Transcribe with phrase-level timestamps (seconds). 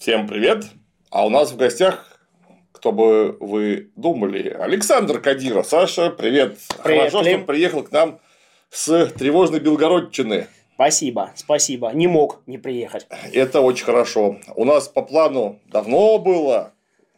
[0.00, 0.64] Всем привет!
[1.10, 2.18] А у нас в гостях,
[2.72, 5.66] кто бы вы думали, Александр Кадиров.
[5.66, 6.56] Саша, привет!
[6.82, 7.38] Привет, Хорошо, Клим.
[7.40, 8.18] что приехал к нам
[8.70, 10.46] с тревожной Белгородчины.
[10.72, 11.90] Спасибо, спасибо.
[11.92, 13.06] Не мог не приехать.
[13.34, 14.38] Это очень хорошо.
[14.56, 16.72] У нас по плану давно было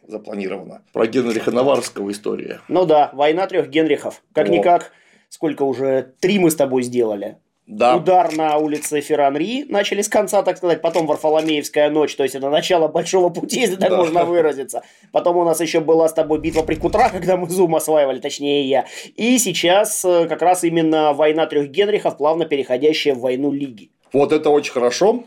[0.05, 2.59] запланировано про Генриха Наварского история.
[2.67, 4.21] Ну да, война трех Генрихов.
[4.33, 4.91] Как-никак,
[5.29, 6.15] сколько уже?
[6.19, 7.37] Три мы с тобой сделали.
[7.65, 12.35] Да, Удар на улице Ферранри начали с конца, так сказать, потом Варфоломеевская ночь, то есть
[12.35, 13.97] это начало большого пути, если так Да.
[13.97, 14.83] можно выразиться.
[15.13, 18.67] Потом у нас еще была с тобой битва при Кутра, когда мы Зум осваивали, точнее
[18.67, 18.85] я.
[19.15, 23.91] И сейчас э, как раз именно война трех Генрихов, плавно переходящая в войну Лиги.
[24.11, 25.23] вот это очень хорошо.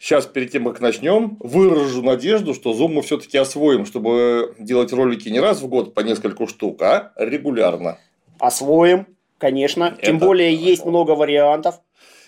[0.00, 5.28] Сейчас, перед тем, как начнем, выражу надежду, что Zoom мы все-таки освоим, чтобы делать ролики
[5.28, 7.98] не раз в год по нескольку штук, а регулярно.
[8.38, 9.08] Освоим,
[9.38, 9.96] конечно.
[10.02, 10.70] Тем Это более хорошо.
[10.70, 11.80] есть много вариантов.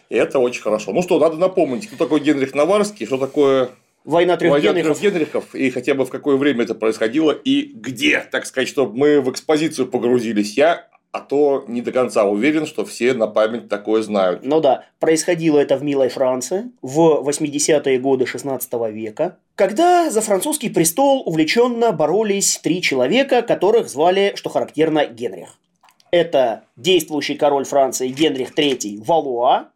[0.09, 0.93] И это очень хорошо.
[0.93, 3.71] Ну что, надо напомнить, кто такой Генрих Наварский, что такое
[4.05, 4.99] Война трех война Генрихов.
[4.99, 8.97] трех Генрихов, и хотя бы в какое время это происходило, и где, так сказать, чтобы
[8.97, 10.57] мы в экспозицию погрузились.
[10.57, 14.41] Я, а то не до конца уверен, что все на память такое знают.
[14.43, 20.71] Ну да, происходило это в милой Франции в 80-е годы 16 века, когда за французский
[20.71, 25.59] престол увлеченно боролись три человека, которых звали, что характерно, Генрих.
[26.11, 29.69] Это действующий король Франции Генрих III Валуа,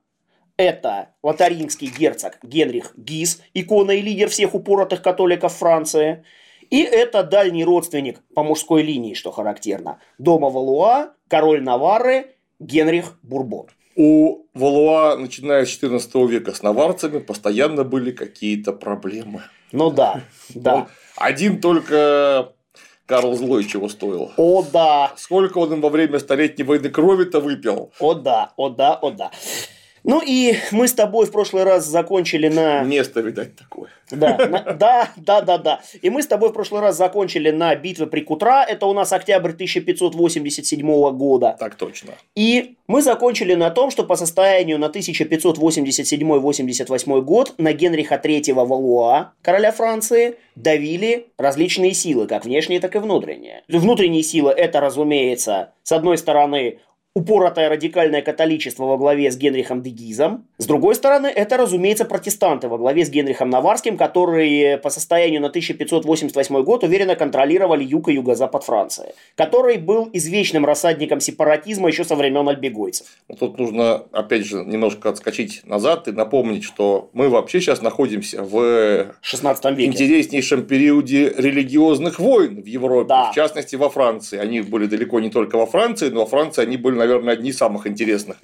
[0.57, 6.25] это лотарингский герцог Генрих Гиз, икона и лидер всех упоротых католиков Франции,
[6.71, 13.67] и это дальний родственник по мужской линии, что характерно, дома Валуа, король Наварры Генрих Бурбон.
[13.97, 19.43] У Валуа, начиная с 14 века с наварцами, постоянно были какие-то проблемы.
[19.73, 20.23] Ну да,
[20.55, 20.89] да.
[21.17, 22.53] Один только
[23.07, 24.33] Карл Злой чего стоил.
[24.37, 27.93] О да, Сколько он им во время Столетней войны крови-то выпил?
[28.01, 29.31] о да, о да, о да.
[30.05, 32.83] Ну и мы с тобой в прошлый раз закончили на...
[32.83, 33.89] Место, видать, такое.
[34.11, 35.81] Да, на- да, да, да, да.
[36.03, 38.63] И мы с тобой в прошлый раз закончили на битве при Кутра.
[38.65, 41.57] Это у нас октябрь 1587 года.
[41.59, 42.13] Так точно.
[42.37, 49.33] И мы закончили на том, что по состоянию на 1587-88 год на Генриха III Валуа,
[49.41, 53.63] короля Франции, давили различные силы, как внешние, так и внутренние.
[53.69, 56.81] Внутренние силы это, разумеется, с одной стороны,
[57.25, 60.45] упоротое радикальное католичество во главе с Генрихом де Гизом.
[60.58, 65.47] С другой стороны, это, разумеется, протестанты во главе с Генрихом Наварским, которые по состоянию на
[65.47, 72.17] 1588 год уверенно контролировали юг и юго-запад Франции, который был извечным рассадником сепаратизма еще со
[72.17, 73.07] времен альбегойцев.
[73.29, 78.42] Вот Тут нужно, опять же, немножко отскочить назад и напомнить, что мы вообще сейчас находимся
[78.42, 79.85] в В 16 веке.
[79.85, 83.31] интереснейшем периоде религиозных войн в Европе, Да.
[83.31, 84.36] в частности во Франции.
[84.39, 87.57] Они были далеко не только во Франции, но во Франции они были, наверное, одни из
[87.57, 88.37] самых интересных.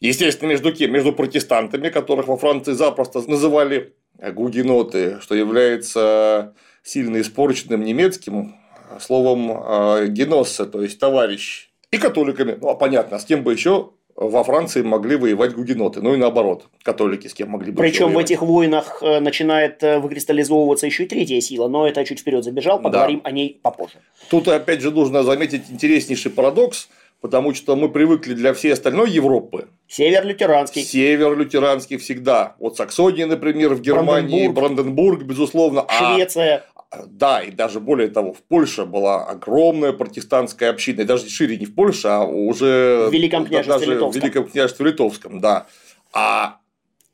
[0.00, 0.92] Естественно, между кем?
[0.92, 8.56] Между протестантами, которых во Франции запросто называли гугеноты, что является сильно испорченным немецким
[9.00, 11.70] словом э, геноссе, то есть товарищ.
[11.90, 12.58] И католиками.
[12.60, 16.00] Ну, а понятно, с кем бы еще во Франции могли воевать гугеноты.
[16.00, 19.98] Ну и наоборот, католики с кем могли бы Причем в этих войнах э, начинает э,
[19.98, 23.94] выкристаллизовываться еще и третья сила, но это чуть вперед забежал, поговорим о ней попозже.
[24.30, 26.88] Тут, опять же, нужно заметить интереснейший парадокс,
[27.24, 29.68] потому что мы привыкли для всей остальной Европы.
[29.88, 30.82] Север лютеранский.
[30.82, 32.54] Север лютеранский всегда.
[32.58, 34.54] Вот Саксония, например, в Германии, Бранденбург.
[34.54, 35.86] Бранденбург, безусловно.
[35.88, 36.66] А, Швеция.
[37.06, 41.64] да, и даже более того, в Польше была огромная протестантская община, и даже шире не
[41.64, 44.12] в Польше, а уже В Великом княжестве даже Литовском.
[44.12, 45.66] в Великом княжестве Литовском, да.
[46.12, 46.58] А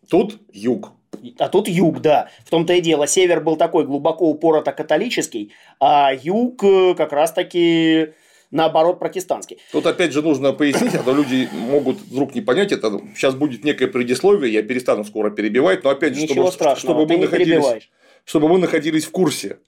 [0.08, 0.90] тут юг.
[1.38, 2.30] А тут юг, да.
[2.44, 3.06] В том-то и дело.
[3.06, 8.14] Север был такой глубоко упорото католический, а юг э, как раз-таки
[8.50, 9.58] наоборот протестантский.
[9.72, 13.64] Тут опять же нужно пояснить, а то люди могут вдруг не понять, это сейчас будет
[13.64, 17.90] некое предисловие, я перестану скоро перебивать, но опять же, Ничего чтобы, страшного, чтобы мы находились,
[18.24, 19.58] чтобы мы находились в курсе.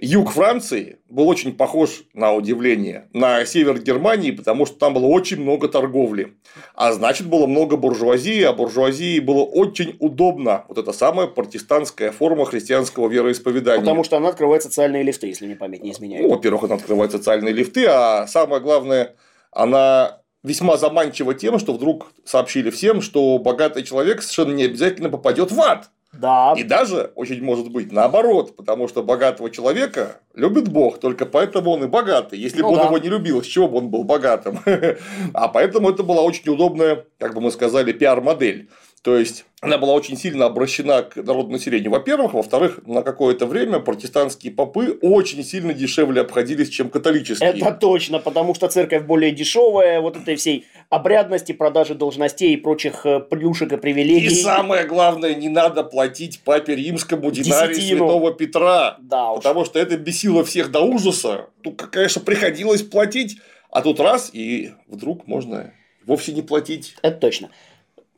[0.00, 5.40] Юг Франции был очень похож, на удивление, на север Германии, потому что там было очень
[5.40, 6.34] много торговли.
[6.74, 10.64] А значит, было много буржуазии, а буржуазии было очень удобно.
[10.68, 13.80] Вот эта самая протестантская форма христианского вероисповедания.
[13.80, 16.22] Потому что она открывает социальные лифты, если мне память не изменяет.
[16.22, 19.16] Ну, во-первых, она открывает социальные лифты, а самое главное,
[19.50, 25.50] она весьма заманчива тем, что вдруг сообщили всем, что богатый человек совершенно не обязательно попадет
[25.50, 25.90] в ад.
[26.12, 31.70] Да, И даже очень может быть наоборот, потому что богатого человека любит Бог, только поэтому
[31.72, 32.38] он и богатый.
[32.38, 32.86] Если Ну бы он да.
[32.86, 34.58] его не любил, с чего бы он был богатым?
[35.34, 38.70] А поэтому это была очень удобная, как бы мы сказали, пиар-модель.
[39.02, 41.90] То есть она была очень сильно обращена к народному населению.
[41.90, 47.50] Во-первых, во-вторых, на какое-то время протестантские попы очень сильно дешевле обходились, чем католические.
[47.50, 53.04] Это точно, потому что церковь более дешевая, вот этой всей обрядности, продажи должностей и прочих
[53.04, 54.26] э, плюшек и привилегий.
[54.26, 58.06] И самое главное, не надо платить папе римскому динарию Десятину.
[58.06, 58.96] святого Петра.
[59.00, 59.38] Да уж.
[59.38, 61.46] Потому что это бесило всех до ужаса.
[61.62, 63.38] Тут, конечно, приходилось платить,
[63.70, 65.72] а тут раз, и вдруг можно
[66.06, 66.96] вовсе не платить.
[67.02, 67.50] Это точно.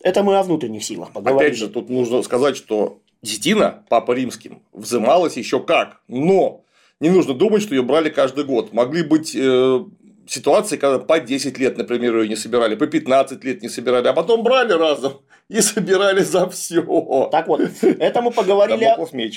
[0.02, 1.38] Это мы о внутренних силах поговорим.
[1.48, 6.62] Опять же, тут нужно сказать, что десятина папа римским взималась еще как, но
[7.00, 8.72] не нужно думать, что ее брали каждый год.
[8.72, 9.80] Могли быть э,
[10.26, 14.12] ситуации, когда по 10 лет, например, ее не собирали, по 15 лет не собирали, а
[14.12, 16.82] потом брали разом и собирали за все.
[17.30, 18.96] Так вот, это мы поговорили, о-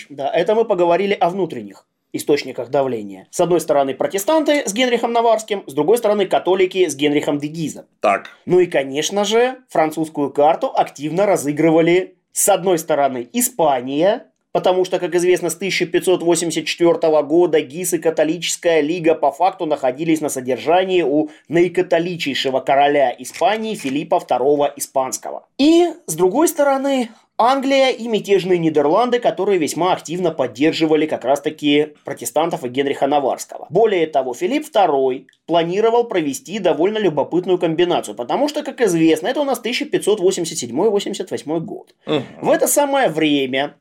[0.10, 3.28] да, это мы поговорили о внутренних источниках давления.
[3.32, 7.86] С одной стороны протестанты с Генрихом Наварским, с другой стороны католики с Генрихом де Гизом.
[8.00, 15.00] Так, Ну и, конечно же, французскую карту активно разыгрывали с одной стороны Испания, потому что,
[15.00, 21.30] как известно, с 1584 года ГИС и католическая лига по факту находились на содержании у
[21.48, 25.48] наикатоличейшего короля Испании Филиппа II Испанского.
[25.58, 32.64] И, с другой стороны, Англия и мятежные Нидерланды, которые весьма активно поддерживали как раз-таки протестантов
[32.64, 33.66] и Генриха Наварского.
[33.72, 39.46] Более того, Филипп II планировал провести довольно любопытную комбинацию, потому что, как известно, это у
[39.46, 41.96] нас 1587-88 год.
[42.06, 42.24] Мгм.
[42.42, 43.78] В это самое время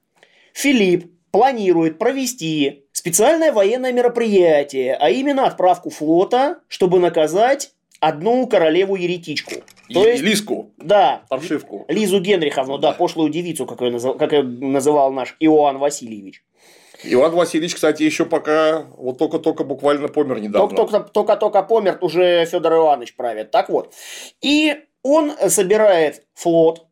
[0.54, 7.72] Филипп планирует провести специальное военное мероприятие, а именно отправку флота, чтобы наказать
[8.02, 9.52] одну королеву-еретичку.
[9.92, 11.84] То есть, Лиску, да, паршивку.
[11.88, 16.42] Лизу Генриховну, да, пошлую девицу, как ее, назыв- как ее называл наш Иоанн Васильевич.
[17.04, 20.68] Иван Васильевич, кстати, еще пока вот только-только буквально помер недавно.
[20.76, 23.50] Только- Только- Только-только помер, уже Федор Иванович правит.
[23.50, 23.92] Так вот.
[24.40, 26.86] И он собирает флот,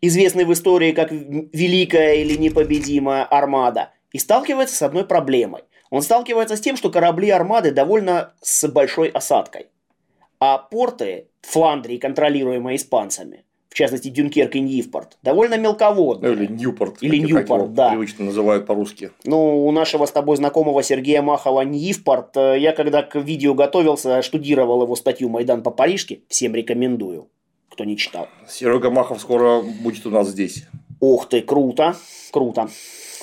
[0.00, 5.62] известный в истории как Великая или Непобедимая Армада, и сталкивается с одной проблемой.
[5.90, 9.66] Он сталкивается с тем, что корабли Армады довольно с большой осадкой.
[10.40, 16.32] А порты Фландрии, контролируемые испанцами, в частности Дюнкерк и Ньюпорт, довольно Ну, мелководные.
[16.32, 16.96] или Ньюпорт.
[17.02, 17.90] Или как- как Ньюпорт, его да.
[17.90, 19.10] Привычно называют по-русски.
[19.24, 24.22] Ну, у нашего с тобой знакомого Сергея Махова Ньюпорт, э, я когда к видео готовился,
[24.22, 27.28] штудировал его статью «Майдан по-парижски», всем рекомендую,
[27.68, 28.26] кто не читал.
[28.48, 30.64] Серега Махов скоро будет у нас здесь.
[31.00, 31.96] Ух ты, круто,
[32.32, 32.68] круто.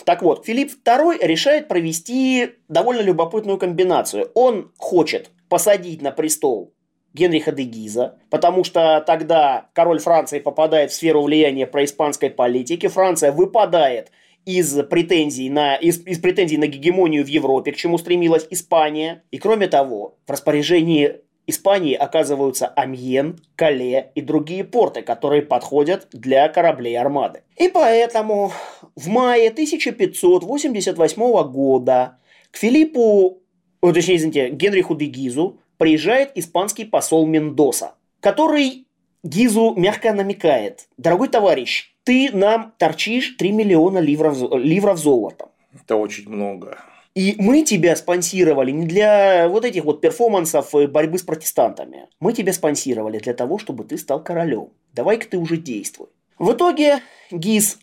[0.06, 4.30] Так вот, Филипп II решает провести довольно любопытную комбинацию.
[4.36, 6.74] Он хочет посадить на престол
[7.18, 13.32] Генриха де Гиза, потому что тогда король Франции попадает в сферу влияния происпанской политики, Франция
[13.32, 14.12] выпадает
[14.46, 19.24] из претензий на, из, из претензий на гегемонию в Европе, к чему стремилась Испания.
[19.32, 21.18] И кроме того, в распоряжении
[21.48, 27.42] Испании оказываются Амьен, Кале и другие порты, которые подходят для кораблей армады.
[27.58, 28.52] И поэтому
[28.96, 32.18] в мае 1588 года
[32.52, 33.42] к Филиппу,
[33.82, 38.88] точнее, извините, Генриху де Гизу приезжает испанский посол Мендоса, который
[39.24, 45.50] Гизу мягко намекает, дорогой товарищ, ты нам торчишь 3 миллиона ливров, ливров золотом.
[45.74, 46.78] Это очень много.
[47.16, 52.08] И мы тебя спонсировали не для вот этих вот перформансов и борьбы с протестантами.
[52.20, 54.70] Мы тебя спонсировали для того, чтобы ты стал королем.
[54.94, 56.10] Давай-ка ты уже действуй.
[56.38, 57.00] В итоге
[57.32, 57.80] Гиз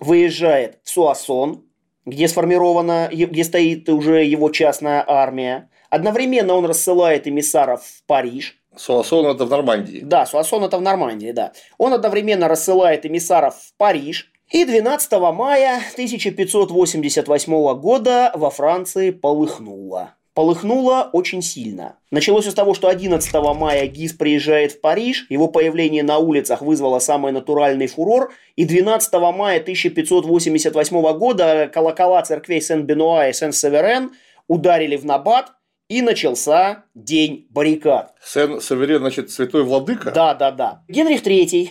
[0.00, 1.64] выезжает в Суассон,
[2.06, 5.68] где сформирована, где стоит уже его частная армия.
[5.90, 8.56] Одновременно он рассылает эмиссаров в Париж.
[8.76, 10.00] Суассон это в Нормандии.
[10.02, 11.52] Да, Суассон это в Нормандии, да.
[11.78, 14.30] Он одновременно рассылает эмиссаров в Париж.
[14.50, 20.14] И 12 мая 1588 года во Франции полыхнуло.
[20.34, 21.96] Полыхнуло очень сильно.
[22.10, 26.98] Началось с того, что 11 мая Гиз приезжает в Париж, его появление на улицах вызвало
[26.98, 34.10] самый натуральный фурор, и 12 мая 1588 года колокола церквей Сен-Бенуа и Сен-Северен
[34.46, 35.52] ударили в набат,
[35.88, 38.14] и начался день баррикад.
[38.22, 40.10] Сен-Саверен, значит, святой владыка?
[40.10, 40.84] Да, да, да.
[40.88, 41.70] Генрих III,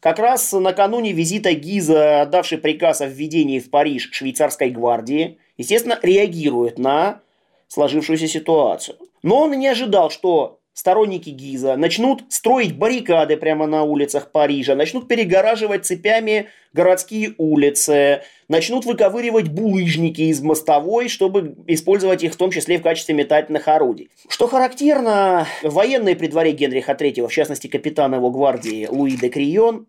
[0.00, 6.78] как раз накануне визита Гиза, отдавший приказ о введении в Париж швейцарской гвардии, естественно, реагирует
[6.78, 7.20] на
[7.68, 8.96] сложившуюся ситуацию.
[9.22, 15.08] Но он не ожидал, что сторонники Гиза начнут строить баррикады прямо на улицах Парижа, начнут
[15.08, 22.78] перегораживать цепями городские улицы, начнут выковыривать булыжники из мостовой, чтобы использовать их в том числе
[22.78, 24.10] в качестве метательных орудий.
[24.28, 29.86] Что характерно, военные при дворе Генриха III, в частности капитан его гвардии Луи де Крион,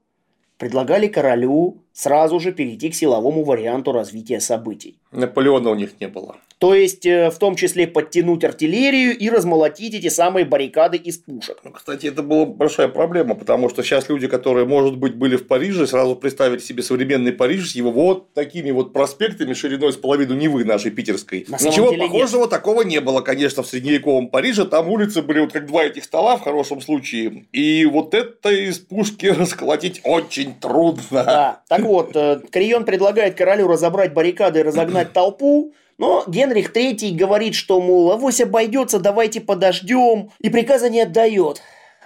[0.58, 4.96] предлагали королю сразу же перейти к силовому варианту развития событий.
[5.12, 6.36] Наполеона у них не было.
[6.64, 11.58] То есть, э, в том числе подтянуть артиллерию и размолотить эти самые баррикады из пушек.
[11.66, 15.46] Ну, кстати, это была большая проблема, потому что сейчас люди, которые, может быть, были в
[15.46, 20.36] Париже, сразу представили себе современный Париж с его вот такими вот проспектами шириной с половину
[20.36, 21.46] Невы нашей питерской.
[21.50, 22.50] На Ничего похожего нет.
[22.50, 24.64] такого не было, конечно, в средневековом Париже.
[24.64, 27.44] Там улицы были вот как два этих стола в хорошем случае.
[27.52, 31.04] И вот это из пушки расколотить очень трудно.
[31.26, 31.62] Да.
[31.68, 37.56] Так вот, э, Крион предлагает королю разобрать баррикады и разогнать толпу, но Генрих III говорит,
[37.56, 41.62] что, мол, авось обойдется, давайте подождем, и приказа не отдает.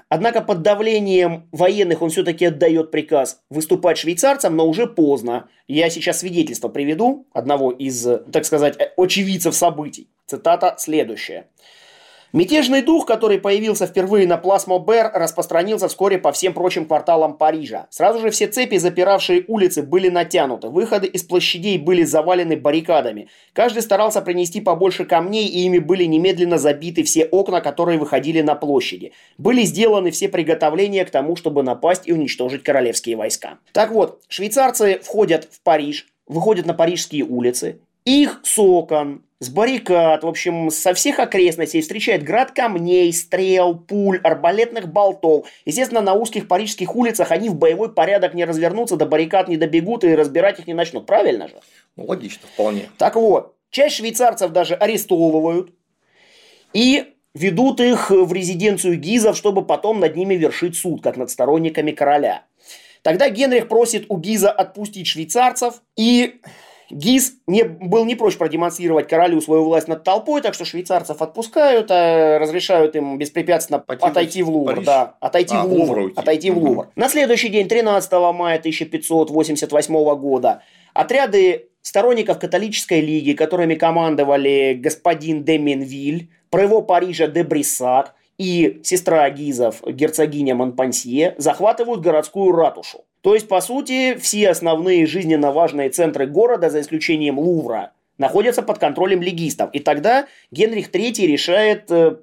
[0.09, 5.49] Однако под давлением военных он все-таки отдает приказ выступать швейцарцам, но уже поздно.
[5.67, 10.07] Я сейчас свидетельство приведу одного из, э, так сказать, э, очевидцев событий.
[10.25, 11.47] Цитата следующая.
[12.33, 17.87] Мятежный дух, который появился впервые на Плас Мобер, распространился вскоре по всем прочим кварталам Парижа.
[17.89, 23.29] Сразу же все цепи, запиравшие улицы, были натянуты, выходы из площадей были завалены баррикадами.
[23.53, 28.55] Каждый старался принести побольше камней, и ими были немедленно забиты все окна, которые выходили на
[28.55, 29.13] площади.
[29.37, 33.59] Были сделаны все приготовления к тому, чтобы напасть и уничтожить королевские войска.
[33.71, 38.59] Так вот, швейцарцы входят в Париж, выходят на парижские улицы, их с
[39.39, 45.47] с баррикад, в общем, со всех окрестностей встречает град камней, стрел, пуль, арбалетных болтов.
[45.65, 50.03] Естественно, на узких парижских улицах они в боевой порядок не развернутся, до баррикад не добегут
[50.03, 51.05] и разбирать их не начнут.
[51.05, 51.55] Правильно же?
[51.95, 52.89] Ну, логично, вполне.
[52.97, 55.71] Так вот, часть швейцарцев даже арестовывают
[56.73, 61.91] и ведут их в резиденцию Гизов, чтобы потом над ними вершить суд, как над сторонниками
[61.91, 62.45] короля.
[63.03, 66.41] Тогда Генрих просит у Гиза отпустить швейцарцев, и
[66.89, 71.91] Гиз не, был не прочь продемонстрировать королю свою власть над толпой, так что швейцарцев отпускают,
[71.91, 74.73] а разрешают им беспрепятственно Покинуть отойти в Лувр.
[74.73, 74.85] Париж?
[74.85, 75.81] Да, отойти А, в в Лувр.
[75.87, 76.19] Лувр уйти.
[76.19, 76.67] Отойти в Мгм.
[76.67, 76.87] Лувр.
[76.95, 80.61] На следующий день, 13 мая 1588 года,
[80.93, 89.29] отряды сторонников католической лиги, которыми командовали господин де Менвиль, право Парижа де Бриссак и сестра
[89.29, 93.03] Гизов, герцогиня Монпансье, захватывают городскую ратушу.
[93.27, 98.77] То есть, по сути, все основные жизненно важные центры города, за исключением Лувра, находятся под
[98.77, 99.69] контролем легистов.
[99.73, 102.15] И тогда Генрих III решает э,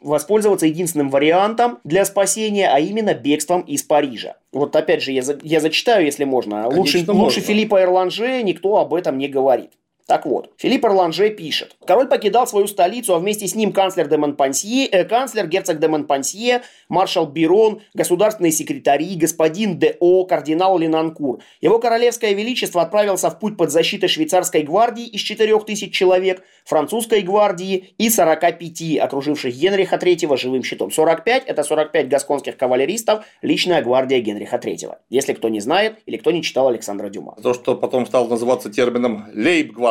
[0.00, 4.34] воспользоваться единственным вариантом для спасения, а именно бегством из Парижа.
[4.50, 6.62] Вот опять же, я, за- я зачитаю, если можно.
[6.64, 7.22] Конечно, лучше, можно.
[7.22, 9.70] лучше Филиппа Эрланже никто об этом не говорит.
[10.08, 11.76] Так вот, Филипп Эрланже пишет.
[11.86, 15.86] Король покидал свою столицу, а вместе с ним канцлер де Монпансье, э, канцлер, герцог де
[15.86, 21.40] Монпансье, маршал Бирон, государственные секретари, господин де О, кардинал Ленанкур.
[21.60, 27.90] Его королевское величество отправился в путь под защитой швейцарской гвардии из 4000 человек, французской гвардии
[27.98, 30.90] и 45, окруживших Генриха III живым щитом.
[30.90, 34.94] 45– это 45 гасконских кавалеристов, личная гвардия Генриха III.
[35.10, 37.36] Если кто не знает или кто не читал Александра Дюма.
[37.42, 39.26] То, что потом стало называться термином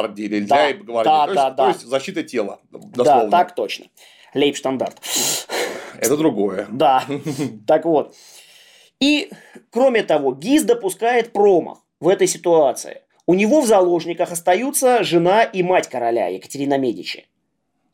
[0.08, 1.10] лейб-гвардии или Да, ляйб-гвардии.
[1.10, 1.64] да, то, да, есть, да.
[1.64, 3.30] то есть защита тела, дословно.
[3.30, 3.86] Да, так точно.
[4.34, 5.00] Лейбштандарт.
[6.00, 6.68] Это другое.
[6.70, 7.04] Да,
[7.66, 8.16] так вот.
[9.00, 9.30] И,
[9.70, 13.02] кроме того, ГИС допускает промах в этой ситуации.
[13.26, 17.26] У него в заложниках остаются жена и мать короля Екатерина Медичи.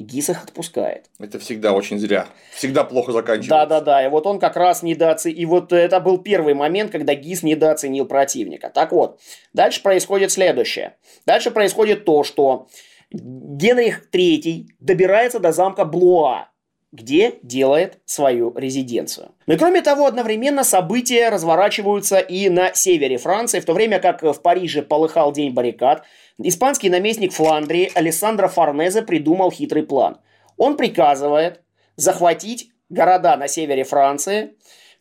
[0.06, 1.06] ГИС их отпускает.
[1.20, 2.28] Это всегда очень зря.
[2.54, 3.50] Всегда плохо заканчивается.
[3.50, 5.38] Да-да-да, и вот он как раз недооценил.
[5.38, 8.70] И вот это был первый момент, когда ГИС недооценил противника.
[8.70, 9.20] Так вот,
[9.54, 10.96] дальше происходит следующее.
[11.26, 12.68] Дальше происходит то, что
[13.12, 16.50] Генрих III добирается до замка Блуа,
[16.94, 19.32] где делает свою резиденцию.
[19.48, 24.22] Ну и кроме того, одновременно события разворачиваются и на севере Франции, в то время как
[24.22, 26.04] в Париже полыхал день баррикад,
[26.38, 30.20] испанский наместник Фландрии Алессандро Форнезе придумал хитрый план.
[30.56, 31.62] Он приказывает
[31.96, 34.54] захватить города на севере Франции,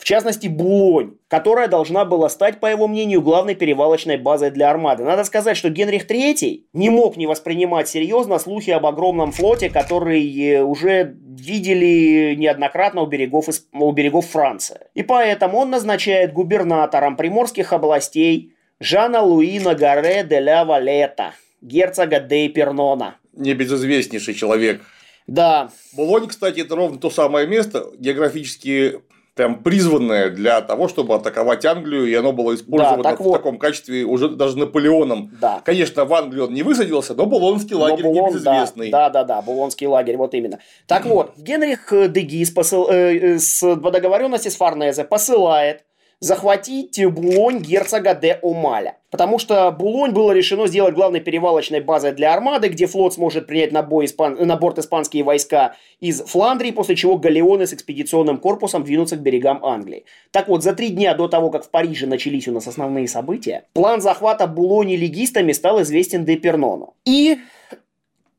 [0.02, 5.04] в частности Булонь, которая должна была стать, по его мнению, главной перевалочной базой для армады.
[5.04, 10.20] Надо сказать, что Генрих III не мог не воспринимать серьезно слухи об огромном флоте, который
[10.26, 14.80] э, уже видели неоднократно у берегов, у берегов Франции.
[14.94, 22.48] И поэтому он назначает губернатором приморских областей Жана Луи Нагаре де ля Валета, герцога де
[22.48, 23.18] Пернона.
[23.34, 24.80] Небезызвестнейший человек.
[25.28, 29.00] Да, Булонь, кстати, это ровно то самое место, географически
[29.34, 33.32] прям призванное для того, чтобы атаковать Англию, и оно было использовано так в вот.
[33.32, 35.30] таком качестве уже даже Наполеоном.
[35.40, 35.62] да.
[35.64, 38.90] Конечно, в Англию он не высадился, но Булонский лагерь Но Булон, небезызвестный.
[38.90, 40.58] Да, да, да, да, Булонский лагерь, вот именно.
[40.86, 45.84] Так вот, Генрих де Гис посыл- э, э, с, по договоренности с Форнезе посылает
[46.22, 48.94] захватить Булонь герцога де Омаля.
[49.10, 53.72] Потому что Булонь было решено сделать главной перевалочной базой для армады, где флот сможет принять
[53.72, 54.36] на, бой испан...
[54.38, 59.64] на борт испанские войска из Фландрии, после чего галеоны с экспедиционным корпусом двинутся к берегам
[59.64, 60.04] Англии.
[60.30, 63.64] Так вот, за три дня до того, как в Париже начались у нас основные события,
[63.72, 66.94] план захвата Булони легистами стал известен де Пернону.
[67.04, 67.38] И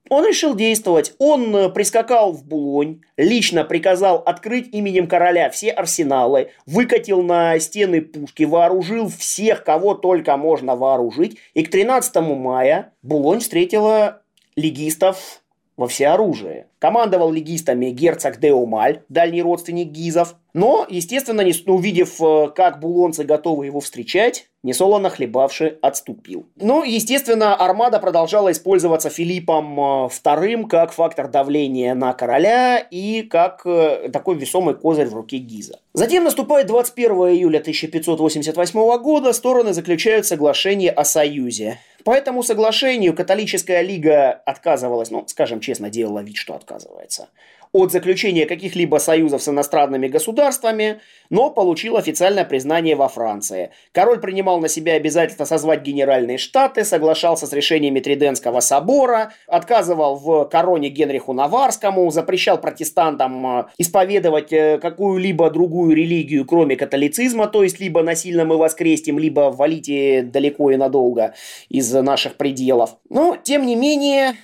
[0.10, 1.14] он решил действовать.
[1.18, 8.02] Он э, прискакал в Булонь, лично приказал открыть именем короля все арсеналы, выкатил на стены
[8.02, 11.38] пушки, вооружил всех, кого только можно вооружить.
[11.54, 14.22] И к 13 мая Булонь встретила
[14.56, 15.42] легистов
[15.78, 16.68] во всеоружие.
[16.84, 20.36] Командовал легистами герцог Деомаль, дальний родственник Гизов.
[20.54, 26.46] Но, естественно, не увидев, э, как булонцы готовы его встречать, несолоно хлебавший отступил.
[26.58, 33.62] Ну, естественно, армада продолжала использоваться Филиппом II э, как фактор давления на короля и как
[33.66, 35.80] э, такой весомый козырь в руке Гиза.
[35.94, 41.80] Затем наступает 21 июля 1588 года, стороны заключают соглашение о союзе.
[42.04, 47.30] По этому соглашению католическая лига отказывалась, ну, скажем честно, делала вид, что отказывается
[47.74, 51.00] от заключения каких-либо союзов с иностранными государствами,
[51.32, 53.72] но получил официальное признание во Франции.
[53.92, 60.46] Король принимал на себя обязательство созвать генеральные штаты, соглашался с решениями Триденского собора, отказывал в
[60.46, 67.80] короне Генриху Наварскому, запрещал протестантам э, исповедовать э, какую-либо другую религию, кроме католицизма, то есть
[67.80, 71.34] либо насильно мы воскрестим, либо валите далеко и надолго
[71.70, 72.98] из наших пределов.
[73.10, 74.36] Но, тем не менее,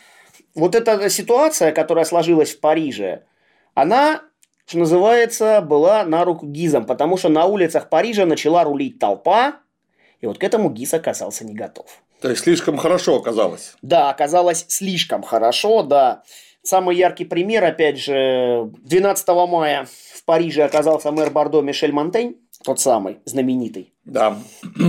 [0.60, 3.24] вот эта ситуация, которая сложилась в Париже,
[3.74, 4.22] она,
[4.66, 9.56] что называется, была на руку Гизам, потому что на улицах Парижа начала рулить толпа,
[10.22, 11.86] и вот к этому Гиз оказался не готов.
[12.22, 13.76] То есть слишком хорошо оказалось.
[13.82, 16.24] Да, оказалось слишком хорошо, да.
[16.62, 22.80] Самый яркий пример, опять же, 12 мая в Париже оказался мэр Бордо Мишель Монтень, тот
[22.80, 23.94] самый, знаменитый.
[24.06, 24.38] Да.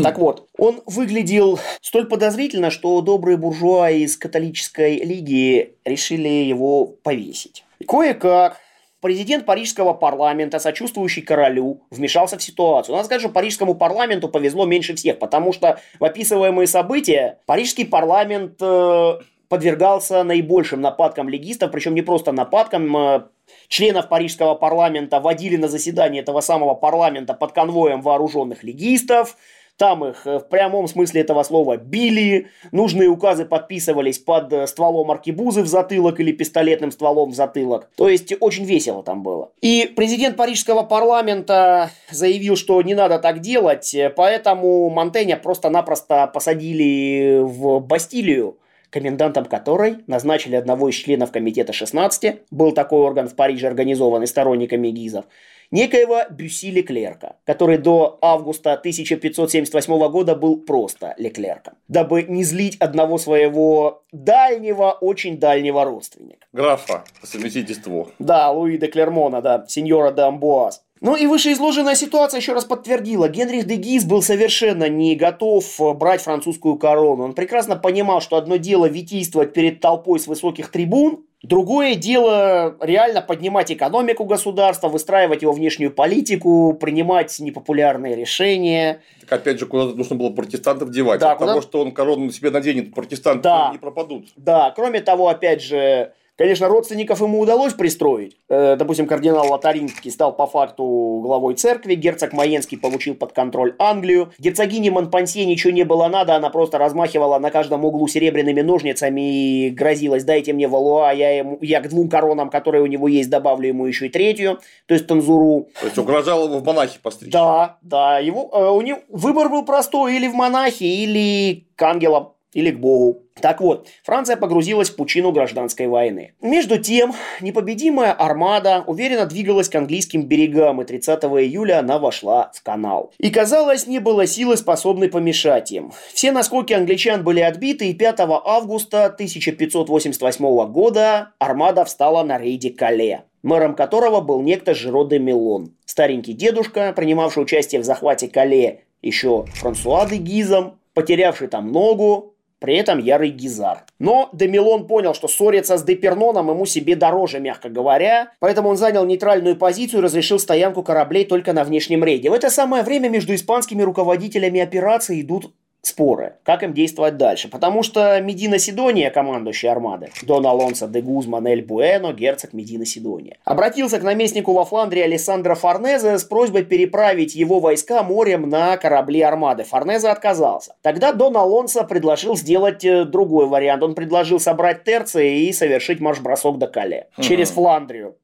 [0.03, 7.65] Так вот, он выглядел столь подозрительно, что добрые буржуа из католической лиги решили его повесить.
[7.87, 8.57] Кое-как
[9.01, 12.95] президент парижского парламента, сочувствующий королю, вмешался в ситуацию.
[12.95, 18.57] Надо сказать, что парижскому парламенту повезло меньше всех, потому что в описываемые события парижский парламент
[18.61, 19.19] э,
[19.51, 23.23] подвергался наибольшим нападкам легистов, причем не просто нападкам, э,
[23.67, 29.37] членов парижского парламента водили на заседание этого самого парламента под конвоем вооруженных легистов,
[29.77, 35.11] там их э, в прямом смысле этого слова били, нужные указы подписывались под э, стволом
[35.11, 37.91] аркебузы в затылок или пистолетным стволом в затылок.
[37.97, 39.51] То есть очень весело там было.
[39.63, 47.81] И президент парижского парламента заявил, что не надо так делать, поэтому Монтеня просто-напросто посадили в
[47.81, 48.57] Бастилию
[48.91, 54.89] комендантом которой назначили одного из членов комитета 16, был такой орган в Париже, организованный сторонниками
[54.89, 55.25] ГИЗов,
[55.71, 63.19] некоего Бюси Леклерка, который до августа 1578 года был просто Леклерком, дабы не злить одного
[63.19, 66.47] своего дальнего, очень дальнего родственника.
[66.53, 68.11] Графа по совместительству.
[68.19, 70.83] Да, Луи де Клермона, да, сеньора де Амбуаз.
[71.01, 75.95] Ну и вышеизложенная ситуация еще раз подтвердила, Генрих де Гиз был совершенно не готов э,
[75.95, 77.25] брать французскую корону.
[77.25, 83.23] Он прекрасно понимал, что одно дело витийствовать перед толпой с высоких трибун, другое дело реально
[83.23, 89.01] поднимать экономику государства, выстраивать его внешнюю политику, принимать непопулярные решения.
[89.23, 91.63] Так опять же, куда нужно было протестантов девать, да, от куда...
[91.63, 94.29] что он корону на себе наденет, протестанты да, не пропадут.
[94.37, 98.35] Да, кроме того, опять же, Конечно, родственников ему удалось пристроить.
[98.49, 104.33] Э, допустим, кардинал Лотаринский стал по факту главой церкви, герцог Маенский получил под контроль Англию.
[104.39, 109.69] Герцогине Монпансье ничего не было надо, она просто размахивала на каждом углу серебряными ножницами и
[109.69, 113.69] грозилась, дайте мне валуа, я, ему, я к двум коронам, которые у него есть, добавлю
[113.69, 115.69] ему еще и третью, то есть танзуру.
[115.79, 117.33] То есть угрожал его в монахи постричь.
[117.33, 122.33] Да, да, его, э, у него выбор был простой, или в монахи, или к ангелам
[122.53, 123.23] или к Богу.
[123.41, 126.35] Так вот, Франция погрузилась в пучину гражданской войны.
[126.41, 132.63] Между тем, непобедимая армада уверенно двигалась к английским берегам, и 30 июля она вошла в
[132.63, 133.13] канал.
[133.19, 135.93] И, казалось, не было силы, способной помешать им.
[136.13, 143.25] Все наскоки англичан были отбиты, и 5 августа 1588 года армада встала на рейде Кале
[143.43, 145.75] мэром которого был некто Жиро де Милон.
[145.85, 152.77] Старенький дедушка, принимавший участие в захвате Кале еще Франсуа де Гизом, потерявший там ногу, при
[152.77, 153.85] этом ярый гизар.
[153.99, 159.05] Но Демилон понял, что ссориться с Деперноном ему себе дороже, мягко говоря, поэтому он занял
[159.05, 162.31] нейтральную позицию и разрешил стоянку кораблей только на внешнем рейде.
[162.31, 167.49] В это самое время между испанскими руководителями операции идут споры, как им действовать дальше.
[167.49, 173.37] Потому что Медина Сидония, командующий армады, Дон Алонсо де Гузман Эль Буэно, герцог Медина Сидония,
[173.45, 179.21] обратился к наместнику во Фландрии Алессандро Форнезе с просьбой переправить его войска морем на корабли
[179.23, 179.65] армады.
[179.65, 180.75] Форнезе отказался.
[180.83, 183.83] Тогда Дон Алонсо предложил сделать э, другой вариант.
[183.83, 188.17] Он предложил собрать терции и совершить марш-бросок до Кале через Фландрию.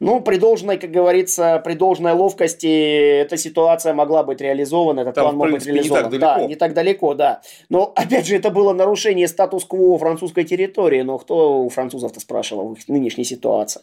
[0.00, 5.24] Ну, при должной, как говорится, при должной ловкости эта ситуация могла быть реализована, этот Там,
[5.24, 6.10] план мог быть принципе, не так реализован.
[6.10, 6.40] далеко.
[6.40, 7.40] да, не так далеко, да.
[7.68, 12.78] Но, опять же, это было нарушение статус-кво французской территории, но кто у французов-то спрашивал в
[12.78, 13.82] их нынешней ситуации.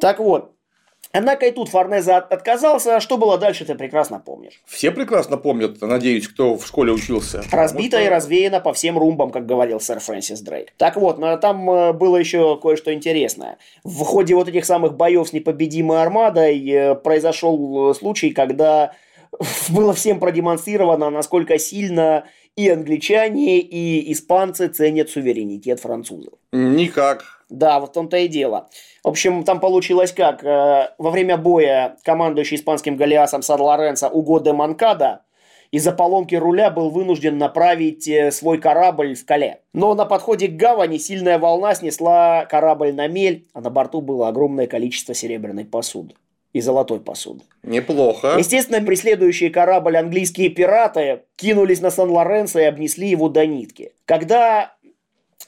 [0.00, 0.52] Так вот,
[1.14, 2.98] Однако и тут Форнезе от- отказался.
[2.98, 4.60] Что было дальше, ты прекрасно помнишь.
[4.66, 7.44] Все прекрасно помнят, надеюсь, кто в школе учился.
[7.52, 10.72] Разбито Потому и развеяно по всем румбам, как говорил сэр Фрэнсис Дрейк.
[10.76, 13.58] Так вот, но там э, было еще кое-что интересное.
[13.84, 18.92] В ходе вот этих самых боев с непобедимой армадой э, произошел э, случай, когда
[19.68, 22.24] было всем продемонстрировано, насколько сильно
[22.56, 26.34] и англичане, и испанцы ценят суверенитет французов.
[26.52, 27.33] Никак.
[27.48, 28.68] Да, вот в том-то и дело.
[29.02, 30.44] В общем, там получилось как?
[30.44, 35.22] Э, Во время боя командующий испанским Голиасом Сан-Лоренцо Уго де Манкада
[35.70, 39.60] из-за поломки руля был вынужден направить э, свой корабль в Кале.
[39.72, 44.28] Но на подходе к гавани сильная волна снесла корабль на мель, а на борту было
[44.28, 46.14] огромное количество серебряной посуды
[46.52, 47.42] и золотой посуды.
[47.64, 48.36] Неплохо.
[48.38, 53.92] Естественно, преследующие корабль английские пираты кинулись на Сан-Лоренцо и обнесли его до нитки.
[54.04, 54.74] Когда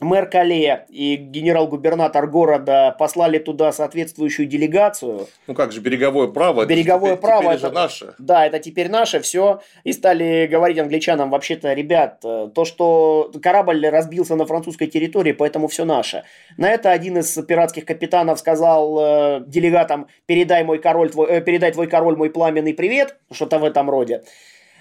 [0.01, 6.63] мэр Кале и генерал-губернатор города послали туда соответствующую делегацию, Ну как же, береговое право.
[6.63, 8.15] это Береговое теперь- право это- же наше.
[8.19, 13.87] да, это теперь наше, все, и стали говорить англичанам, вообще-то, ребят, э, то, что корабль
[13.89, 16.25] разбился на французской территории, поэтому все наше.
[16.59, 21.73] На это один из пиратских капитанов сказал э, делегатам, передай мой король, твой, э, передай
[21.73, 24.23] твой король мой пламенный привет, что-то в этом роде.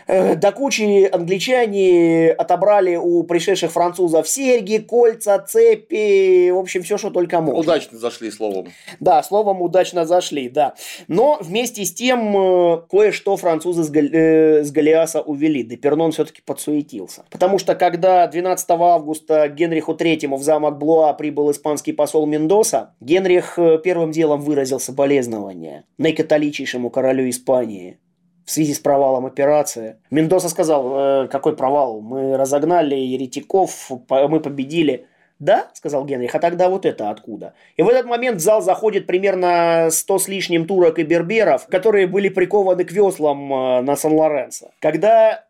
[0.08, 7.10] Э, До кучи англичане отобрали у пришедших французов серьги, кольца, цепи, в общем, все, что
[7.10, 7.60] только можно.
[7.60, 8.68] Удачно зашли словом.
[9.00, 10.76] Да, словом, удачно зашли, да.
[11.08, 15.64] Но вместе с тем э, кое-что французы с, Гал- э, с Голиаса увели.
[15.64, 17.24] Депернон все-таки подсуетился.
[17.32, 23.58] Потому что когда 12 августа Генриху III в замок Блуа прибыл испанский посол Мендоса, Генрих
[23.58, 27.98] э, первым делом выразил соболезнования наикатоличейшему королю Испании
[28.46, 29.98] в связи с провалом операции.
[30.12, 35.08] Мендоса сказал, «Э, какой провал, мы разогнали еретиков, мы победили.
[35.40, 37.56] Да, сказал Генрих, а тогда вот это откуда?
[37.76, 42.08] И в этот момент в зал заходит примерно 100 с лишним турок и берберов, которые
[42.08, 44.72] были прикованы к веслам э, на Сан-Лоренцо.
[44.80, 45.44] Когда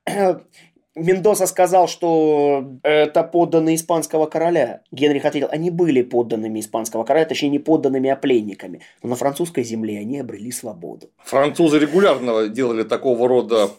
[0.96, 7.50] Мендоса сказал, что это подданные испанского короля, Генрих ответил, они были подданными испанского короля, точнее
[7.50, 8.82] не подданными, а пленниками.
[9.04, 11.10] Но на французской земле они обрели свободу.
[11.24, 13.70] Французы регулярно делали такого рода,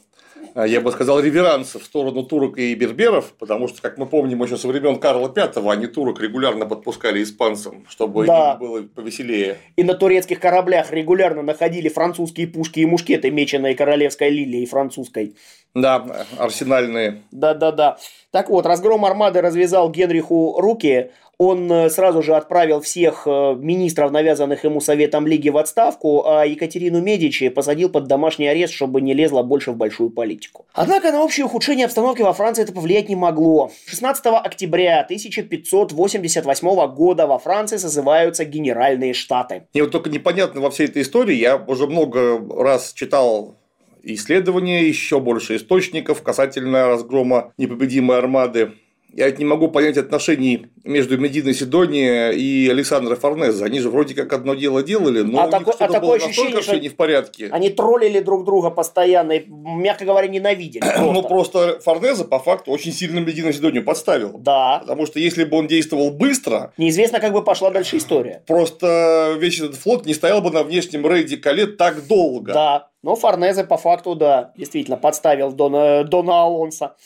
[0.64, 4.56] я бы сказал, реверансы в сторону турок и берберов, потому что, как мы помним, еще
[4.56, 8.52] со времен Карла V они турок регулярно подпускали испанцам, чтобы Да.
[8.52, 9.58] им было повеселее.
[9.76, 15.34] И на турецких кораблях регулярно находили французские пушки и мушкеты, меченые королевской лилией французской.
[15.74, 17.22] Да, арсенальные.
[17.30, 17.98] Да-да-да.
[18.30, 21.10] Так вот, разгром армады развязал Генриху руки.
[21.38, 26.46] Он э, сразу же отправил всех э, министров, навязанных ему Советом Лиги, в отставку, а
[26.46, 30.64] Екатерину Медичи посадил под домашний арест, чтобы не лезла больше в большую политику.
[30.72, 33.70] Однако на общее ухудшение обстановки во Франции это повлиять не могло.
[33.86, 39.64] 16 октября 1588 года во Франции созываются Генеральные Штаты.
[39.74, 43.56] Мне вот только непонятно во всей этой истории, я уже много раз читал
[44.02, 48.72] исследования, еще больше источников касательно разгрома непобедимой армады.
[49.16, 53.64] Я не могу понять отношений между Мединой Сидония и Александром Форнезе.
[53.64, 56.00] Они же вроде как одно дело делали, но А у них тако- а что-то такое
[56.08, 57.48] было ощущение, настолько что- не в порядке.
[57.50, 60.84] Они троллили друг друга постоянно и, мягко говоря, ненавидели.
[61.16, 61.58] Ну, просто.
[61.66, 64.36] просто Форнезе по факту очень сильно Медину Сидонию подставил.
[64.38, 64.80] Да.
[64.80, 68.42] Потому что если бы он действовал быстро, Неизвестно, как бы пошла дальше история.
[68.46, 72.52] просто весь этот флот не стоял бы на внешнем рейде Кале так долго.
[72.52, 72.88] Да.
[73.02, 76.96] Но Форнезе по факту, да, действительно подставил Дона, Дона Алонса.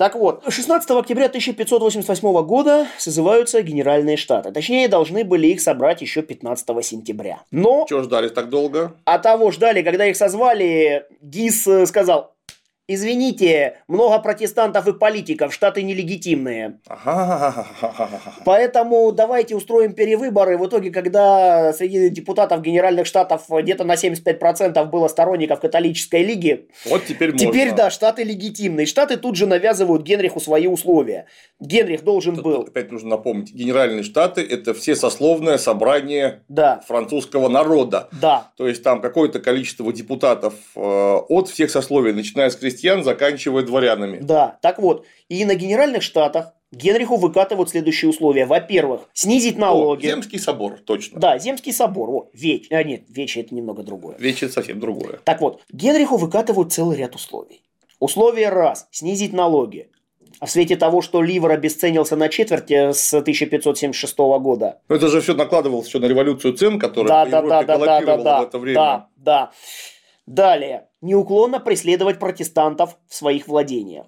[0.00, 4.50] Так вот, 16 октября 1588 года созываются Генеральные Штаты.
[4.50, 7.42] Точнее, должны были их собрать еще 15 сентября.
[7.50, 8.94] Но Чего ждали так долго?
[9.04, 12.32] а того ждали, когда их созвали, Гис э, сказал,
[12.94, 16.80] извините, много протестантов и политиков, штаты нелегитимные.
[18.44, 20.58] Поэтому давайте устроим перевыборы.
[20.58, 27.04] В итоге, когда среди депутатов Генеральных Штатов где-то на 75% было сторонников католической лиги, Вот
[27.06, 27.46] теперь можно.
[27.46, 28.86] теперь, да, Штаты легитимные.
[28.86, 31.26] Штаты тут же навязывают Генриху свои условия.
[31.60, 33.54] Генрих должен Тут был, Опять нужно напомнить.
[33.54, 38.08] Генеральные штаты– это все сословное собрание да, французского народа.
[38.20, 43.04] да, То есть там какое-то количество депутатов э, от всех сословий, начиная с крестьян крестьян,
[43.04, 44.18] заканчивая дворянами.
[44.20, 48.46] Да, так вот, и на Генеральных Штатах Генриху выкатывают следующие условия.
[48.46, 50.06] Во-первых, снизить налоги.
[50.06, 51.18] О, Земский собор, точно.
[51.18, 52.10] Да, Земский собор.
[52.10, 52.68] О, Веч.
[52.70, 54.16] А нет, Веч это немного другое.
[54.18, 55.18] Веч это совсем другое.
[55.24, 57.62] Так вот, Генриху выкатывают целый ряд условий.
[57.98, 59.90] Условие раз– снизить налоги.
[60.38, 64.78] А в свете того, что ливр обесценился на четверть э, с 1576 года.
[64.88, 68.00] Но это же все накладывалось еще на революцию цен, которая да, в да, да, да,
[68.00, 68.74] да, да, в это время.
[68.74, 69.50] Да, да.
[70.26, 70.86] Далее.
[71.00, 74.06] Неуклонно преследовать протестантов в своих владениях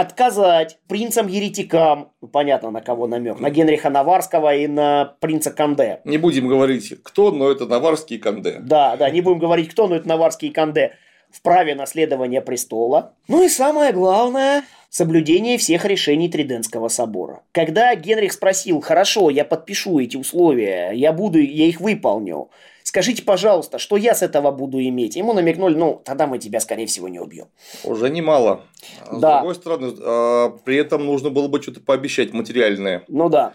[0.00, 6.00] отказать принцам-еретикам, ну, понятно, на кого намек, на Генриха Наварского и на принца Канде.
[6.04, 8.58] Не будем говорить, кто, но это Наварский и Канде.
[8.60, 10.92] Да, да, не будем говорить, кто, но это Наварский и Канде
[11.30, 13.14] в праве наследования престола.
[13.28, 17.42] Ну и самое главное, соблюдение всех решений Триденского собора.
[17.52, 22.50] Когда Генрих спросил, хорошо, я подпишу эти условия, я буду, я их выполню,
[22.90, 25.14] Скажите, пожалуйста, что я с этого буду иметь?
[25.14, 27.46] Ему намекнули, ну, тогда мы тебя, скорее всего, не убьем.
[27.84, 28.64] Уже немало.
[29.06, 29.38] А с Да.
[29.38, 33.04] другой стороны, а, при этом нужно было бы что-то пообещать материальное.
[33.06, 33.54] Ну да.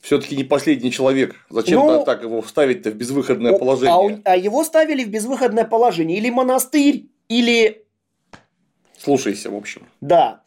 [0.00, 1.34] Все-таки не последний человек.
[1.50, 4.22] Зачем Ну, так его вставить-то в безвыходное О, положение?
[4.24, 6.18] А, а его ставили в безвыходное положение.
[6.18, 7.84] Или монастырь, или...
[8.96, 9.88] Слушайся, в общем.
[10.00, 10.44] Да.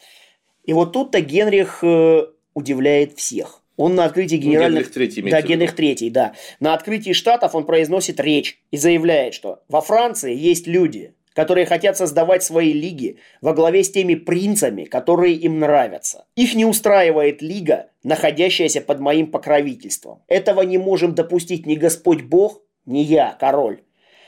[0.64, 3.62] И вот тут-то Генрих э, удивляет всех.
[3.78, 4.84] Он на открытии Ну, генеральных...
[4.84, 5.48] Генрих Третий имеется Да.
[5.48, 6.34] Генрих Третий, да.
[6.60, 11.98] На открытии штатов он произносит речь и заявляет, что во Франции есть люди, которые хотят
[11.98, 16.26] создавать свои лиги во главе с теми принцами, которые им нравятся.
[16.36, 20.24] Их не устраивает лига, находящаяся под моим покровительством.
[20.28, 23.82] Этого не можем допустить ни Господь Бог, ни я, король.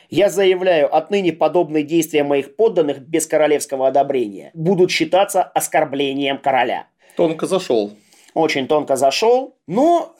[0.09, 7.47] Я заявляю, отныне подобные действия моих подданных без королевского одобрения будут считаться оскорблением короля Тонко
[7.47, 7.93] зашел.
[8.37, 10.15] Очень тонко зашел, но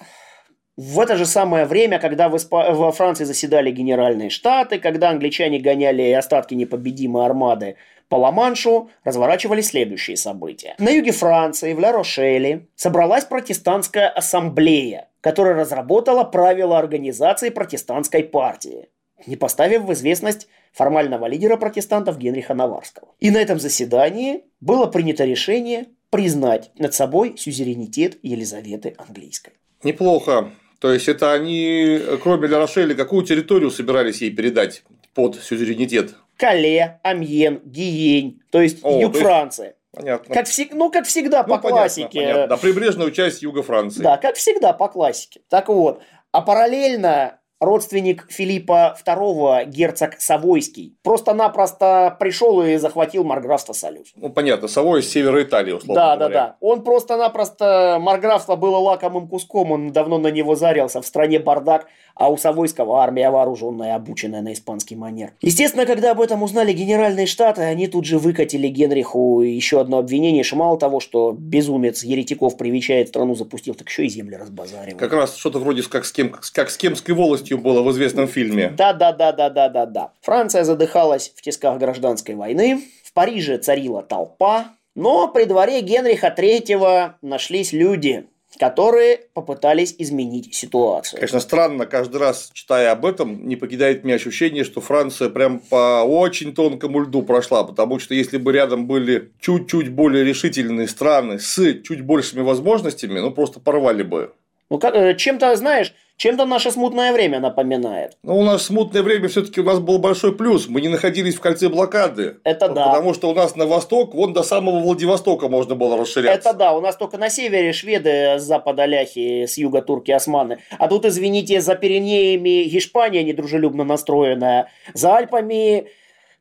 [0.78, 5.60] в это же самое время, когда в Испа- во Франции заседали генеральные штаты, когда англичане
[5.60, 7.78] гоняли остатки непобедимой армады
[8.10, 10.76] по Ла-Маншу, разворачивались следующие события.
[10.78, 18.90] На юге Франции, в Ля-Рошеле, собралась протестантская ассамблея, которая разработала правила организации протестантской партии,
[19.26, 23.10] не поставив в известность формального лидера протестантов Генриха Наварского.
[23.20, 29.54] И на этом заседании было принято решение признать над собой сюзеренитет Елизаветы Английской.
[29.84, 30.52] Неплохо.
[30.80, 36.16] То есть, это они, кроме Ля Рошеля, какую территорию собирались ей передать под сюзеренитет?
[36.38, 39.74] Кале, Амьен, Гиень, то есть О, юг то есть- Франции.
[39.92, 40.36] Понятно.
[40.36, 42.10] Как, всег- ну, как всегда, Ну, по понятно, классике.
[42.22, 42.48] понятно.
[42.48, 44.04] Да, прибрежную часть юга Франции.
[44.04, 45.42] Да, как всегда, по классике.
[45.50, 54.10] Так вот, а параллельно родственник Филиппа II, герцог Савойский, просто-напросто пришел и захватил марграфство Солюз.
[54.16, 56.40] Ну, понятно, Савой из севера Италии, условно Да, да, говоря.
[56.40, 56.56] да.
[56.60, 61.88] Он просто-напросто, марграфство было лакомым куском, он давно на него зарился, в стране бардак,
[62.20, 65.32] а у Савойского армия вооруженная, обученная на испанский манер.
[65.42, 70.44] Естественно, когда об этом узнали генеральные штаты, они тут же выкатили Генриху еще одно обвинение,
[70.44, 74.98] что мало того, что безумец еретиков привечает страну запустил, так еще и земли разбазаривал.
[74.98, 78.70] Как раз что-то вроде как с, кем, как с Кемской волостью было в известном фильме.
[78.70, 80.12] Да, да, да, да, да, да, да.
[80.22, 82.82] Франция задыхалась в тисках гражданской войны.
[83.04, 84.74] В Париже царила толпа.
[84.96, 88.26] Но при дворе Генриха III нашлись люди,
[88.60, 91.20] которые попытались изменить ситуацию.
[91.20, 96.04] Конечно, странно, каждый раз, читая об этом, не покидает меня ощущение, что Франция прям по
[96.04, 101.56] очень тонкому льду прошла, потому что если бы рядом были чуть-чуть более решительные страны с
[101.84, 104.34] чуть большими возможностями, ну просто порвали бы.
[104.70, 108.18] Ну, как, э, чем-то, знаешь, чем-то наше смутное время напоминает.
[108.24, 110.68] Но у нас смутное время все-таки у нас был большой плюс.
[110.68, 112.38] Мы не находились в кольце блокады.
[112.44, 112.88] Это да.
[112.88, 116.50] Потому что у нас на восток, вон до самого Владивостока можно было расширяться.
[116.50, 120.60] Это да, у нас только на севере шведы, с запада ляхи, с юга турки, османы.
[120.80, 125.88] А тут, извините, за Пиренеями Испания недружелюбно настроенная, за Альпами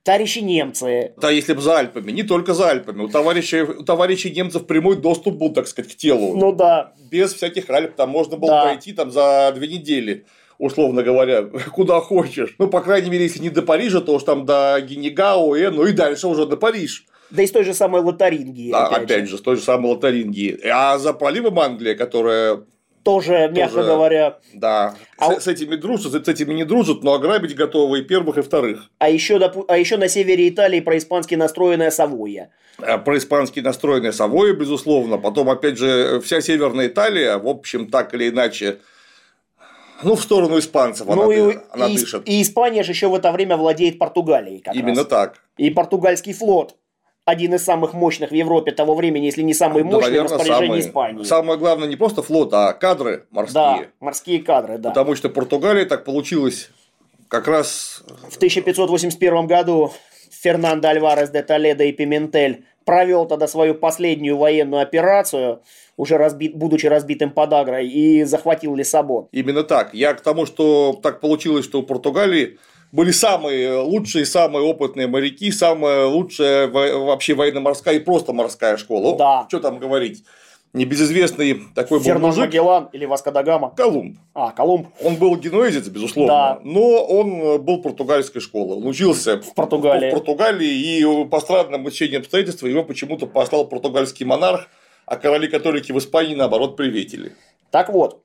[0.07, 1.12] товарищи немцы.
[1.21, 3.03] Да, если бы за Альпами, не только за Альпами.
[3.03, 6.37] У товарищей, у товарищей немцев прямой доступ был, так сказать, к телу.
[6.37, 8.62] Ну да, Без всяких Альп там можно было Да.
[8.64, 10.25] пройти там за две недели.
[10.59, 11.42] Условно говоря,
[11.75, 12.55] куда хочешь.
[12.59, 15.85] Ну, по крайней мере, если не до Парижа, то уж там до Генегао, э, ну
[15.85, 17.05] и дальше уже до Париж.
[17.31, 18.71] да и с той же самой Лотарингии.
[18.71, 20.59] Да, опять, же, с той же самой Лотарингии.
[20.64, 22.61] А за проливом Англия, которая,
[23.07, 24.38] Тоже, мягко Тоже- говоря.
[24.53, 28.37] да, А с, с этими дружат, с этими не дружат, но ограбить готовы и первых,
[28.37, 28.90] и вторых.
[28.99, 32.51] А еще, допу- а еще на севере Италии происпански настроенная Савойя.
[32.79, 35.19] А Про-испански настроенные Савои, безусловно.
[35.19, 38.79] Потом, опять же, вся Северная Италия, в общем, так или иначе,
[40.03, 42.23] ну, в сторону испанцев она, ну ды- и, она и- дышит.
[42.29, 44.61] и Испания же еще в это время владеет Португалией.
[44.62, 45.07] Как Именно раз.
[45.07, 45.35] так.
[45.59, 46.75] И португальский флот.
[47.27, 50.39] Один из самых мощных в Европе того времени, если не самый Да, мощный в наверное,
[50.39, 51.25] распоряжении самое, Испании.
[51.25, 53.91] самое главное не просто флот, а кадры Да, морские.
[53.99, 54.91] морские кадры, да.
[54.91, 56.71] Потому что Португалия так получилось
[57.27, 59.93] как раз В 1581 году
[60.31, 65.62] Фернандо Альварес де Толедо и Пиментель провел тогда свою последнюю военную операцию,
[65.97, 69.27] уже разбит, будучи разбитым подагрой, и захватил Лиссабон.
[69.33, 69.93] Именно так.
[69.95, 72.61] Я к тому, что так получилось, что у Португалии
[72.92, 79.16] были самые лучшие, самые опытные моряки, самая лучшая вообще военно-морская и просто морская школа.
[79.16, 79.44] Да.
[79.49, 80.25] Что там говорить?
[80.72, 82.44] Небезызвестный такой Фернан был мужик.
[82.46, 83.70] Магеллан или Васкадагама.
[83.75, 84.18] Колумб.
[84.35, 84.88] А, Колумб.
[85.03, 86.61] Он был генуэзец, безусловно, Да.
[86.64, 88.77] но он был португальской школы.
[88.77, 90.11] Он учился В Португалии.
[90.11, 90.68] в Португалии,
[91.01, 94.68] и по странным учениям обстоятельств его почему-то послал португальский монарх,
[95.07, 97.33] а короли-католики в Испании, наоборот, приветили.
[97.70, 98.22] Так вот,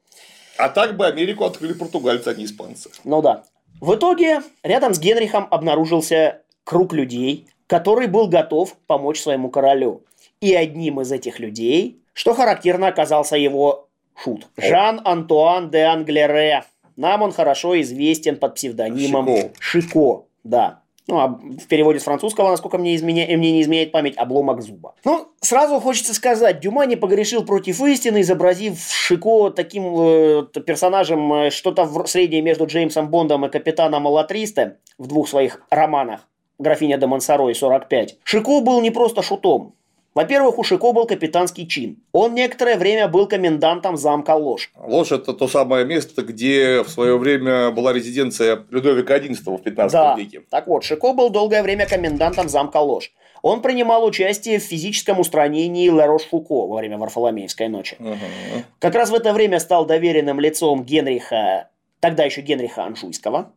[0.58, 2.90] А так бы Америку открыли португальцы, а не испанцы.
[3.06, 3.44] ну да.
[3.82, 10.04] В итоге рядом с Генрихом обнаружился круг людей, который был готов помочь своему королю.
[10.40, 14.48] И одним из этих людей, что характерно, оказался его шут.
[14.56, 16.64] Жан-Антуан де Англере.
[16.96, 19.52] Нам он хорошо известен под псевдонимом Шико.
[19.60, 20.26] Шико.
[20.44, 20.81] Да.
[21.08, 23.26] Ну, а в переводе с французского, насколько мне, изменя...
[23.26, 24.94] мне не изменяет память, обломок зуба.
[25.04, 31.50] Ну, сразу хочется сказать, Дюма не погрешил против истины, изобразив Шико таким э, персонажем э,
[31.50, 36.28] что-то в- среднее между Джеймсом Бондом и капитаном Алатристе в двух своих романах
[36.60, 38.10] «Графиня де Монсоро» и «45».
[38.24, 39.74] Шико был не просто шутом.
[40.14, 41.98] Во-первых, у Шико был капитанский чин.
[42.12, 44.70] Он некоторое время был комендантом замка Ложь.
[44.76, 49.94] Ложь– это то самое место, где в свое время была резиденция Людовика XI в 15
[49.94, 50.16] Да.
[50.18, 50.42] веке.
[50.50, 53.14] Так вот, Шико был долгое время комендантом замка Ложь.
[53.42, 57.96] Он принимал участие в физическом устранении Ларош-Фуко во время Варфоломеевской ночи.
[58.00, 58.66] Ага.
[58.80, 61.70] Как раз в это время стал доверенным лицом Генриха,
[62.02, 63.54] тогда еще Генриха Анжуйского.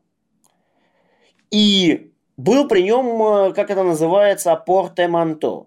[1.51, 5.67] И был при нем, э, как это называется, портеманто.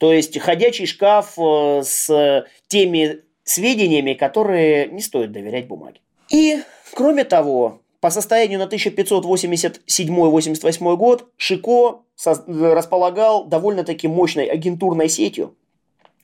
[0.00, 6.00] То есть ходячий шкаф э, с теми сведениями, которые не стоит доверять бумаге.
[6.30, 6.62] И,
[6.94, 15.54] кроме того, по состоянию на 1587-88 год Шико соз- располагал довольно-таки мощной агентурной сетью,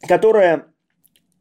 [0.01, 0.69] которая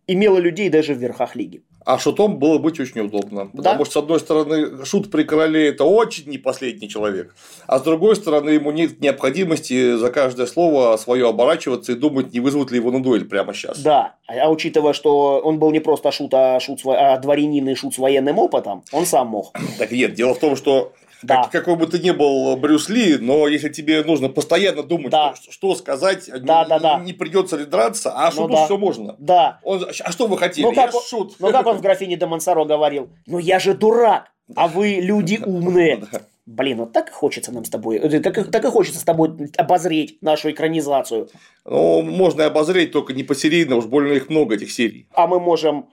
[0.05, 1.63] имела людей даже в верхах лиги.
[1.85, 3.45] А шутом было быть очень удобно.
[3.45, 3.85] Потому Да.
[3.85, 7.35] что, с одной стороны, шут при короле– это очень не последний человек.
[7.67, 12.39] А с другой стороны, ему нет необходимости за каждое слово свое оборачиваться и думать, не
[12.39, 13.79] вызовут ли его на дуэль прямо сейчас.
[13.79, 17.93] Да, а учитывая, что он был не просто шут, а, шут, а дворянин и шут
[17.93, 19.53] с военным опытом, он сам мог.
[19.77, 20.91] Так нет, дело в том, что
[21.25, 21.43] Да.
[21.43, 25.35] как- какой бы ты ни был Брюс Ли, но если тебе нужно постоянно думать, Да.
[25.35, 26.99] что, что сказать, Да, не, да, да.
[26.99, 28.65] не придется ли драться, а Ну шуту да.
[28.65, 29.15] все можно.
[29.19, 29.59] Да.
[29.63, 30.65] Он, а что вы хотели?
[30.65, 31.35] Ну как, Я он, шут.
[31.39, 33.09] ну как он в графине де Монсоро говорил?
[33.27, 36.03] Ну я же дурак, а вы люди умные.
[36.47, 39.03] Блин, вот так и хочется нам с тобой, э, так, и- так и хочется с
[39.03, 41.27] тобой обозреть нашу экранизацию.
[41.65, 45.07] Ну, можно и обозреть, только не посерийно, уж больно их много, этих серий.
[45.15, 45.89] А мы можем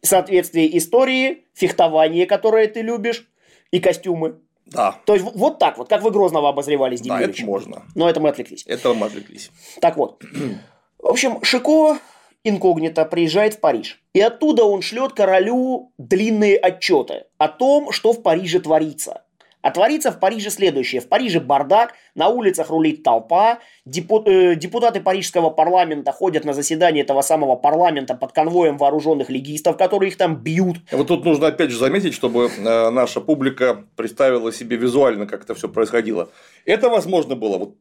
[0.00, 3.26] в соответствии истории, фехтование, которое ты любишь,
[3.72, 4.36] и костюмы.
[4.66, 7.46] Да, То есть вот так вот, как вы Грозного обозревали с да, это Демьевичем.
[7.46, 7.82] можно.
[7.94, 8.64] Но это мы отвлеклись.
[8.66, 9.50] Это мы отвлеклись.
[9.80, 10.22] Так вот.
[10.98, 11.98] В общем, Шико
[12.42, 14.00] инкогнито приезжает в Париж.
[14.12, 19.22] И оттуда он шлет королю длинные отчеты о том, что в Париже творится.
[19.66, 21.00] А творится в Париже следующее.
[21.00, 27.20] В Париже бардак, на улицах рулит толпа, э, депутаты парижского парламента ходят на заседание этого
[27.20, 30.76] самого парламента под конвоем вооруженных легистов, которые их там бьют.
[30.92, 35.56] Вот тут нужно опять же заметить, чтобы э, наша публика представила себе визуально, как это
[35.56, 36.28] все происходило.
[36.64, 37.74] Это возможно было, вот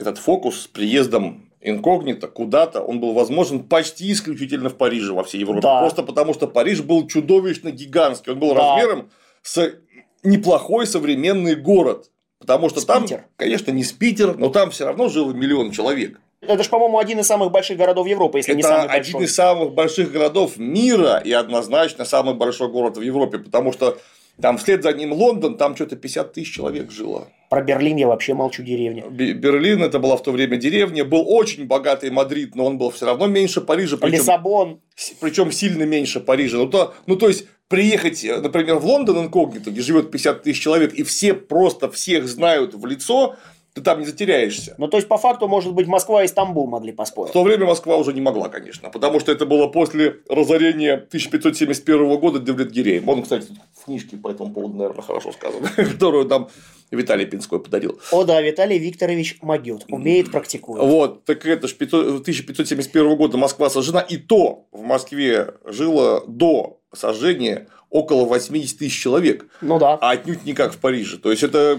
[0.00, 5.38] этот фокус с приездом инкогнито куда-то, он был возможен почти исключительно в Париже, во всей
[5.42, 5.60] Европе.
[5.60, 5.78] Да.
[5.78, 8.32] Просто потому, что Париж был чудовищно гигантский.
[8.32, 8.74] Он был Да.
[8.74, 9.10] размером
[9.42, 9.74] с
[10.22, 12.10] неплохой современный город.
[12.38, 13.06] Потому что С там,
[13.36, 16.20] конечно, не с Питер, но там все равно жило миллион человек.
[16.40, 19.24] Это же, по-моему, один из самых больших городов Европы, если не Это самый один большой.
[19.26, 23.98] из самых больших городов мира и однозначно самый большой город в Европе, потому что
[24.40, 27.28] там вслед за ним Лондон, там что-то 50 тысяч человек жило.
[27.50, 29.04] Про Берлин я вообще молчу деревня.
[29.10, 32.90] Бе- Берлин это была в то время деревня, был очень богатый Мадрид, но он был
[32.90, 34.80] все равно меньше Парижа, причем, Лиссабон.
[35.20, 36.56] причем сильно меньше Парижа.
[36.56, 40.60] Ну то, ну, то есть приехать, э, например, в Лондон инкогнито, где живет 50 тысяч
[40.60, 43.36] человек, и все просто всех знают в лицо,
[43.74, 44.74] ты там не затеряешься.
[44.78, 47.32] Ну, то есть, по факту, может быть, Москва и Стамбул могли В поспорить.
[47.32, 52.40] то время Москва уже не могла, конечно, потому что это было после разорения 1571 года
[52.40, 53.08] Девлет-Гиреем.
[53.08, 53.46] Он, кстати,
[53.80, 56.48] в книжке по этому поводу, наверное, хорошо сказано, которую нам
[56.90, 58.00] Виталий Пинской подарил.
[58.10, 60.82] О да, Виталий Викторович могет, умеет, практикует.
[60.82, 66.79] Вот, так это ж 500 1571 года Москва сожжена, и то в Москве жило до
[66.94, 69.94] сожжения около 80 тысяч человек, Ну да.
[70.00, 71.18] а отнюдь не как в Париже.
[71.18, 71.78] То есть, это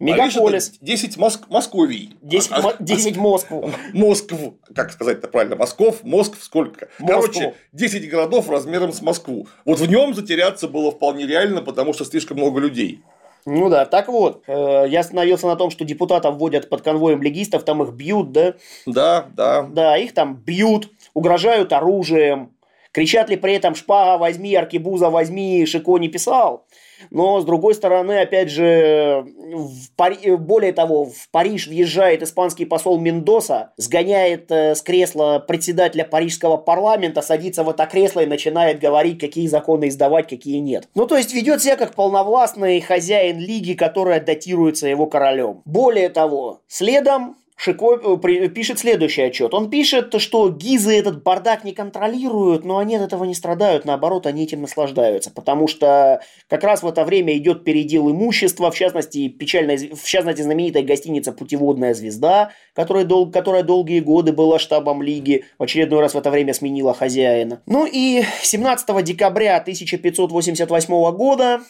[0.00, 0.70] Мегаполис.
[0.70, 1.48] это 10 Моск...
[1.50, 2.14] Московий.
[2.22, 3.70] 10, А- мо- 10 Москву.
[3.92, 4.34] Москв,
[4.74, 6.88] как сказать-то правильно, Москов, Москв сколько?
[6.98, 7.20] Москву.
[7.20, 9.46] Короче, 10 городов размером с Москву.
[9.64, 13.02] Вот в нем затеряться было вполне реально, потому что слишком много людей.
[13.46, 17.62] Ну да, так вот, э, я остановился на том, что депутатов вводят под конвоем легистов,
[17.64, 18.54] там их бьют, да?
[18.86, 19.62] Да, да.
[19.62, 22.50] Да, их там бьют, угрожают оружием.
[22.92, 26.66] Кричат ли при этом «Шпага возьми, Аркебуза возьми», Шико не писал.
[27.10, 30.36] Но, с другой стороны, опять же, в Пари...
[30.36, 37.22] более того, в Париж въезжает испанский посол Мендоса, сгоняет э, с кресла председателя парижского парламента,
[37.22, 40.88] садится в это кресло и начинает говорить, какие законы издавать, какие нет.
[40.94, 45.62] Ну, то есть, ведет себя как полновластный хозяин лиги, которая датируется его королем.
[45.64, 49.52] Более того, следом Шико э, пишет следующий отчет.
[49.52, 54.26] Он пишет, что гизы этот бардак не контролируют, но они от этого не страдают, наоборот,
[54.26, 59.28] они этим наслаждаются, потому что как раз в это время идет передел имущества, в частности,
[59.28, 65.44] печально, в частности, знаменитая гостиница «Путеводная звезда», которая, дол, которая долгие годы была штабом лиги,
[65.58, 67.60] в очередной раз в это время сменила хозяина.
[67.66, 71.60] Ну и 17 декабря 1588 года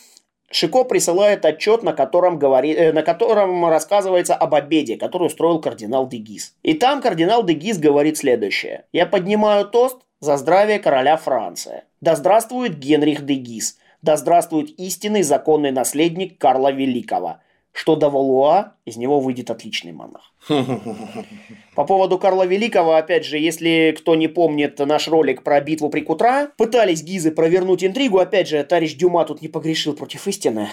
[0.50, 6.08] Шико присылает отчет, на котором, говорит, э, на котором рассказывается об обеде, который устроил кардинал
[6.08, 6.54] Дегис.
[6.62, 8.84] И там кардинал Дегис говорит следующее.
[8.92, 11.84] «Я поднимаю тост за здравие короля Франции.
[12.00, 13.78] Да здравствует Генрих Дегис.
[14.02, 17.38] Да здравствует истинный законный наследник Карла Великого
[17.72, 20.29] что до Валуа из него выйдет отличный монах.
[21.74, 26.00] По поводу Карла Великого, опять же, если кто не помнит наш ролик про битву при
[26.00, 30.68] Кутра, пытались гизы провернуть интригу, опять же, товарищ Дюма тут не погрешил против истины,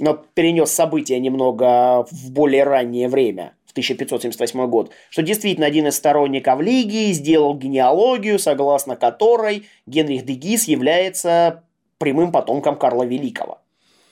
[0.00, 5.96] но перенес события немного в более раннее время, в 1578 год, что действительно один из
[5.96, 11.64] сторонников Лиги сделал генеалогию, согласно которой Генрих де Гиз является
[11.98, 13.58] прямым потомком Карла Великого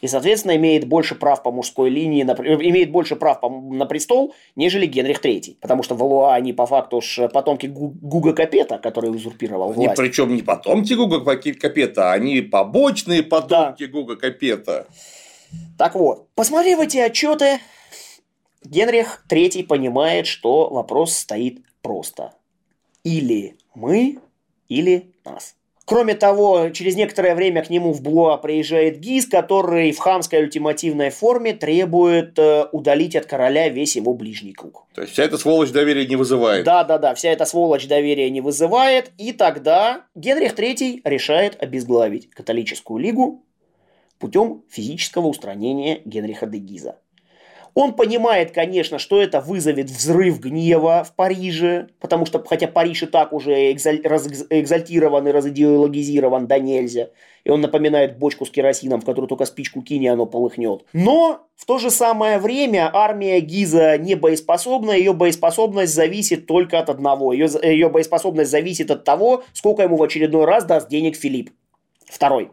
[0.00, 4.34] и, соответственно, имеет больше прав по мужской линии, на, имеет больше прав по, на престол,
[4.54, 5.56] нежели Генрих III.
[5.60, 9.98] Потому что Валуа, они по факту ж потомки Гуга Капета, который узурпировал власть.
[9.98, 13.92] Они причем не потомки Гуга Капета, они побочные потомки да.
[13.92, 14.86] Гуга Капета.
[15.78, 17.58] Так вот, посмотрев эти отчеты,
[18.64, 22.32] Генрих III понимает, что вопрос стоит просто.
[23.04, 24.18] Или мы,
[24.68, 25.55] или нас.
[25.86, 31.10] Кроме того, через некоторое время к нему в Блуа приезжает Гиз, который в хамской ультимативной
[31.10, 34.88] форме требует э, удалить от короля весь его ближний круг.
[34.96, 36.64] То есть вся эта сволочь доверия не вызывает.
[36.64, 39.12] Да, да, да, вся эта сволочь доверия не вызывает.
[39.16, 43.44] И тогда Генрих III решает обезглавить католическую лигу
[44.18, 46.96] путем физического устранения Генриха де Гиза.
[47.76, 53.06] Он понимает, конечно, что это вызовет взрыв гнева в Париже, потому что, хотя Париж и
[53.06, 57.10] так уже экзаль, раз, экзальтирован и разидеологизирован, да нельзя.
[57.44, 60.86] И он напоминает бочку с керосином, в которую только спичку кинь, и оно полыхнет.
[60.94, 66.88] Но в то же самое время армия Гиза не боеспособна, ее боеспособность зависит только от
[66.88, 67.34] одного.
[67.34, 71.50] Ее, ее боеспособность зависит от того, сколько ему в очередной раз даст денег Филипп.
[72.06, 72.52] Второй.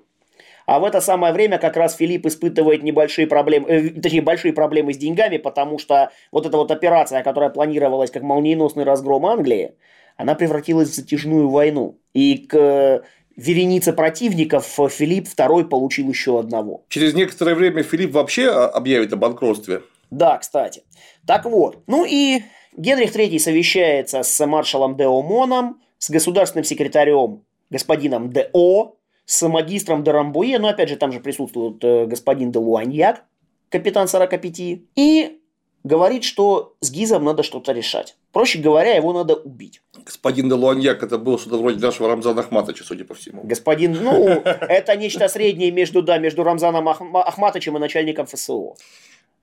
[0.66, 4.94] А в это самое время как раз Филипп испытывает небольшие проблемы, э, точнее, большие проблемы
[4.94, 9.74] с деньгами, потому что вот эта вот операция, которая планировалась как молниеносный разгром Англии,
[10.16, 11.98] она превратилась в затяжную войну.
[12.14, 13.04] И к
[13.36, 16.84] веренице противников Филипп II получил еще одного.
[16.90, 19.82] Через некоторое время Филипп вообще объявит о банкротстве.
[20.12, 20.84] Да, кстати.
[21.26, 21.80] Так вот.
[21.88, 22.44] Ну и
[22.78, 28.94] Генрих III совещается с маршалом де Омоном, с государственным секретарем господином де О,
[29.26, 33.24] с магистром Дарамбуе, но опять же там же присутствует э, господин де Луаньяк,
[33.70, 34.60] капитан 45,
[34.96, 35.40] и
[35.84, 38.16] говорит, что с Гизом надо что-то решать.
[38.32, 39.82] Проще говоря, его надо убить.
[40.06, 43.44] Господин де Луаньяк это было что-то вроде нашего Рамзана Ахматовича, судя по всему.
[43.44, 44.14] Господин, ну,
[44.46, 48.76] это нечто среднее между, да, между Рамзаном Ахматовичем и начальником ФСО.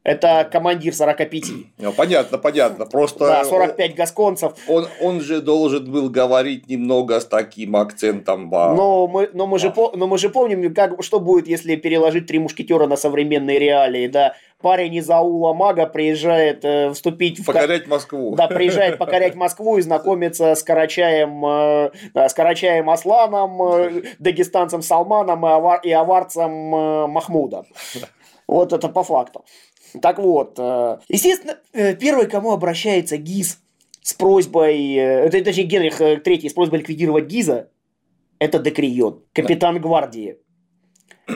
[0.02, 1.42] Это командир 45.
[1.76, 2.86] Ну, понятно, понятно.
[2.86, 3.18] Просто...
[3.26, 4.52] Да, 45 гасконцев.
[4.66, 8.48] Он, он же должен был говорить немного с таким акцентом.
[8.48, 8.72] Да.
[8.72, 12.38] Но, мы, но, мы же, но мы же помним, как, что будет, если переложить «Три
[12.38, 14.06] мушкетера» на современные реалии.
[14.06, 14.36] Да?
[14.62, 17.44] Парень из аула мага приезжает э, вступить...
[17.44, 17.88] Покорять в...
[17.88, 18.34] Москву.
[18.36, 25.46] Да, приезжает покорять Москву и знакомиться с Карачаем, э, с Карачаем Асланом, э, дагестанцем Салманом
[25.46, 27.66] и, авар, и аварцем э, Махмудом.
[28.50, 29.44] Вот это по факту.
[30.00, 33.60] Так вот, э, естественно, э, первый, кому обращается ГИЗ
[34.02, 37.68] с просьбой, э, точнее Генрих III с просьбой ликвидировать ГИЗа,
[38.38, 40.38] это Декрион, капитан гвардии.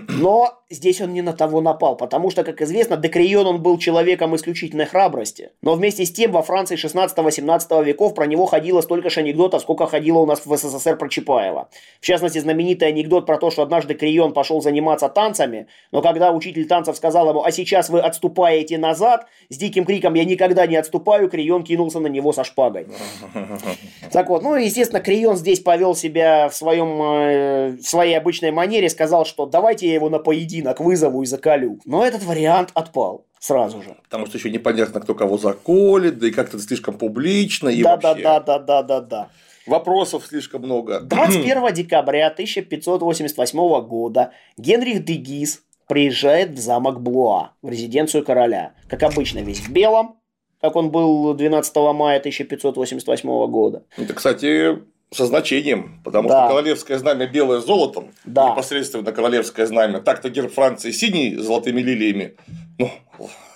[0.09, 4.35] Но здесь он не на того напал, потому что, как известно, Декрион он был человеком
[4.37, 5.51] исключительной храбрости.
[5.63, 9.87] Но вместе с тем во Франции 16-18 веков про него ходило столько же анекдотов, сколько
[9.87, 11.69] ходило у нас в СССР про Чапаева.
[12.01, 16.67] В частности, знаменитый анекдот про то, что однажды Декрион пошел заниматься танцами, но когда учитель
[16.67, 21.29] танцев сказал ему, а сейчас вы отступаете назад, с диким криком «я никогда не отступаю»,
[21.29, 22.87] Крион кинулся на него со шпагой.
[24.13, 28.89] Так вот, ну, естественно, Крион здесь повел себя в, своем, э, в своей обычной манере,
[28.89, 31.81] сказал, что давайте я его на поединок вызову и заколю.
[31.85, 33.97] Но этот вариант отпал сразу же.
[34.05, 37.69] Потому что еще непонятно, кто кого заколет, да и как-то слишком публично.
[37.69, 38.23] И да, вообще...
[38.23, 39.29] да, да, да, да, да, да.
[39.67, 41.01] Вопросов слишком много.
[41.01, 48.75] 21 декабря 1588 года Генрих де Гиз приезжает в замок Блуа, в резиденцию короля.
[48.89, 50.17] Как обычно, весь в белом,
[50.61, 53.85] как он был 12 мая 1588 года.
[53.97, 54.79] Это, кстати,
[55.15, 56.47] со значением, потому Да.
[56.47, 58.51] что королевское знамя белое с золотом, Да.
[58.51, 62.35] непосредственно королевское знамя, так-то герб Франции синий с золотыми лилиями,
[62.79, 62.91] ну,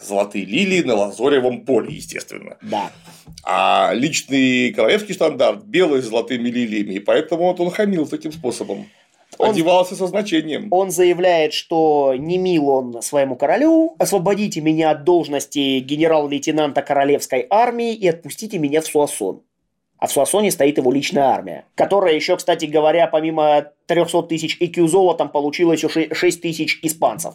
[0.01, 2.57] золотые лилии на лазоревом поле, естественно.
[2.63, 2.91] Да.
[3.45, 8.87] А личный королевский стандарт белый с золотыми лилиями, и поэтому вот он хамил таким способом.
[9.37, 10.69] Он- Одевался со значением.
[10.73, 17.95] Он заявляет, что не мил он своему королю, освободите меня от должности генерал-лейтенанта королевской армии
[17.95, 19.43] и отпустите меня в Суассон.
[19.99, 24.87] А в Суассоне стоит его личная армия, которая еще, кстати говоря, помимо 300 тысяч IQ
[24.87, 27.35] золотом получила еще 6 тысяч испанцев.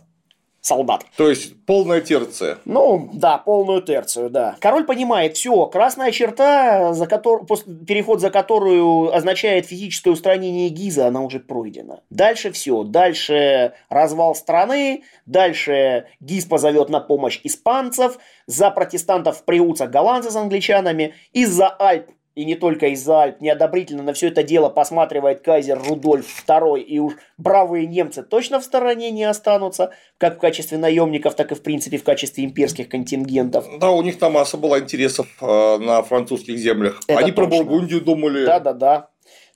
[0.62, 1.06] Солдат.
[1.18, 2.58] То есть полная терция.
[2.64, 4.56] Ну, да, полную терцию, да.
[4.62, 7.46] Король понимает, все, красная черта, за котор...
[7.86, 12.00] переход за которую означает физическое устранение Гиза, она уже пройдена.
[12.10, 20.32] Дальше все, дальше развал страны, дальше Гиз позовет на помощь испанцев, за протестантов приутся голландцы
[20.32, 25.42] с англичанами, из-за Альп и не только из-за Альп, неодобрительно на все это дело посматривает
[25.42, 30.78] кайзер Рудольф II, и уж бравые немцы точно в стороне не останутся, как в качестве
[30.78, 33.66] наемников, так и в принципе в качестве имперских контингентов.
[33.80, 37.02] Да, у них там масса была интересов э, на французских землях.
[37.08, 37.64] Это Они про точно.
[37.64, 38.46] Бургундию думали.
[38.46, 39.10] Да-да-да.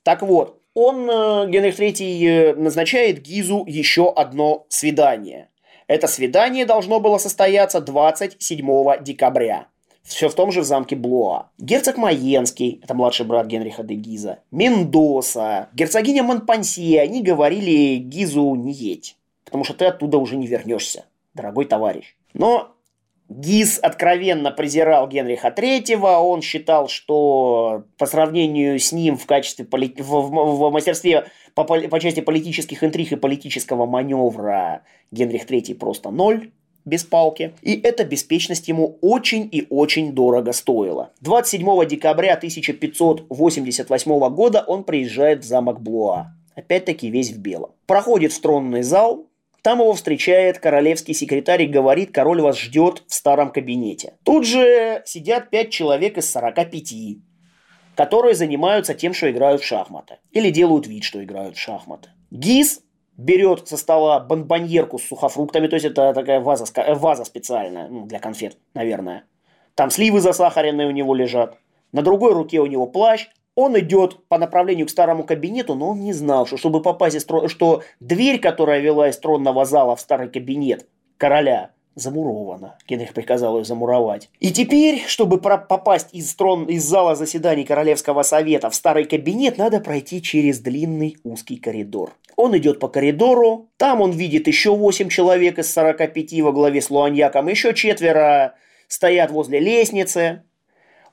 [0.03, 5.49] Так вот, он, э, Генрих III, э, назначает Гизу еще одно свидание.
[5.88, 9.67] Это свидание должно было состояться 27 декабря.
[10.08, 11.49] Все в том же в замке Блуа.
[11.58, 18.72] Герцог Майенский, это младший брат Генриха де Гиза, Мендоса, герцогиня Монпансье, они говорили Гизу не
[18.72, 22.16] едь, потому что ты оттуда уже не вернешься, дорогой товарищ.
[22.34, 22.70] Но
[23.28, 30.01] Гиз откровенно презирал Генриха III, он считал, что по сравнению с ним в качестве поли-
[30.01, 36.12] в, в- в мастерстве по, по части политических интриг и политического маневра Генрих III просто
[36.12, 36.51] ноль
[36.88, 37.53] без палки.
[37.61, 41.11] И эта беспечность ему очень и очень дорого стоила.
[41.21, 46.33] 27 декабря 1588 года он приезжает в замок Блуа.
[46.55, 47.71] Опять-таки весь в белом.
[47.85, 49.27] Проходит в тронный зал,
[49.61, 54.13] там его встречает королевский секретарь и говорит, король вас ждет в старом кабинете.
[54.23, 57.17] Тут же сидят пять человек из 45,
[57.95, 60.19] которые занимаются тем, что играют в шахматы.
[60.31, 62.09] Или делают вид, что играют в шахматы.
[62.31, 62.81] Гиз
[63.18, 68.05] берет со стола бонбоньерку с сухофруктами, то есть это такая ваза, э, ваза специальная, ну,
[68.05, 69.26] для конфет, наверное.
[69.76, 71.57] Там сливы засахаренные у него лежат.
[71.91, 73.28] На другой руке у него плащ.
[73.55, 77.26] Он идет по направлению к старому кабинету, но он не знал, что чтобы попасть из
[77.26, 80.88] трон- что дверь, которая вела из тронного зала в старый кабинет
[81.18, 82.77] короля, замурована.
[82.87, 84.29] Генрих приказал ее замуровать.
[84.39, 89.79] И теперь, чтобы попасть из, трон, из зала заседаний Королевского совета в старый кабинет, надо
[89.79, 92.13] пройти через длинный узкий коридор.
[92.35, 96.91] Он идет по коридору, там он видит еще 8 человек из 45 во главе с
[96.91, 98.53] Луаньяком, еще четверо
[98.87, 100.43] стоят возле лестницы.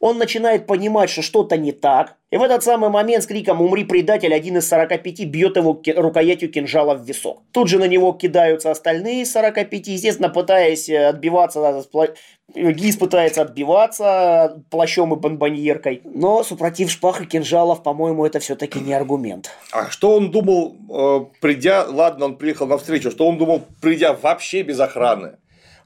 [0.00, 2.16] Он начинает понимать, что что-то не так.
[2.30, 6.50] И в этот самый момент с криком «Умри, предатель!» один из 45 бьет его рукоятью
[6.50, 7.42] кинжала в висок.
[7.52, 11.60] Тут же на него кидаются остальные из 45, естественно, пытаясь э, отбиваться.
[11.92, 12.14] пла-
[12.54, 16.02] Гиз пытается отбиваться плащом и бомбоньеркой.
[16.04, 19.50] Но, супротив шпах и кинжалов, по-моему, это все-таки не аргумент.
[19.72, 24.62] А что он думал, э, придя, ладно, он приехал навстречу, что он думал, придя вообще
[24.62, 25.36] без охраны?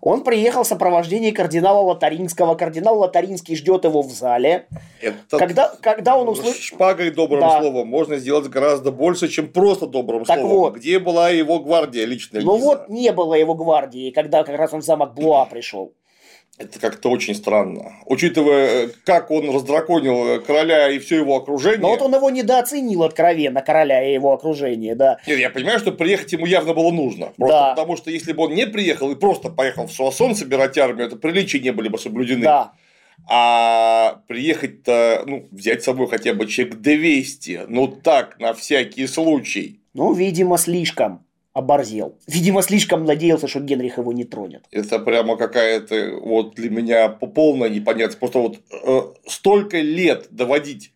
[0.01, 2.55] Он приехал в сопровождении кардинала Лотаринского.
[2.55, 4.66] Кардинал Лотаринский ждет его в зале.
[5.01, 6.61] Это Когда, когда он услышал...
[6.61, 7.61] шпагой добрым Да.
[7.61, 10.57] словом можно сделать гораздо больше, чем просто добрым Так словом.
[10.57, 10.76] вот.
[10.76, 12.42] Где была его гвардия личная?
[12.42, 15.92] Ну вот не было его гвардии, когда как раз он в замок Блуа пришел.
[16.59, 17.93] Это как-то очень странно.
[18.05, 21.79] Учитывая, э, как он раздраконил э, короля и все его окружение.
[21.81, 25.19] Но вот он его недооценил откровенно, короля и его окружение, да.
[25.29, 27.27] Нет, я понимаю, что приехать ему явно было нужно.
[27.37, 27.71] Просто Да.
[27.71, 31.15] потому что если бы он не приехал и просто поехал в Суассон собирать армию, это
[31.17, 32.43] приличия не были бы соблюдены.
[32.43, 32.73] Да.
[33.29, 39.81] А приехать-то, ну, взять с собой хотя бы человек 200, ну так, на всякий случай.
[39.95, 41.25] Ну, видимо, слишком
[41.59, 42.17] оборзел.
[42.27, 44.63] Видимо, слишком надеялся, что Генрих его не тронет.
[44.71, 48.19] Это прямо какая-то вот для меня полная непонятность.
[48.19, 50.93] Просто вот э, столько лет доводить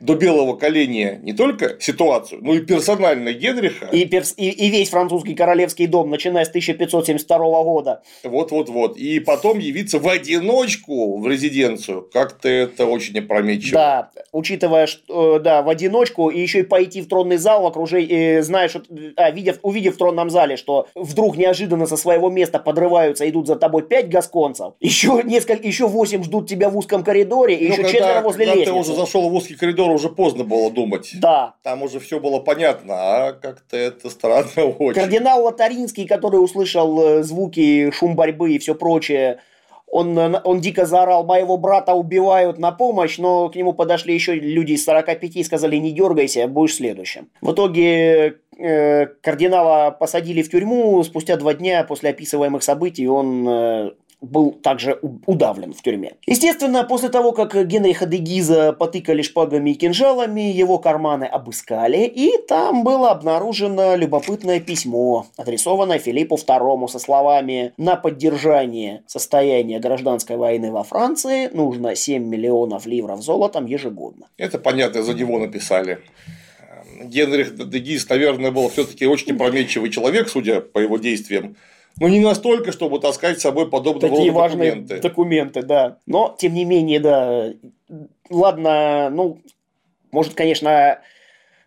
[0.00, 3.86] до белого коленя не только ситуацию, но и персонально Генриха.
[3.86, 4.34] И, перс...
[4.36, 8.02] и, и весь французский королевский дом, начиная с 1572 года.
[8.24, 8.96] Вот-вот-вот.
[8.96, 12.08] И потом явиться в одиночку в резиденцию.
[12.12, 13.72] Как-то это очень опрометчиво.
[13.74, 17.66] Да, учитывая, что э, да, в одиночку, и еще и пойти в тронный зал в
[17.66, 18.74] окружении, знаешь,
[19.16, 23.56] а, видев, увидев в тронном зале, что вдруг неожиданно со своего места подрываются, идут за
[23.56, 27.82] тобой пять гасконцев, еще несколько, еще восемь ждут тебя в узком коридоре, и ну, еще
[27.82, 28.72] когда, четверо возле когда лестницы.
[28.72, 31.10] ты уже зашел в узкий коридор, уже поздно было думать.
[31.20, 31.54] Да.
[31.62, 35.00] Там уже все было понятно, а как-то это странно очень.
[35.00, 39.40] Кардинал Лотаринский, который услышал э, звуки, шум борьбы и все прочее,
[39.90, 44.34] он, э, он дико заорал, моего брата убивают на помощь, но к нему подошли еще
[44.34, 47.28] люди из 45 и сказали, не дергайся, будешь следующим.
[47.40, 53.90] В итоге э, кардинала посадили в тюрьму, спустя два дня после описываемых событий он э,
[54.20, 56.14] был также удавлен в тюрьме.
[56.26, 62.32] Естественно, после того, как Генриха де Гиза потыкали шпагами и кинжалами, его карманы обыскали, и
[62.48, 70.72] там было обнаружено любопытное письмо, адресованное Филиппу II со словами «На поддержание состояния гражданской войны
[70.72, 74.26] во Франции нужно 7 миллионов ливров золотом ежегодно».
[74.36, 75.98] Это понятно, за него написали.
[77.00, 81.56] Генрих де Гиз, наверное, был все-таки очень опрометчивый человек, судя по его действиям.
[82.00, 85.00] Но не настолько, чтобы таскать с собой подобные Такие важные документы.
[85.00, 85.98] документы, да.
[86.06, 87.52] Но, тем не менее, да,
[88.30, 89.40] ладно, ну,
[90.10, 91.00] может, конечно,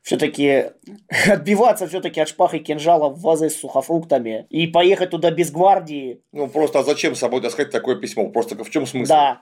[0.02, 0.66] все-таки
[1.28, 6.22] отбиваться все-таки от шпах и кинжала в вазы с сухофруктами и поехать туда без гвардии.
[6.32, 8.30] Ну, просто а зачем с собой таскать такое письмо?
[8.30, 9.10] Просто в чем смысл?
[9.10, 9.42] Да.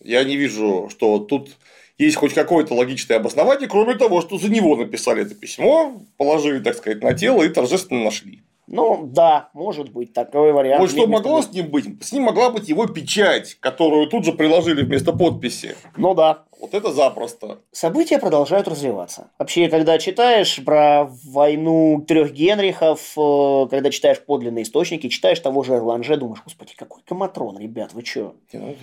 [0.00, 1.50] Я не вижу, что тут
[1.98, 6.74] есть хоть какое-то логичное обоснование, кроме того, что за него написали это письмо, положили, так
[6.74, 8.42] сказать, на тело и торжественно нашли.
[8.72, 10.80] Ну, да, может быть, такой вариант.
[10.80, 11.84] Вот что могло с ним быть?
[12.02, 15.76] С ним могла быть его печать, которую тут же приложили вместо подписи.
[15.98, 16.44] Ну да.
[16.58, 17.58] Вот это запросто.
[17.70, 19.30] События продолжают развиваться.
[19.38, 25.74] Вообще, когда читаешь про войну трех Генрихов, э, когда читаешь подлинные источники, читаешь того же
[25.74, 28.36] Эрланже, думаешь, господи, какой каматрон, ребят, вы чё?
[28.52, 28.78] Ну, это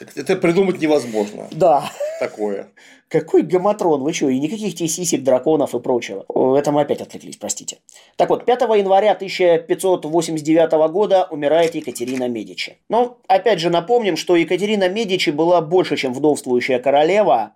[0.00, 1.48] это придумать невозможно.
[1.50, 1.90] Да.
[2.20, 2.68] Такое.
[3.08, 6.24] Какой гаматрон, вы что, и никаких тебе сисек, драконов и прочего.
[6.58, 7.78] Это мы опять отвлеклись, простите.
[8.16, 12.78] Так вот, 5 января 1589 года умирает Екатерина Медичи.
[12.88, 17.52] Но, опять же, напомним, что Екатерина Медичи была больше, чем вдовствующая королева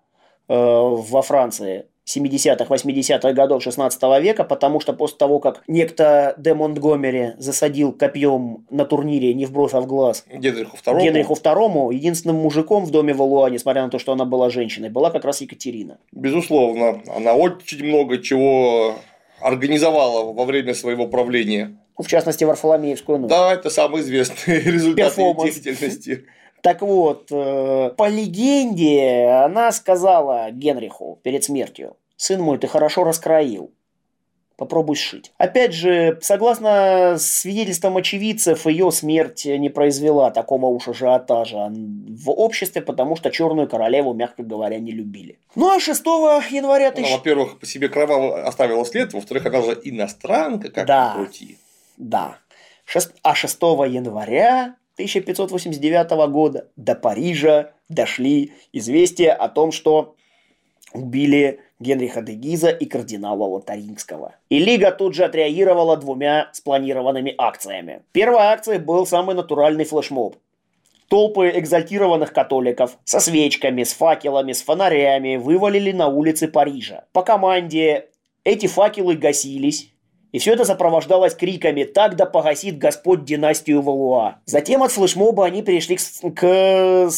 [0.49, 1.87] э, во Франции.
[2.09, 8.67] 70-х, 80-х годов 16 века, потому что после того, как некто Де Монтгомери засадил копьем
[8.71, 11.03] на турнире, не вброс, а в глаз Генриху II.
[11.03, 15.11] Генриху II, единственным мужиком в доме Валуа, несмотря на то, что она была женщиной, была
[15.11, 15.99] как раз Екатерина.
[16.13, 18.95] Безусловно, она очень много чего
[19.41, 21.77] организовала во время своего правления.
[21.97, 23.31] В частности, Варфоломеевскую ночь.
[23.31, 26.25] Да, это самый известный результат деятельности.
[26.61, 33.71] Так вот, э, по легенде, она сказала Генриху перед смертью, «Сын мой, ты хорошо раскроил,
[34.57, 35.33] попробуй сшить».
[35.39, 43.15] Опять же, согласно свидетельствам очевидцев, ее смерть не произвела такого уж ажиотажа в обществе, потому
[43.15, 45.39] что черную королеву, мягко говоря, не любили.
[45.55, 46.05] Ну а 6
[46.51, 46.91] января...
[46.91, 47.09] Тысяч...
[47.09, 51.57] Ну, во-первых, по себе кроваво оставила след, во-вторых, она же иностранка, как да, крути.
[51.97, 52.39] Да.
[53.23, 60.17] А 6 января 1589 года до Парижа дошли известия о том, что
[60.93, 64.35] убили Генриха де Гиза и кардинала Лотарингского.
[64.49, 68.03] И Лига тут же отреагировала двумя спланированными акциями.
[68.11, 70.35] Первая акция был самый натуральный флешмоб.
[71.09, 77.05] Толпы экзальтированных католиков со свечками, с факелами, с фонарями вывалили на улицы Парижа.
[77.13, 78.09] По команде
[78.43, 79.93] эти факелы гасились,
[80.33, 84.37] и все это сопровождалось криками «Так да погасит Господь династию Валуа».
[84.45, 87.11] Затем от флешмоба они перешли к, к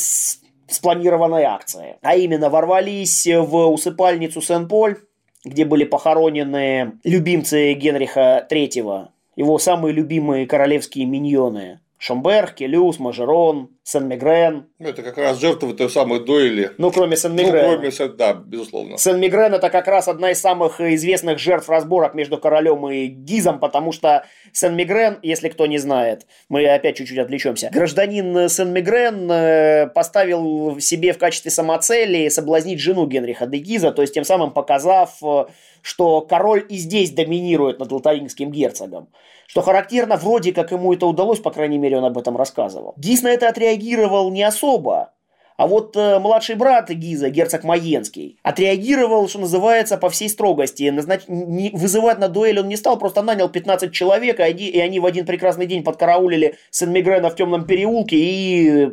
[0.69, 1.97] спланированной акции.
[2.03, 4.99] А именно ворвались в усыпальницу Сен-Поль,
[5.45, 11.81] где были похоронены любимцы Генриха III, его самые любимые королевские миньоны.
[12.01, 14.65] Шамбер, Келюс, Мажерон, Сен-Мигрен.
[14.79, 16.71] Ну, это как раз жертвы той самой дуэли.
[16.79, 17.77] Ну, кроме Сен-Мигрена.
[17.77, 18.97] Ну, кроме, да, безусловно.
[18.97, 23.93] Сен-Мигрен– это как раз одна из самых известных жертв разборок между королем и Гизом, потому
[23.93, 27.69] что Сен-Мигрен, если кто не знает, мы опять чуть-чуть отвлечемся.
[27.71, 34.15] Гражданин Сен-Мигрен э, поставил себе в качестве самоцели соблазнить жену Генриха де Гиза, то есть
[34.15, 35.45] тем самым показав, э,
[35.83, 39.11] что король и здесь доминирует над лотарингским герцогом.
[39.51, 42.95] Что характерно, вроде как ему это удалось, по крайней мере, он об этом рассказывал.
[42.97, 45.13] Гиз на это отреагировал не особо,
[45.57, 50.89] а вот э, младший брат Гиза, герцог Маенский, отреагировал, что называется, по всей строгости.
[50.89, 51.23] Назнач...
[51.27, 51.71] Не...
[51.71, 55.67] Вызывать на дуэль он не стал, просто нанял 15 человек, и они в один прекрасный
[55.67, 58.91] день подкараулили Сен-Мигрена в темном переулке и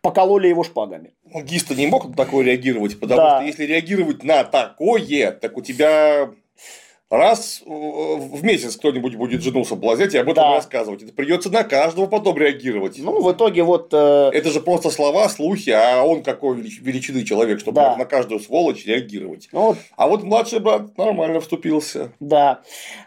[0.00, 1.12] покололи его шпагами.
[1.24, 3.36] Ну, Гиста не мог на такое реагировать, потому Да.
[3.36, 6.30] что если реагировать на такое, так у тебя
[7.10, 10.54] раз э, в месяц кто-нибудь будет жену соблазнять и об этом Да.
[10.56, 11.02] рассказывать.
[11.02, 12.96] Это придется на каждого потом реагировать.
[12.98, 13.88] Ну, в итоге вот...
[13.92, 17.96] э, Это же просто слова, слухи, а он какой велич- величины человек, чтобы Да.
[17.96, 19.48] на каждую сволочь реагировать.
[19.52, 22.12] ну, вот А вот младший брат нормально вступился.
[22.20, 22.60] Да.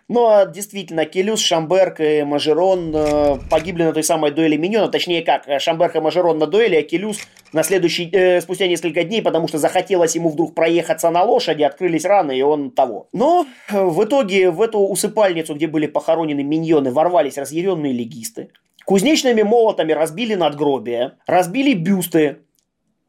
[0.08, 4.88] Ну, а действительно, Келюс, Шамберг и Мажерон э, погибли на той самой дуэли Миньона.
[4.89, 7.20] Точнее, как, э, Шамберг и Мажерон на дуэли, а Келюс
[7.54, 12.04] на следующий, э, спустя несколько дней, потому что захотелось ему вдруг проехаться на лошади, открылись
[12.04, 13.08] раны, и он того.
[13.14, 18.49] Но э, в итоге в эту усыпальницу, где были похоронены миньоны, ворвались разъяренные легисты.
[18.85, 22.39] Кузнечными молотами разбили надгробия, разбили бюсты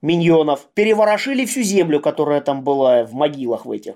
[0.02, 3.94] миньонов, переворошили всю землю, которая там была в могилах в этих.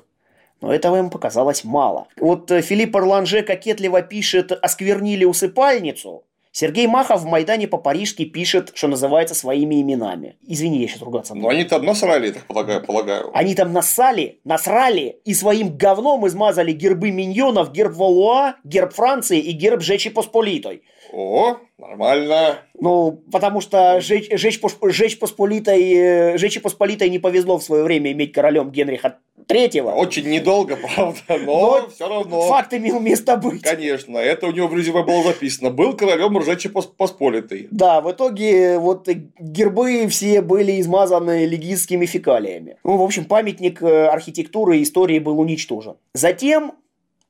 [0.61, 2.07] Но этого им показалось мало.
[2.19, 6.25] Вот э, Филипп Орланже кокетливо пишет «осквернили усыпальницу»,
[6.59, 10.39] Сергей Махов в Майдане по-парижски пишет, что называется, своими именами.
[10.41, 11.51] Извини, я сейчас ругаться буду.
[11.51, 12.83] они там насрали, я так полагаю.
[12.83, 13.31] полагаю.
[13.35, 19.53] Они там нассали, насрали и своим говном измазали гербы миньонов, герб Валуа, герб Франции и
[19.53, 20.83] герб Жечи Посполитой.
[21.13, 22.59] О, нормально.
[22.79, 28.13] Ну, потому что Жечь, Жечь, Жечь Посполитой, э, Жечи Посполитой не повезло в свое время
[28.13, 29.91] иметь королем Генриха Третьего.
[29.93, 32.43] Очень недолго, правда, но, Но все равно.
[32.43, 33.63] Факт имел место быть.
[33.63, 35.71] Конечно, это у него в резюме было записано.
[35.71, 37.69] Был королем ржачи пос- посполитой.
[37.71, 42.79] Да, в итоге вот гербы все были измазаны легистскими фекалиями.
[42.83, 45.95] Ну, в общем, памятник э, архитектуры и истории был уничтожен.
[46.15, 46.73] Затем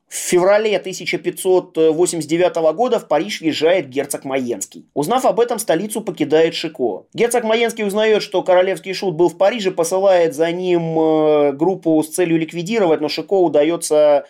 [0.09, 4.87] в феврале 1589 года в Париж въезжает герцог Майенский.
[4.95, 7.07] Узнав об этом, столицу покидает Шико.
[7.13, 12.09] Герцог Майенский узнает, что королевский шут был в Париже, посылает за ним э, группу с
[12.09, 14.27] целью ликвидировать, но Шико удается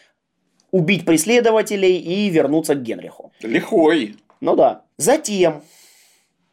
[0.70, 3.32] убить преследователей и вернуться к Генриху.
[3.42, 4.16] Лихой.
[4.40, 4.82] Ну да.
[4.96, 5.62] Затем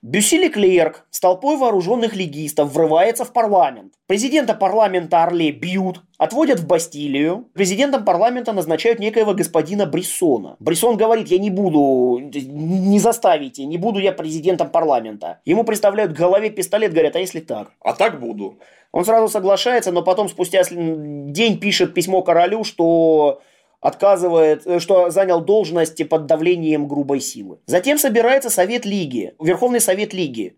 [0.05, 3.93] Бюсси Леклерк с толпой вооруженных легистов врывается в парламент.
[4.05, 7.47] Президента парламента Орле бьют, отводят в Бастилию.
[7.53, 10.57] Президентом парламента назначают некоего господина Брессона.
[10.59, 15.39] Брессон говорит, я не буду, не заставите, не буду я президентом парламента.
[15.45, 17.71] Ему представляют к голове пистолет, говорят, а если так?
[17.79, 18.59] А так буду.
[18.91, 23.39] Он сразу соглашается, но потом спустя день пишет письмо королю, что
[23.83, 27.59] отказывает, э, что занял должность под давлением грубой силы.
[27.67, 30.55] Затем собирается Совет Лиги, Верховный Совет Лиги,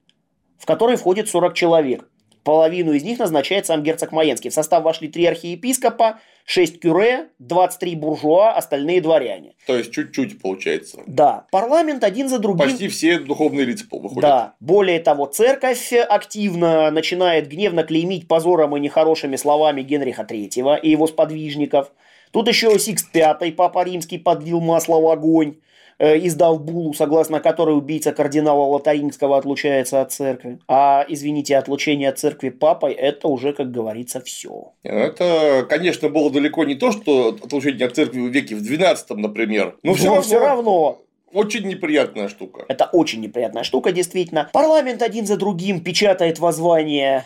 [0.57, 2.07] в который входит 40 человек.
[2.43, 4.51] Половину из них назначает сам герцог Маенский.
[4.51, 9.55] В состав вошли три архиепископа, 6 кюре, 23 буржуа, остальные дворяне.
[9.65, 10.99] То есть чуть-чуть получается.
[11.07, 12.69] Да, парламент один за другим...
[12.69, 14.21] Почти все духовные лица выходят.
[14.21, 14.53] Да.
[14.59, 21.07] Более того, церковь активно начинает гневно клеймить позором и нехорошими словами Генриха III и его
[21.07, 21.91] сподвижников.
[22.31, 25.55] Тут еще Сикст V, папа римский, подлил масло в огонь,
[25.99, 30.59] э, издав булу, согласно которой убийца кардинала Лотарингского отлучается от церкви.
[30.67, 34.73] А, извините, отлучение от церкви папой– это уже, как говорится, все.
[34.83, 39.77] Это, конечно, было далеко не то, что отлучение от церкви в веке в 12 например.
[39.83, 41.01] Но все Но равно, все равно
[41.35, 42.65] очень неприятная штука.
[42.69, 44.49] Это очень неприятная штука, действительно.
[44.53, 47.25] Парламент один за другим печатает воззвание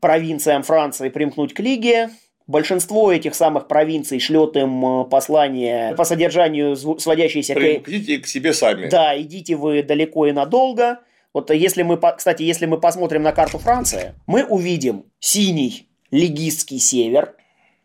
[0.00, 2.08] провинциям Франции примкнуть к Лиге.
[2.50, 7.58] Большинство этих самых провинций шлет им э, послание по содержанию, сводящиеся к...
[7.58, 8.88] Примкните к себе сами.
[8.88, 10.98] Да, идите вы далеко и надолго.
[11.32, 17.36] Вот если мы, кстати, если мы посмотрим на карту Франции, мы увидим синий легистский север,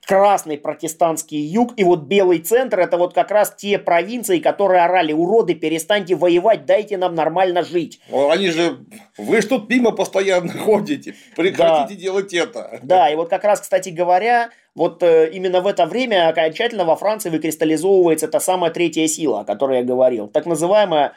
[0.06, 5.14] красный протестантский юг и вот белый центр это вот как раз те провинции, которые орали,
[5.14, 8.00] уроды, перестаньте воевать, дайте нам нормально жить.
[8.12, 8.86] Они же,
[9.18, 12.80] вы ж тут мимо постоянно ходите, прекратите делать это.
[12.84, 16.96] Да, и вот как раз, кстати говоря, вот э, именно в это время окончательно во
[16.96, 21.14] Франции выкристаллизовывается та самая третья сила, о которой я говорил, так называемая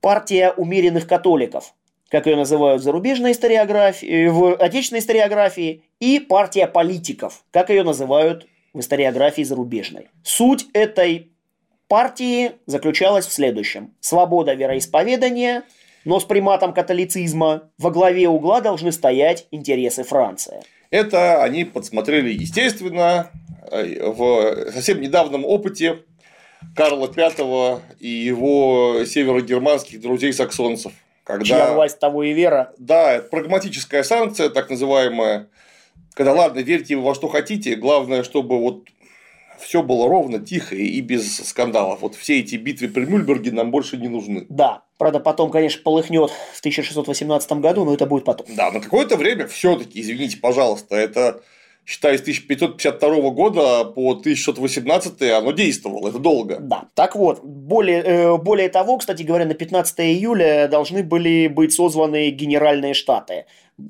[0.00, 1.74] партия умеренных католиков,
[2.10, 8.46] как ее называют в зарубежной историографии, в отечественной историографии, и партия политиков, как ее называют
[8.74, 10.08] в историографии зарубежной.
[10.22, 11.30] Суть этой
[11.88, 13.94] партии заключалась в следующем.
[14.00, 15.64] Свобода вероисповедания,
[16.04, 20.62] но с приматом католицизма во главе угла должны стоять интересы Франции.
[20.90, 23.30] Это они подсмотрели, естественно,
[23.70, 25.98] э, в совсем недавнем опыте
[26.74, 30.92] Карла V и его северогерманских друзей-саксонцев.
[31.42, 32.72] Чья Когда, власть того и вера.
[32.78, 35.48] да, это прагматическая санкция, так называемая,
[36.14, 38.88] когда, ладно, верьте во что хотите, главное, чтобы вот
[39.58, 42.00] все было ровно, тихо и без скандалов.
[42.00, 44.46] Вот все эти битвы при Мюльберге нам больше не нужны.
[44.48, 48.46] Да, правда, потом, конечно, полыхнет в 1618 году, но это будет потом.
[48.56, 51.42] Да, на какое-то время все-таки, извините, пожалуйста, это
[51.84, 56.58] считая с 1552 года по 1618 оно действовало, это долго.
[56.60, 56.84] Да.
[56.94, 62.30] Так вот, более, э, более того, кстати говоря, на 15 июля должны были быть созваны
[62.30, 63.46] генеральные штаты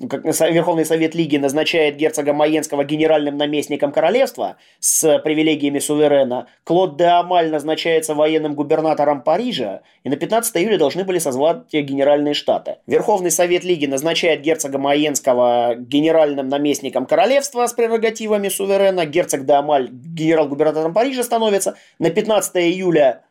[0.08, 7.04] как Верховный Совет Лиги назначает герцога Маенского генеральным наместником королевства с привилегиями суверена, Клод де
[7.04, 12.76] Амаль назначается военным губернатором Парижа, и на 15 июля должны были созвать генеральные штаты.
[12.86, 19.88] Верховный Совет Лиги назначает герцога Маенского генеральным наместником королевства с прерогативами суверена, герцог де Амаль
[19.90, 23.22] генерал-губернатором Парижа становится, на 15 июля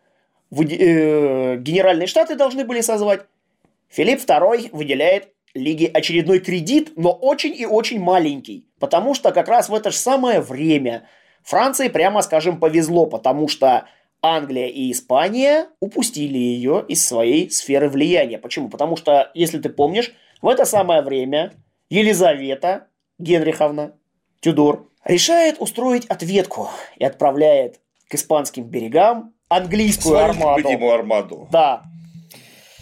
[0.51, 3.21] э, генеральные штаты должны были созвать,
[3.89, 8.67] Филипп II выделяет лиги очередной кредит, но очень и очень маленький.
[8.79, 11.07] Потому что как раз в это же самое время
[11.43, 13.85] Франции, прямо скажем, повезло, потому что
[14.21, 18.37] Англия и Испания упустили ее из своей сферы влияния.
[18.37, 18.69] Почему?
[18.69, 21.53] Потому что, если ты помнишь, в это самое время
[21.89, 22.87] Елизавета
[23.17, 23.93] Генриховна
[24.41, 27.79] Тюдор решает устроить ответку и отправляет
[28.09, 30.91] к испанским берегам английскую Свою армаду.
[30.91, 31.47] армаду.
[31.51, 31.83] Да,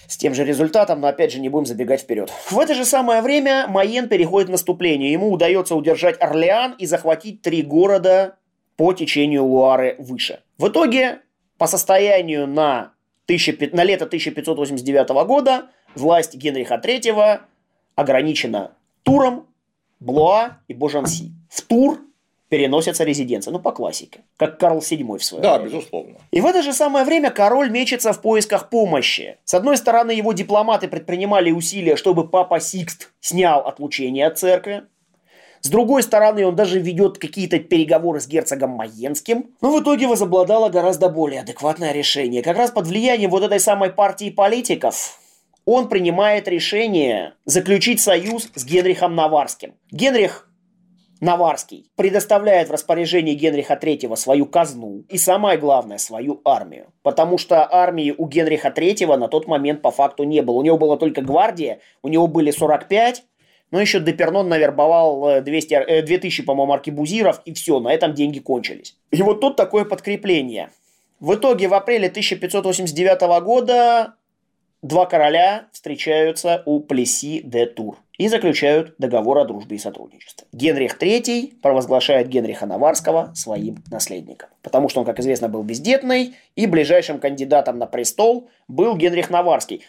[0.07, 2.31] с тем же результатом, но опять же не будем забегать вперед.
[2.49, 5.11] В это же самое время Майен переходит в наступление.
[5.11, 8.37] Ему удается удержать Орлеан и захватить три города
[8.77, 10.41] по течению Луары выше.
[10.57, 11.19] В итоге,
[11.57, 12.93] по состоянию на,
[13.25, 17.41] 1000, на лето 1589 года, власть Генриха III
[17.95, 18.71] ограничена
[19.03, 19.47] Туром,
[19.99, 21.31] Блуа и Божанси.
[21.49, 21.99] В Тур
[22.49, 23.51] переносятся резиденции.
[23.51, 24.21] Ну, по классике.
[24.37, 25.69] Как Карл VII в свое Да, время.
[25.75, 26.15] безусловно.
[26.31, 29.37] И в это же самое время король мечется в поисках помощи.
[29.43, 34.83] С одной стороны, его дипломаты предпринимали усилия, чтобы папа Сикст снял отлучение от церкви.
[35.61, 39.49] С другой стороны, он даже ведет какие-то переговоры с герцогом Маенским.
[39.59, 42.43] Но в итоге возобладало гораздо более адекватное решение.
[42.43, 45.19] Как раз под влиянием вот этой самой партии политиков
[45.65, 49.73] он принимает решение заключить союз с Генрихом Наварским.
[49.91, 50.47] Генрих
[51.19, 56.93] Наварский предоставляет в распоряжение Генриха III свою казну и, самое главное, свою армию.
[57.01, 60.57] Потому что армии у Генриха III на тот момент по факту не было.
[60.57, 63.23] У него была только гвардия, у него были 45,
[63.71, 68.95] но еще Депернон навербовал 200, 2000, по-моему, аркебузиров, и все, на этом деньги кончились.
[69.11, 70.71] И вот тут такое подкрепление.
[71.19, 74.13] В итоге в апреле 1589 года
[74.81, 80.47] два короля встречаются у Плеси де Тур и заключают договор о дружбе и сотрудничестве.
[80.51, 86.65] Генрих III провозглашает Генриха Наварского своим наследником, потому что он, как известно, был бездетный, и
[86.65, 89.83] ближайшим кандидатом на престол был Генрих Наварский.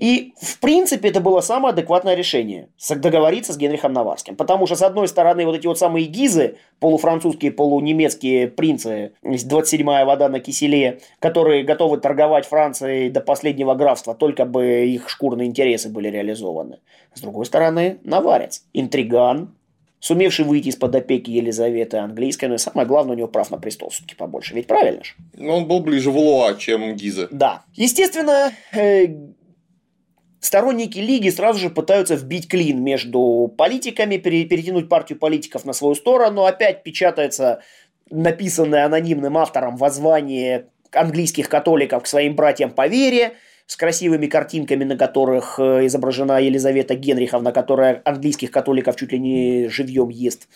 [0.00, 4.34] И, в принципе, это было самое адекватное решение– договориться с Генрихом Наварским.
[4.34, 10.30] Потому что, с одной стороны, вот эти вот самые гизы, полуфранцузские, полунемецкие принцы, 27-я вода
[10.30, 16.08] на киселе, которые готовы торговать Францией до последнего графства, только бы их шкурные интересы были
[16.08, 16.78] реализованы.
[17.12, 19.54] С другой стороны, Наварец, интриган,
[19.98, 23.90] сумевший выйти из-под опеки Елизаветы Английской, но и самое главное, у него прав на престол
[23.90, 24.54] все-таки побольше.
[24.54, 25.12] Ведь правильно же?
[25.36, 27.28] Но он был ближе в Луа, чем Гиза.
[27.30, 27.64] Да.
[27.74, 29.08] Естественно, э,
[30.40, 36.44] сторонники Лиги сразу же пытаются вбить клин между политиками, перетянуть партию политиков на свою сторону.
[36.44, 37.62] Опять печатается
[38.10, 43.34] написанное анонимным автором воззвание английских католиков к своим братьям по вере–
[43.70, 49.68] с красивыми картинками, на которых э, изображена Елизавета Генриховна, которая английских католиков чуть ли не
[49.68, 50.48] живьем ест.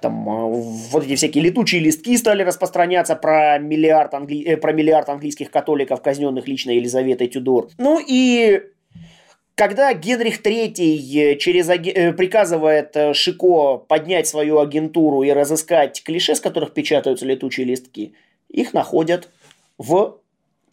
[0.00, 4.42] Там э, вот эти всякие летучие листки стали распространяться про миллиард, англи...
[4.44, 7.68] Э, про миллиард английских католиков, казненных лично Елизаветой Тюдор.
[7.76, 8.62] Ну и
[9.54, 12.12] когда Генрих III через аги...
[12.12, 18.14] приказывает Шико поднять свою агентуру и разыскать клише, с которых печатаются летучие листки,
[18.48, 19.28] их находят
[19.78, 20.18] в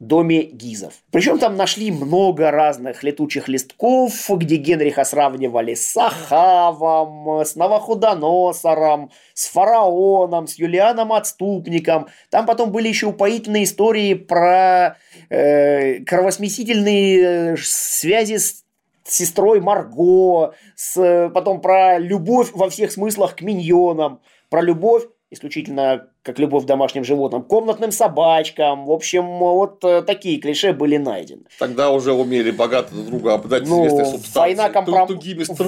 [0.01, 0.93] доме Гизов.
[1.11, 9.47] Причем там нашли много разных летучих листков, где Генриха сравнивали с Ахавом, с Новоходоносором, с
[9.47, 12.07] фараоном, с Юлианом Отступником.
[12.31, 14.97] Там потом были еще упоительные истории про
[15.29, 18.63] э, кровосмесительные э, связи с
[19.03, 26.37] сестрой Марго, с, потом про любовь во всех смыслах к миньонам, про любовь исключительно как
[26.37, 28.85] любовь к домашним животным, комнатным собачкам.
[28.85, 31.43] В общем, вот э, такие клише были найдены.
[31.57, 34.55] Тогда уже умели богато друг друга обдать ну, известной субстанцией.
[34.57, 35.19] Война, компром...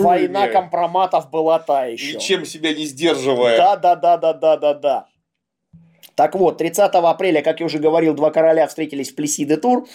[0.03, 2.17] война компроматов была та еще.
[2.17, 3.57] Ничем себя не сдерживая.
[3.57, 5.07] Да, да, да, да, да, да, да.
[6.15, 9.87] Так вот, 30 апреля, как я уже говорил, два короля встретились в Плесси-ле-Тур.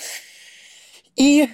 [1.15, 1.49] И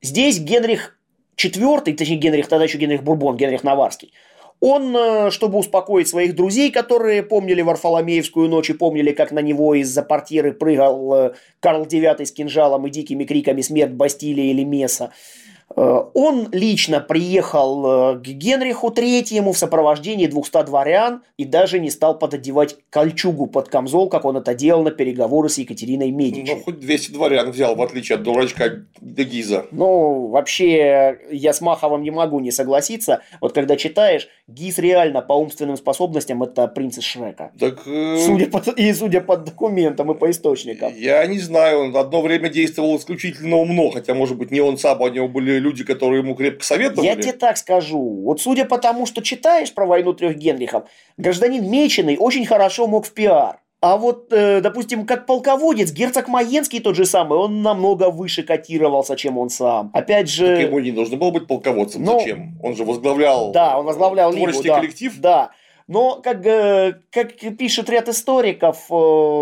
[0.00, 0.96] здесь Генрих
[1.44, 4.12] IV, точнее Генрих, тогда еще Генрих Бурбон, Генрих Наваррский,
[4.60, 9.74] он, э, чтобы успокоить своих друзей, которые помнили Варфоломеевскую ночь и помнили, как на него
[9.74, 15.12] из-за портьеры прыгал э, Карл IX с кинжалом и дикими криками «Смерть Бастилия или месса»,
[15.76, 22.18] он лично приехал э, к Генриху Третьему в сопровождении 200 дворян и даже не стал
[22.18, 26.52] пододевать кольчугу под камзол, как он это делал на переговоры с Екатериной Медичи.
[26.54, 29.66] Ну, хоть 200 дворян взял, в отличие от дурачка Дегиза.
[29.70, 33.22] Ну, вообще, я с Маховым не могу не согласиться.
[33.40, 37.52] Вот когда читаешь, Гиз реально по умственным способностям это принц из Шрека.
[37.58, 38.16] Так, э...
[38.18, 40.92] судя по, и судя по документам и по источникам.
[40.96, 45.00] Я не знаю, он одно время действовал исключительно умно, хотя, может быть, не он сам,
[45.02, 47.06] а у него были люди, которые ему крепко советовали.
[47.06, 48.22] Я тебе так скажу.
[48.24, 50.84] Вот судя по тому, что читаешь про войну трех Генрихов,
[51.16, 53.58] гражданин Меченый очень хорошо мог в пиар.
[53.82, 59.16] А вот, э, допустим, как полководец, герцог Маенский тот же самый, он намного выше котировался,
[59.16, 59.90] чем он сам.
[59.92, 60.46] Опять же...
[60.46, 62.04] Так ему не нужно было быть полководцем.
[62.04, 62.20] Но...
[62.20, 62.56] Зачем?
[62.62, 63.50] Он же возглавлял...
[63.50, 65.14] Да, он возглавлял творческий Лигу, да, коллектив.
[65.18, 65.50] Да.
[65.88, 68.94] Но, как, э, как пишет ряд историков, э,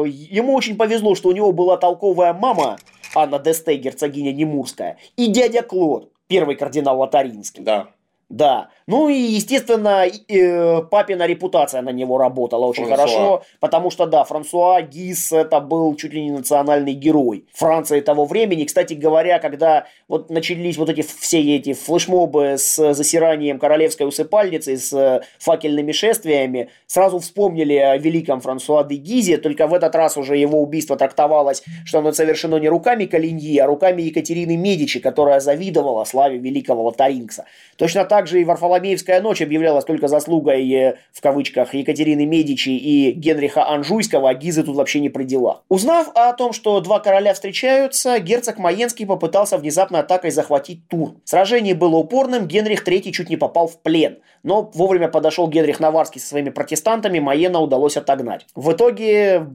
[0.09, 2.79] ему очень повезло, что у него была толковая мама,
[3.15, 7.63] Анна Десте, герцогиня Немурская, и дядя Клод, первый кардинал Лотаринский.
[7.63, 7.91] Да.
[8.31, 8.69] Да.
[8.87, 13.07] Ну и, естественно, э, папина репутация на него работала очень Франсуа.
[13.07, 18.27] хорошо, потому что, да, Франсуа Гис это был чуть ли не национальный герой Франции того
[18.27, 18.65] времени.
[18.65, 25.23] Кстати говоря, когда вот начались вот эти все эти флешмобы с засиранием королевской усыпальницы, с
[25.41, 30.63] факельными шествиями, сразу вспомнили о великом Франсуа де Гизе, только в этот раз уже его
[30.63, 36.39] убийство трактовалось, что оно совершено не руками Калиньи, а руками Екатерины Медичи, которая завидовала славе
[36.39, 37.47] великого Лотарингса.
[37.77, 42.71] Точно так же и Варфоломей Соловеевская ночь объявлялась только заслугой, э, в кавычках, Екатерины Медичи
[42.71, 45.63] и Генриха Анжуйского, а Гизы тут вообще не при делах.
[45.69, 51.15] Узнав о том, что два короля встречаются, герцог Маенский попытался внезапно атакой захватить Тур.
[51.25, 56.21] Сражение было упорным, Генрих III чуть не попал в плен, но вовремя подошел Генрих Наварский
[56.21, 58.47] со своими протестантами, Маена удалось отогнать.
[58.55, 59.47] В итоге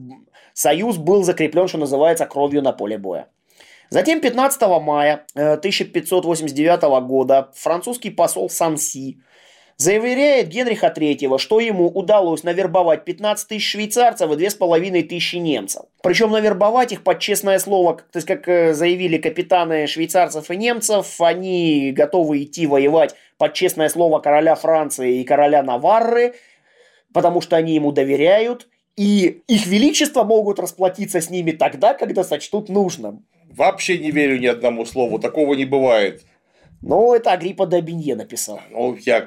[0.52, 3.28] союз был закреплен, что называется, кровью на поле боя.
[3.90, 9.18] Затем 15 мая 1589 э, года французский посол Санси
[9.76, 15.82] заверяет Генриха III, что ему удалось навербовать 15 тысяч швейцарцев и 2,5 тысячи немцев.
[16.02, 21.20] Причем навербовать их под честное слово, то есть как э, заявили капитаны швейцарцев и немцев,
[21.20, 26.34] они готовы идти воевать под честное слово короля Франции и короля Наварры,
[27.12, 32.70] потому что они ему доверяют, и их величество могут расплатиться с ними тогда, когда сочтут
[32.70, 33.26] нужным.
[33.56, 36.22] Вообще не верю ни одному слову, такого не бывает.
[36.82, 38.60] Ну, это Агриппа Добинье написал.
[38.70, 39.26] Ну, я...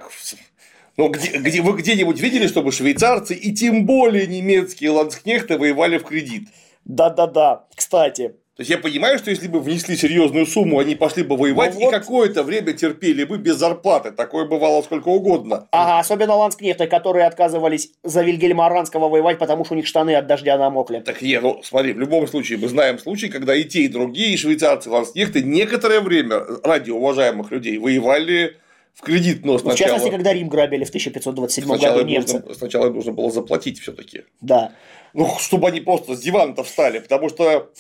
[0.98, 6.04] Ну, где, где, вы где-нибудь видели, чтобы швейцарцы и тем более немецкие ланскнехты воевали в
[6.04, 6.50] кредит?
[6.86, 7.66] Да-да-да.
[7.74, 11.76] Кстати, то есть я понимаю, что если бы внесли серьезную сумму, они пошли бы воевать
[11.76, 11.94] ну, вот.
[11.94, 14.12] и какое-то время терпели бы без зарплаты.
[14.12, 15.70] Такое бывало сколько угодно.
[15.72, 20.28] Ага, особенно ланскнехты, которые отказывались за Вильгельма Аранского воевать, потому что у них штаны от
[20.28, 21.00] дождя намокли.
[21.00, 24.34] Так не, ну смотри, в любом случае мы знаем случай, когда и те, и другие,
[24.34, 28.58] и швейцарцы, и ланскнехты некоторое время ради уважаемых людей воевали
[29.00, 29.76] в кредит, но сначала...
[29.76, 32.40] В частности, когда Рим грабили в 1527 сначала году немцы.
[32.40, 34.24] Нужно, сначала нужно было заплатить все-таки.
[34.42, 34.74] Да.
[35.14, 37.72] Ну, чтобы они просто с дивана встали, потому что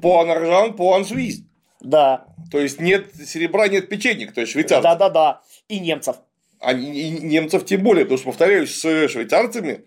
[0.00, 1.42] по анаржан, по анжуиз.
[1.80, 2.24] Да.
[2.50, 4.82] То есть нет серебра, нет печенек, то есть швейцарцев.
[4.82, 5.42] Да-да-да.
[5.68, 6.16] И немцев.
[6.58, 9.84] А и немцев тем более, потому что, повторяюсь, с швейцарцами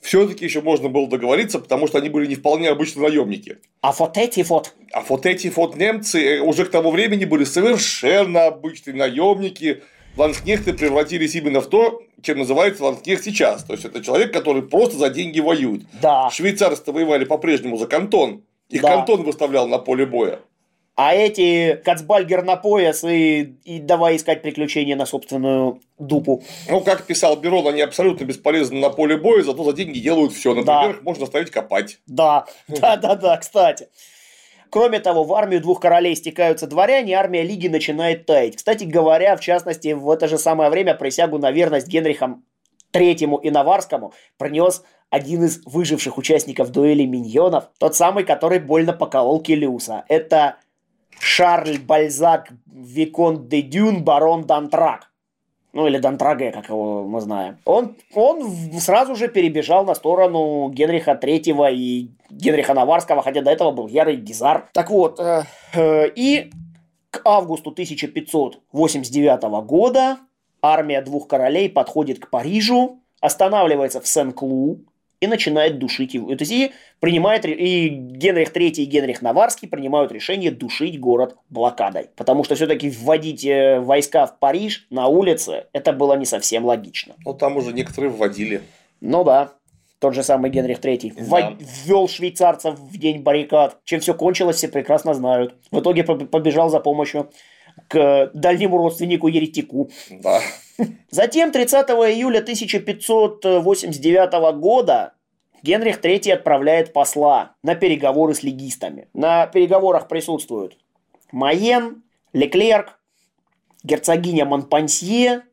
[0.00, 3.58] все-таки еще можно было договориться, потому что они были не вполне обычные наемники.
[3.80, 4.74] А вот эти вот.
[4.92, 9.82] А вот эти вот немцы уже к тому времени были совершенно обычные наемники,
[10.16, 13.64] ланскнехты превратились именно в то, чем называется ланскнехт сейчас.
[13.64, 15.82] То есть, это человек, который просто за деньги воюет.
[16.00, 16.30] Да.
[16.30, 18.42] Швейцарцы воевали по-прежнему за кантон.
[18.68, 18.96] Их да.
[18.96, 20.40] кантон выставлял на поле боя.
[20.94, 26.42] А эти Кацбальгер на пояс и, и давай искать приключения на собственную дупу.
[26.68, 30.50] Ну, как писал Берон, они абсолютно бесполезны на поле боя, зато за деньги делают все.
[30.54, 30.90] Например, да.
[30.90, 31.98] их можно оставить копать.
[32.06, 33.88] Да, да, да, да, кстати.
[34.72, 38.56] Кроме того, в армию двух королей стекаются дворяне, армия Лиги начинает таять.
[38.56, 42.42] Кстати говоря, в частности, в это же самое время присягу на верность Генрихам
[42.90, 49.42] Третьему и Наварскому принес один из выживших участников дуэли миньонов, тот самый, который больно поколол
[49.42, 50.06] Келиуса.
[50.08, 50.56] Это
[51.20, 55.11] Шарль Бальзак Викон де Дюн, барон Дантрак
[55.72, 61.14] ну или Дантраге, как его мы знаем, он, он сразу же перебежал на сторону Генриха
[61.14, 64.68] Третьего и Генриха Наварского, хотя до этого был ярый гизар.
[64.72, 65.44] Так вот, э,
[65.74, 66.50] э, и
[67.10, 70.18] к августу 1589 года
[70.62, 74.80] армия двух королей подходит к Парижу, останавливается в Сен-Клу,
[75.22, 76.34] и начинает душить его.
[76.34, 82.08] То есть и принимает, и Генрих III и Генрих Наварский принимают решение душить город блокадой.
[82.16, 87.14] Потому что все-таки вводить э, войска в Париж на улице, это было не совсем логично.
[87.24, 88.62] Ну, там уже некоторые вводили.
[89.00, 89.52] Ну да.
[90.00, 91.56] Тот же самый Генрих III да.
[91.60, 93.78] ввел швейцарцев в день баррикад.
[93.84, 95.54] Чем все кончилось, все прекрасно знают.
[95.70, 97.30] В итоге побежал за помощью
[97.86, 99.88] к дальнему родственнику еретику.
[100.10, 100.40] Да.
[101.10, 105.14] Затем 30 июля 1589 года
[105.62, 109.08] Генрих III отправляет посла на переговоры с легистами.
[109.14, 110.76] На переговорах присутствуют
[111.30, 112.02] Майен,
[112.32, 112.98] Леклерк,
[113.84, 115.44] герцогиня Монпансье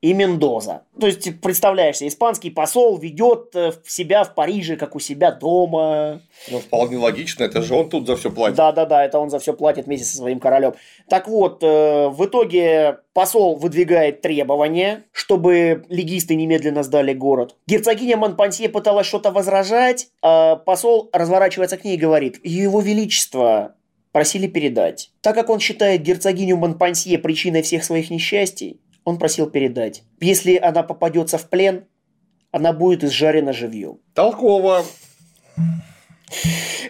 [0.00, 0.82] и Мендоза.
[0.98, 6.22] То есть, представляешься, испанский посол ведет э, себя в Париже, как у себя дома.
[6.50, 8.56] Ну, вполне логично, это же он тут за все платит.
[8.56, 10.74] Да-да-да, это он за все платит вместе со своим королем.
[11.08, 17.56] Так вот, э, в итоге посол выдвигает требования, чтобы легисты немедленно сдали город.
[17.66, 23.74] Герцогиня Монпансье пыталась что-то возражать, а посол разворачивается к ней и говорит, «Его Величество,
[24.12, 25.12] просили передать.
[25.20, 30.02] Так как он считает герцогиню Монпансье причиной всех своих несчастий, он просил передать.
[30.20, 31.86] Если она попадется в плен,
[32.50, 33.98] она будет изжарена живьем.
[34.14, 34.84] Толково.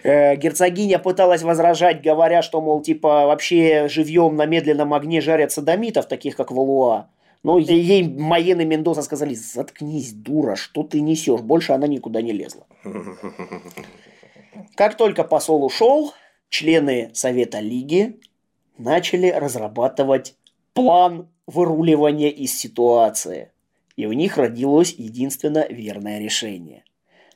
[0.03, 6.07] Э, герцогиня пыталась возражать, говоря, что, мол, типа, вообще живьем на медленном огне жарят садомитов,
[6.07, 7.09] таких как Валуа.
[7.43, 11.41] Но ей Майен и Мендоса сказали, заткнись, дура, что ты несешь?
[11.41, 12.67] Больше она никуда не лезла.
[14.75, 16.13] Как только посол ушел,
[16.49, 18.19] члены Совета Лиги
[18.77, 20.35] начали разрабатывать
[20.73, 23.51] план выруливания из ситуации.
[23.95, 26.83] И у них родилось единственно верное решение.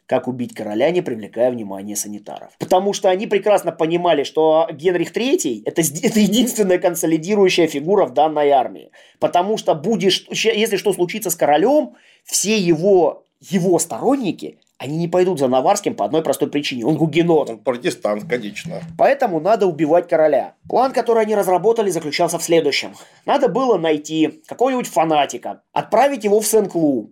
[0.05, 2.55] Как убить короля, не привлекая внимания санитаров.
[2.59, 8.49] Потому что они прекрасно понимали, что Генрих III это, это единственная консолидирующая фигура в данной
[8.49, 8.91] армии.
[9.19, 15.39] Потому что будешь, если что случится с королем, все его, его сторонники они не пойдут
[15.39, 16.85] за Наварским по одной простой причине.
[16.85, 17.49] Он гугенот.
[17.49, 18.81] Он протестант, конечно.
[18.97, 20.55] Поэтому надо убивать короля.
[20.67, 22.93] План, который они разработали, заключался в следующем.
[23.25, 27.11] Надо было найти какого-нибудь фанатика, отправить его в Сен-Клу,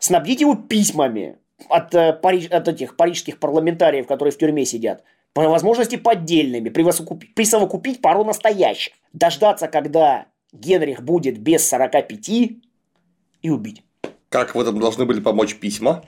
[0.00, 1.38] снабдить его письмами
[1.68, 5.04] от, э, Париж, от этих парижских парламентариев, которые в тюрьме сидят,
[5.34, 12.28] по возможности поддельными, присовокупить пару настоящих, дождаться, когда Генрих будет без 45
[13.42, 13.84] и убить.
[14.28, 16.04] Как в этом должны были помочь письма?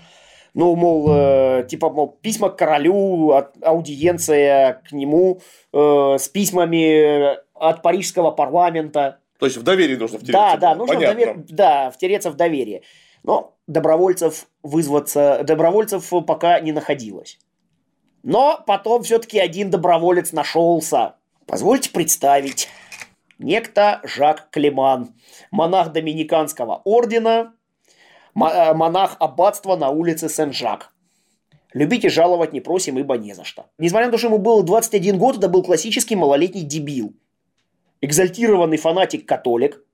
[0.55, 3.33] Ну, мол, э, типа, мол, письма к королю,
[3.63, 5.41] аудиенция к нему
[5.73, 9.19] э, с письмами от парижского парламента.
[9.39, 10.33] То есть в доверие нужно втереться.
[10.33, 11.37] Да, да, нужно в довер...
[11.49, 12.83] да, втереться в доверие.
[13.23, 17.39] Но добровольцев вызваться, добровольцев пока не находилось.
[18.23, 21.15] Но потом все-таки один доброволец нашелся.
[21.47, 22.69] Позвольте представить.
[23.39, 25.15] Некто Жак Клеман,
[25.51, 27.60] монах Доминиканского ордена, Э,
[28.35, 30.93] монах аббатства на улице Сен-Жак.
[31.73, 33.67] Любите жаловать не просим, ибо не за что.
[33.79, 37.15] Несмотря на то, что ему было 21 год, это был классический малолетний дебил.
[38.01, 39.85] Экзальтированный фанатик-католик,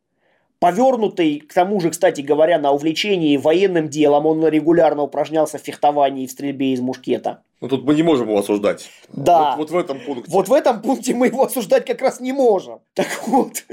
[0.59, 6.24] повернутый, к тому же, кстати говоря, на увлечении военным делом, он регулярно упражнялся в фехтовании
[6.24, 7.43] и в стрельбе из мушкета.
[7.61, 8.91] Ну тут мы не можем его осуждать.
[9.12, 9.57] Да.
[9.57, 10.30] Вот, вот в этом пункте.
[10.30, 12.80] Вот в этом пункте мы его осуждать как раз не можем.
[12.95, 13.64] Так вот,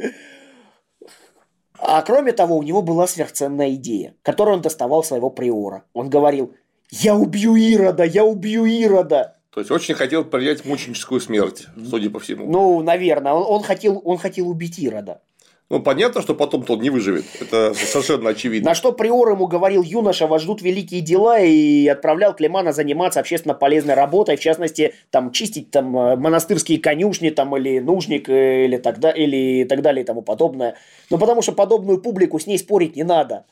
[1.85, 5.83] а кроме того, у него была сверхценная идея, которую он доставал своего приора.
[5.93, 6.55] Он говорил,
[6.89, 9.37] я убью Ирода, я убью Ирода.
[9.53, 12.49] То есть очень хотел принять мученическую смерть, судя по всему.
[12.49, 15.21] Ну, наверное, он, он, хотел, он хотел убить Ирода.
[15.69, 17.25] Ну, понятно, что потом-то он не выживет.
[17.39, 18.69] Это совершенно очевидно.
[18.69, 23.53] На что приор ему говорил, юноша, вас ждут великие дела, и отправлял Климана заниматься общественно
[23.53, 28.77] полезной работой, в частности, там, чистить там э, монастырские конюшни, там, или нужник, э, или
[28.77, 30.75] так, да, или так далее, и тому подобное.
[31.09, 33.45] Ну, потому что подобную публику с ней спорить не надо.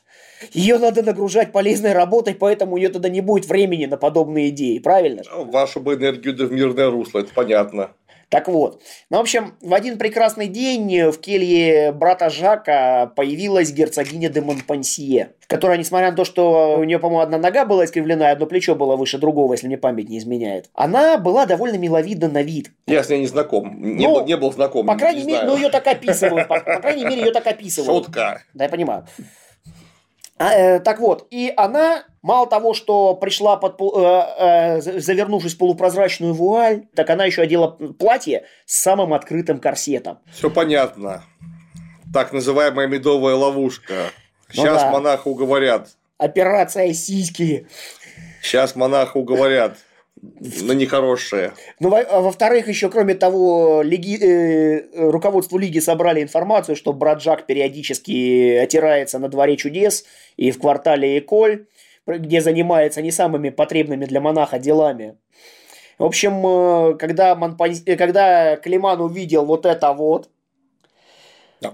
[0.52, 4.78] Ее надо нагружать полезной работой, поэтому у нее тогда не будет времени на подобные идеи,
[4.78, 5.22] правильно?
[5.30, 7.90] Ну, вашу бы энергию да в мирное русло, это понятно.
[8.32, 8.80] Так вот,
[9.10, 15.34] ну, в общем, в один прекрасный день в келье брата Жака появилась герцогиня де Монпансье,
[15.48, 18.96] которая, несмотря на то, что у нее, по-моему, одна нога была искривлена, одно плечо было
[18.96, 22.70] выше другого, если мне память не изменяет, она была довольно миловидна на вид.
[22.86, 24.86] Я с ней не знаком, не, ну, был, не был знаком.
[24.86, 28.06] По крайней мере, ну ее так описывают, по, по крайней мере, ее так описывают.
[28.06, 28.44] Шутка.
[28.54, 29.04] Да, я понимаю.
[30.42, 35.58] А, э, так вот, и она, мало того, что пришла, под, э, э, завернувшись в
[35.58, 40.18] полупрозрачную вуаль, так она еще одела платье с самым открытым корсетом.
[40.32, 41.22] Все понятно.
[42.12, 44.10] Так называемая медовая ловушка.
[44.50, 44.90] Сейчас ну, да.
[44.90, 45.90] монаха уговорят.
[46.18, 47.68] Операция сиськи.
[48.42, 49.76] Сейчас монаха уговорят
[50.22, 51.52] на нехорошее.
[51.80, 57.46] Ну, а во-вторых, еще кроме того, лиги, э, руководству лиги собрали информацию, что брат Жак
[57.46, 60.04] периодически отирается на дворе чудес
[60.36, 61.66] и в квартале Эколь,
[62.06, 65.16] где занимается не самыми потребными для монаха делами.
[65.98, 67.72] В общем, э, когда, Монпан...
[67.84, 70.30] Э, когда Климан увидел вот это вот,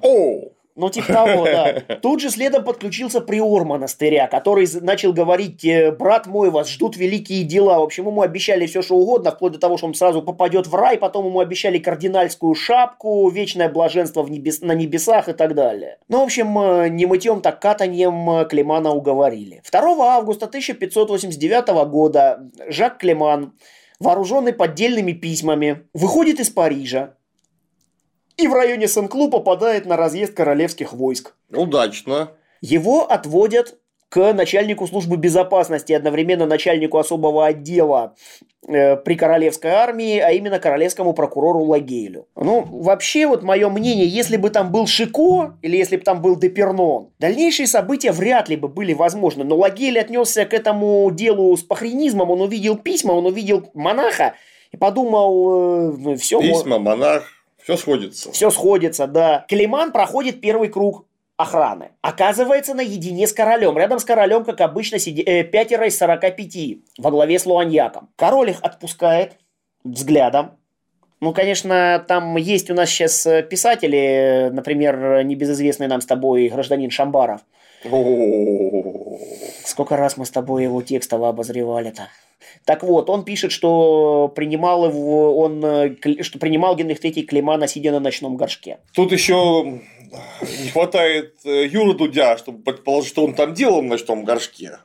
[0.03, 0.53] О!
[0.79, 1.73] Ну, типа того, да.
[2.03, 7.43] Тут же следом подключился приор монастыря, который начал говорить, «Э, брат мой, вас ждут великие
[7.43, 7.81] дела.
[7.81, 10.75] В общем, ему обещали все, что угодно, вплоть до того, что он сразу попадет в
[10.77, 15.99] рай, потом ему обещали кардинальскую шапку, вечное блаженство в небес, на небесах и так далее.
[16.09, 19.63] Ну, в общем, э, не мытьем, так катаньем э, Климана уговорили.
[19.69, 23.53] 2 августа 1589 года Жак Климан,
[23.99, 27.15] вооруженный поддельными письмами, выходит из Парижа,
[28.39, 31.35] и в районе Сен-Клу попадает на разъезд королевских войск.
[31.53, 32.31] Удачно.
[32.61, 33.77] Его отводят
[34.09, 38.15] к начальнику службы безопасности, одновременно начальнику особого отдела
[38.67, 42.27] э, при королевской армии, а именно королевскому прокурору Лагейлю.
[42.35, 46.37] Ну, вообще, вот мое мнение, если бы там был Шико, или если бы там был
[46.37, 49.45] Депернон, дальнейшие события вряд ли бы были возможны.
[49.45, 54.35] Но Лагейль отнесся к этому делу с пахренизмом, он увидел письма, он увидел монаха,
[54.73, 56.41] и подумал, э, ну все.
[56.41, 57.25] Письма, монах,
[57.69, 58.33] все сходится.
[58.33, 59.45] Все сходится, да.
[59.47, 61.05] Климан проходит первый круг
[61.37, 61.91] охраны.
[62.01, 63.77] Оказывается наедине с королем.
[63.77, 65.23] Рядом с королем, как обычно, сиди...
[65.23, 66.57] э, пятеро из 45
[66.97, 68.09] во главе с Луаньяком.
[68.17, 69.37] Король их отпускает
[69.85, 70.53] взглядом.
[71.21, 77.43] Ну, конечно, там есть у нас сейчас писатели, например, небезызвестный нам с тобой гражданин Шамбаров.
[79.69, 82.09] Сколько раз мы с тобой его текстово обозревали-то?
[82.65, 85.61] Так вот, он пишет, что принимал его, он,
[86.23, 88.79] что принимал Генрих III Климана, сидя на ночном горшке.
[88.95, 89.81] Тут еще
[90.63, 94.79] не хватает Юры Дудя, чтобы предположить, что он там делал в ночном горшке.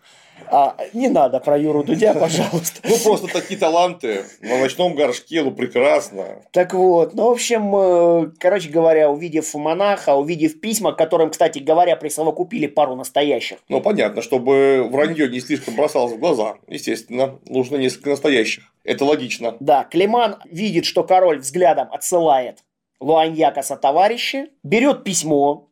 [0.48, 2.82] А, не надо про Юру Дудя, пожалуйста.
[2.84, 6.44] Ну, просто такие таланты на ночном горшке, ну, прекрасно.
[6.52, 11.95] Так вот, ну, в общем, э, короче говоря, увидев монаха, увидев письма, которым, кстати говоря,
[11.95, 13.57] присовокупили пару настоящих.
[13.70, 16.56] Ну, понятно, чтобы вранье не слишком бросалось в глаза.
[16.68, 18.64] Естественно, нужно несколько настоящих.
[18.84, 19.56] Это логично.
[19.60, 22.60] Да, Климан видит, что король взглядом отсылает
[22.99, 25.70] Луаньяка со товарища, берет письмо,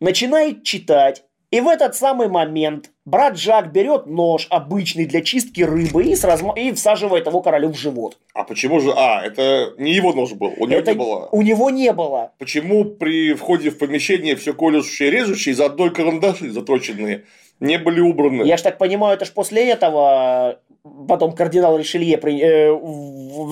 [0.00, 6.02] начинает читать, и в этот самый момент брат Жак берет нож обычный для чистки рыбы
[6.02, 8.16] и, сразу, и всаживает его королю в живот.
[8.32, 8.90] А почему же...
[8.96, 10.92] А, это не его нож был, у него это...
[10.92, 11.28] не было.
[11.30, 12.32] У него не было.
[12.38, 17.24] Почему при входе в помещение все колющие и режущие за одной карандаши заточенные
[17.60, 18.44] не были убраны?
[18.44, 20.58] Я ж так понимаю, это ж после этого
[21.06, 22.72] потом кардинал Ришелье, э,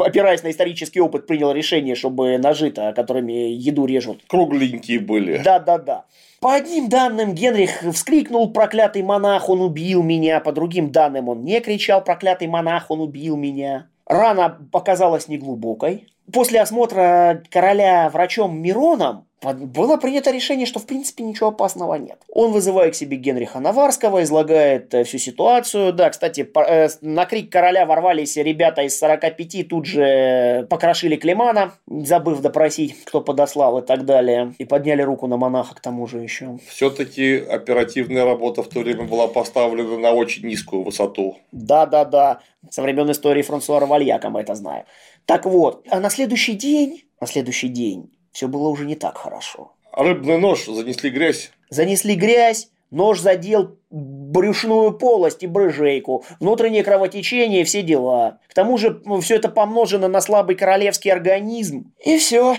[0.05, 4.22] опираясь на исторический опыт, принял решение, чтобы ножи-то, которыми еду режут.
[4.27, 5.39] Кругленькие были.
[5.44, 6.06] Да-да-да.
[6.41, 11.61] По одним данным Генрих вскрикнул «проклятый монах, он убил меня», по другим данным он не
[11.61, 13.89] кричал «проклятый монах, он убил меня».
[14.07, 16.09] Рана показалась неглубокой.
[16.33, 22.19] После осмотра короля врачом Мироном было принято решение, что в принципе ничего опасного нет.
[22.29, 25.93] Он вызывает к себе Генриха Наварского, излагает э, всю ситуацию.
[25.93, 32.41] Да, кстати, э, на крик короля ворвались ребята из 45, тут же покрошили Климана, забыв
[32.41, 34.55] допросить, кто подослал и так далее.
[34.59, 36.59] И подняли руку на монаха к тому же еще.
[36.69, 41.39] Все-таки оперативная работа в то время была поставлена на очень низкую высоту.
[41.51, 42.41] Да-да-да.
[42.69, 44.85] Со времен истории Франсуа Равальяка мы это знаем.
[45.27, 49.73] Так вот, а на следующий день, на следующий день все было уже не так хорошо.
[49.93, 51.51] А рыбный нож занесли грязь?
[51.69, 58.41] Занесли грязь, нож задел брюшную полость и брыжейку, внутреннее кровотечение, все дела.
[58.49, 61.93] К тому же ну, все это помножено на слабый королевский организм.
[62.05, 62.57] И все.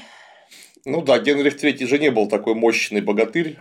[0.86, 3.58] Ну да, Генрих III же не был такой мощный богатырь.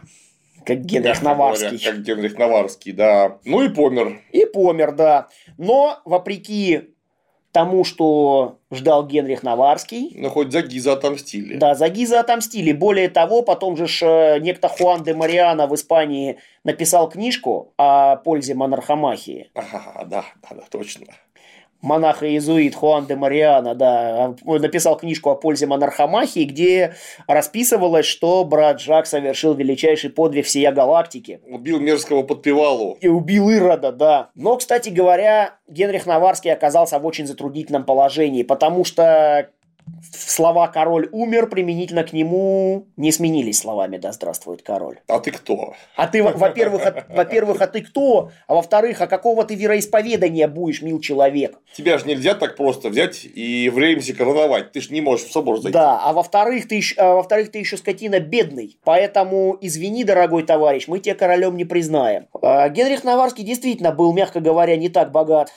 [0.64, 1.68] Как Генрих Наварский.
[1.68, 3.38] Говоря, как Генрих Наварский, да.
[3.44, 4.20] Ну и помер.
[4.32, 5.28] И помер, да.
[5.58, 6.90] Но, вопреки
[7.52, 10.12] тому, что ждал Генрих Наварский.
[10.14, 11.56] Ну, хоть за Гиза отомстили.
[11.56, 12.72] Да, за Гиза отомстили.
[12.72, 18.16] Более того, потом же ж, э, некто Хуан де Мариана в Испании написал книжку о
[18.16, 19.50] пользе монархомахии.
[19.54, 21.06] Ага, да, да, да, точно
[21.82, 26.94] монах-иезуит Хуан де Мариана, да, написал книжку о пользе монархомахии, где
[27.26, 31.40] расписывалось, что брат Жак совершил величайший подвиг всея галактики.
[31.46, 32.98] Убил мерзкого подпевалу.
[33.00, 34.30] И убил Ирода, да.
[34.34, 39.50] Но, кстати говоря, Генрих Наварский оказался в очень затруднительном положении, потому что
[40.12, 44.98] слова «король умер» применительно к нему не сменились словами «да здравствует король».
[45.06, 45.74] А ты кто?
[45.96, 48.30] А ты, во-первых, во-первых, а ты кто?
[48.46, 51.58] А во-вторых, а какого ты вероисповедания будешь, мил человек?
[51.74, 54.72] Тебя же нельзя так просто взять и в Реймсе короновать.
[54.72, 55.72] Ты же не можешь в собор зайти.
[55.72, 58.78] Да, а во-вторых, ты, а во-вторых, ты еще скотина бедный.
[58.84, 62.26] Поэтому извини, дорогой товарищ, мы тебя королем не признаем.
[62.42, 65.50] А Генрих Наварский действительно был, мягко говоря, не так богат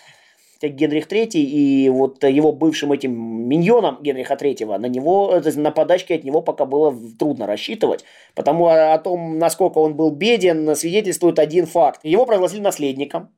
[0.72, 3.14] Генрих III и вот его бывшим этим
[3.48, 8.98] миньоном Генриха III, на него, на подачке от него пока было трудно рассчитывать, потому о
[8.98, 11.99] том, насколько он был беден, свидетельствует один факт.
[12.03, 13.30] Его прогласили наследником,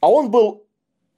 [0.00, 0.66] а он был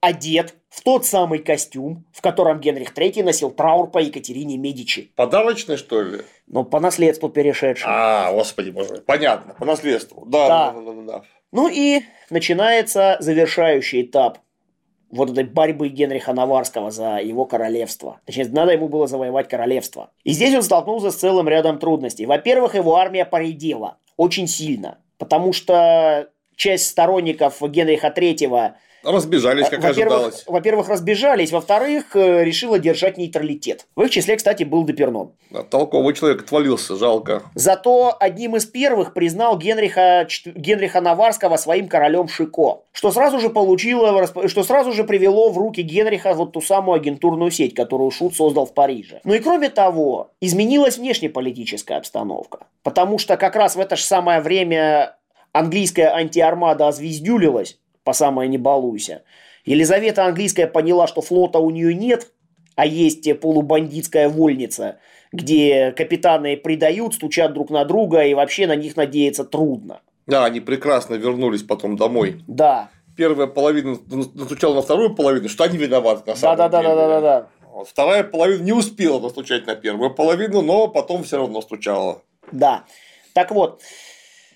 [0.00, 5.12] одет в тот самый костюм, в котором Генрих III носил траур по Екатерине Медичи.
[5.16, 6.20] Подарочный, что ли?
[6.46, 7.86] Ну, по наследству перешедший.
[7.88, 9.02] А, господи боже.
[9.06, 10.24] Понятно, по наследству.
[10.26, 11.02] Да, да, да, да.
[11.02, 11.22] да.
[11.50, 14.38] Ну и начинается завершающий этап
[15.10, 18.20] вот этой борьбы Генриха Наварского за его королевство.
[18.24, 20.10] Точнее, надо ему было завоевать королевство.
[20.24, 22.26] И здесь он столкнулся с целым рядом трудностей.
[22.26, 30.16] Во-первых, его армия поредела очень сильно, потому что часть сторонников Генриха III Разбежались, как во-первых,
[30.16, 30.44] ожидалось.
[30.46, 31.52] Во-первых, разбежались.
[31.52, 33.86] Во-вторых, э, решила держать нейтралитет.
[33.94, 35.32] В их числе, кстати, был Депернон.
[35.50, 37.42] Да, толковый человек отвалился, жалко.
[37.54, 44.26] Зато одним из первых признал Генриха, Генриха Наварского своим королем Шико, что сразу же получило,
[44.48, 48.66] что сразу же привело в руки Генриха вот ту самую агентурную сеть, которую Шут создал
[48.66, 49.20] в Париже.
[49.24, 54.40] Ну и кроме того, изменилась внешнеполитическая обстановка, потому что как раз в это же самое
[54.40, 55.16] время
[55.52, 59.22] английская антиармада озвездюлилась, по самое не балуйся.
[59.66, 62.32] Елизавета Английская поняла, что флота у нее нет,
[62.74, 64.96] а есть полубандитская вольница,
[65.30, 70.00] где капитаны предают, стучат друг на друга, и вообще на них надеяться трудно.
[70.26, 72.42] Да, они прекрасно вернулись потом домой.
[72.46, 72.88] Да.
[73.14, 76.94] Первая половина настучала на вторую половину, что они виноваты на самом да, да, деле.
[76.94, 77.48] Да, да, да, да.
[77.70, 77.88] Вот.
[77.88, 82.22] Вторая половина не успела настучать на первую половину, но потом все равно стучала.
[82.52, 82.86] Да.
[83.34, 83.82] Так вот.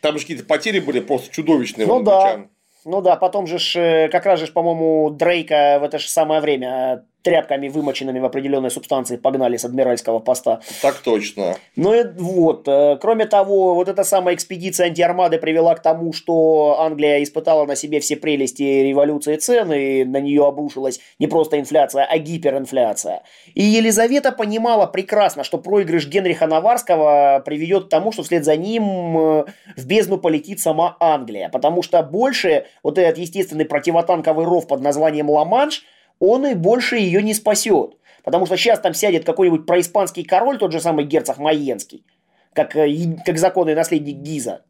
[0.00, 1.86] Там же какие-то потери были просто чудовищные.
[1.86, 2.46] Ну да.
[2.84, 7.06] Ну да, потом же, ж, как раз же, по-моему, Дрейка в это же самое время
[7.22, 10.60] тряпками, вымоченными в определенной субстанции, погнали с адмиральского поста.
[10.82, 11.56] Так точно.
[11.76, 16.80] Ну и вот, э, кроме того, вот эта самая экспедиция антиармады привела к тому, что
[16.80, 22.04] Англия испытала на себе все прелести революции цен, и на нее обрушилась не просто инфляция,
[22.04, 23.22] а гиперинфляция.
[23.54, 29.16] И Елизавета понимала прекрасно, что проигрыш Генриха Наварского приведет к тому, что вслед за ним
[29.16, 29.44] э,
[29.76, 35.30] в бездну полетит сама Англия, потому что больше вот этот естественный противотанковый ров под названием
[35.30, 35.84] Ла-Манш–
[36.22, 37.96] он и больше ее не спасет.
[38.22, 42.04] Потому что сейчас там сядет какой-нибудь происпанский король, тот же самый герцог Майенский,
[42.52, 44.62] как, э, как законный наследник Гиза.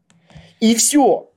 [0.59, 1.29] И все.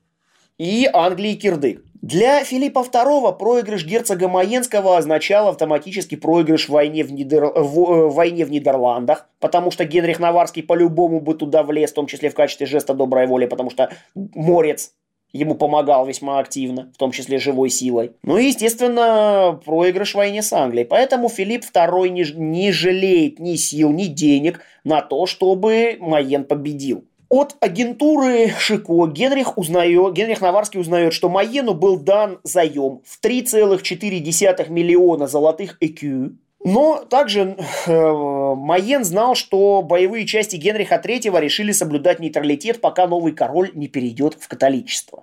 [0.56, 1.84] И Англии кирдык.
[2.00, 7.44] Для Филиппа II проигрыш герцога Майенского означал автоматически проигрыш в войне в, Нидер...
[7.44, 11.94] в, э, в войне в Нидерландах, потому что Генрих Наварский по-любому бы туда влез, в
[11.94, 14.92] том числе в качестве жеста доброй воли, потому что Морец
[15.36, 18.12] ему помогал весьма активно, в том числе живой силой.
[18.22, 20.86] Ну и, естественно, проигрыш в войне с Англией.
[20.86, 27.04] Поэтому Филипп II не, не жалеет ни сил, ни денег на то, чтобы Майен победил.
[27.28, 34.70] От агентуры Шико Генрих, узнает, Генрих Наварский узнает, что Майену был дан заем в 3,4
[34.70, 36.36] миллиона золотых ЭКЮ,
[36.66, 37.56] но также
[37.86, 38.12] э,
[38.56, 44.34] Майен знал, что боевые части Генриха III решили соблюдать нейтралитет, пока новый король не перейдет
[44.34, 45.22] в католичество.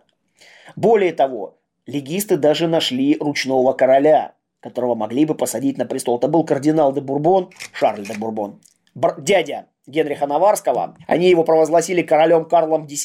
[0.78, 6.18] Более того, легисты даже нашли ручного короля, которого могли бы посадить на престол.
[6.18, 8.61] Это был кардинал де Бурбон, Шарль де Бурбон,
[9.18, 10.95] дядя Генриха Наварского.
[11.07, 13.02] Они его провозгласили королем Карлом X.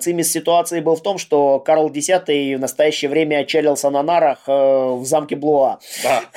[0.00, 4.52] Цимис ситуации был в том, что Карл X в настоящее время отчалился на нарах э,
[4.52, 5.78] в замке Блуа.
[6.02, 6.22] Да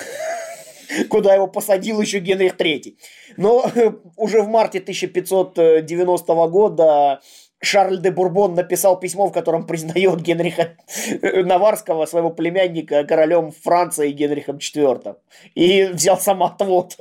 [1.09, 2.95] куда его посадил еще Генрих III.
[3.37, 3.65] Но
[4.17, 7.21] уже в марте 1590 года
[7.61, 10.75] Шарль де Бурбон написал письмо, в котором признает Генриха
[11.21, 15.15] Наварского, своего племянника, королем Франции Генрихом IV.
[15.55, 16.97] И взял сам отвод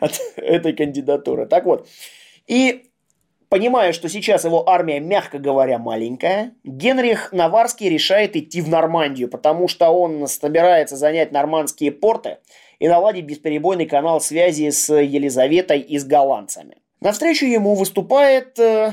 [0.00, 1.46] от этой кандидатуры.
[1.46, 1.86] Так вот,
[2.46, 2.86] и
[3.50, 9.66] Понимая, что сейчас его армия, мягко говоря, маленькая, Генрих Наварский решает идти в Нормандию, потому
[9.66, 12.38] что он собирается занять нормандские порты
[12.80, 16.78] и наладить бесперебойный канал связи с Елизаветой и с голландцами.
[17.00, 18.92] Навстречу ему выступает э,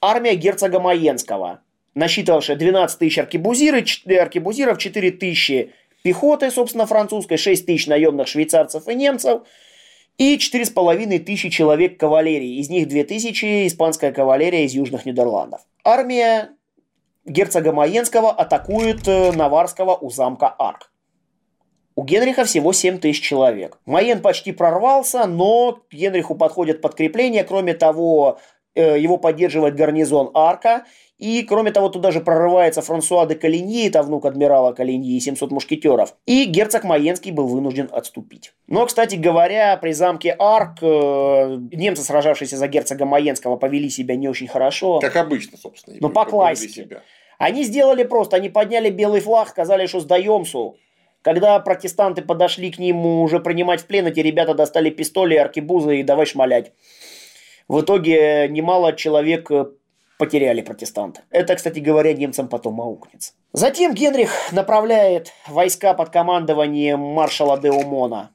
[0.00, 1.60] армия герцога Маенского,
[1.94, 3.84] насчитывавшая 12 тысяч аркебузиры,
[4.18, 5.72] аркебузиров, 4 тысячи
[6.02, 9.42] пехоты, собственно, французской, 6 тысяч наемных швейцарцев и немцев–
[10.18, 15.60] и 4,5 тысячи человек кавалерии, из них 2 тысячи испанская кавалерия из Южных Нидерландов.
[15.84, 16.50] Армия
[17.26, 20.90] герцога Маенского атакует э, Наварского у замка Арк.
[21.96, 23.78] У Генриха всего 7 тысяч человек.
[23.86, 27.42] Майен почти прорвался, но к Генриху подходит подкрепление.
[27.42, 28.38] Кроме того,
[28.74, 30.84] э, его поддерживает гарнизон Арка,
[31.16, 35.50] и, кроме того, туда же прорывается Франсуа де Калиньи, это внук адмирала Калиньи и 700
[35.50, 36.14] мушкетеров.
[36.26, 38.52] И герцог Маенский был вынужден отступить.
[38.66, 44.28] Но, кстати говоря, при замке Арк э, немцы, сражавшиеся за герцога Маенского, повели себя не
[44.28, 45.00] очень хорошо.
[45.00, 45.96] Как обычно, собственно.
[45.98, 46.84] Но по классике.
[46.84, 47.02] Себя.
[47.38, 50.72] Они сделали просто, они подняли белый флаг, сказали, что сдаемся.
[51.26, 56.04] Когда протестанты подошли к ним уже принимать в плен, эти ребята достали пистоли, аркебузы и
[56.04, 56.72] давай шмалять.
[57.66, 59.50] В итоге немало человек
[60.20, 61.22] потеряли протестанты.
[61.30, 63.32] Это, кстати говоря, немцам потом аукнется.
[63.52, 68.30] Затем Генрих направляет войска под командованием маршала де Умона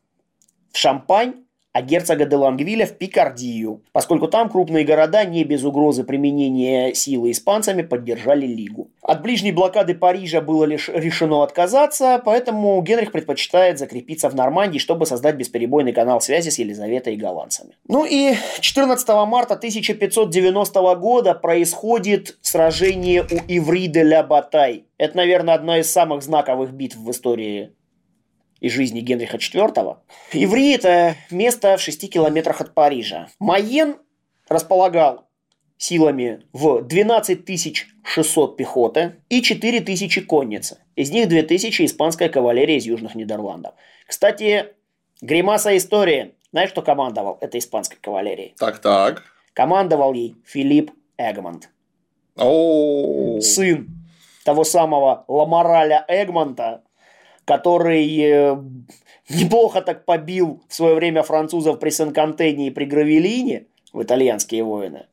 [0.74, 6.04] в Шампань, а герцога де Лангвиля в Пикардию, поскольку там крупные города не без угрозы
[6.04, 8.90] применения силы испанцами поддержали Лигу.
[9.02, 15.06] От ближней блокады Парижа было лишь решено отказаться, поэтому Генрих предпочитает закрепиться в Нормандии, чтобы
[15.06, 17.72] создать бесперебойный канал связи с Елизаветой и голландцами.
[17.88, 24.86] Ну и 14 марта 1590 года происходит сражение у Иври де ля Батай.
[24.98, 27.72] Это, наверное, одна из самых знаковых битв в истории
[28.62, 29.98] и жизни Генриха IV.
[30.32, 33.28] Иври– это место в 6 километрах от Парижа.
[33.40, 33.98] Майен
[34.48, 35.28] располагал
[35.78, 40.78] силами в 12 600 пехоты и 4 тысячи конницы.
[40.96, 43.74] Из них 2000 испанская кавалерия из Южных Нидерландов.
[44.08, 44.68] Кстати,
[45.22, 46.36] гримаса истории.
[46.52, 48.54] Знаешь, что командовал этой испанской кавалерией?
[48.58, 49.24] Так-так.
[49.54, 51.70] Командовал ей Филипп Эгмонт.
[53.42, 53.88] Сын
[54.44, 56.84] того самого Ламораля Эгмонта,
[57.52, 58.58] который э,
[59.28, 65.08] неплохо так побил в свое время французов при Сен-Кантене и при Гравелине, в итальянские войны.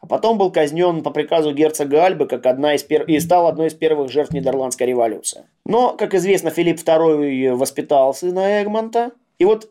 [0.00, 3.02] А потом был казнен по приказу герцога Альбы как одна из пер...
[3.06, 5.46] и стал одной из первых жертв Нидерландской революции.
[5.66, 9.10] Но, как известно, Филипп II воспитал сына Эгмонта.
[9.40, 9.68] И вот,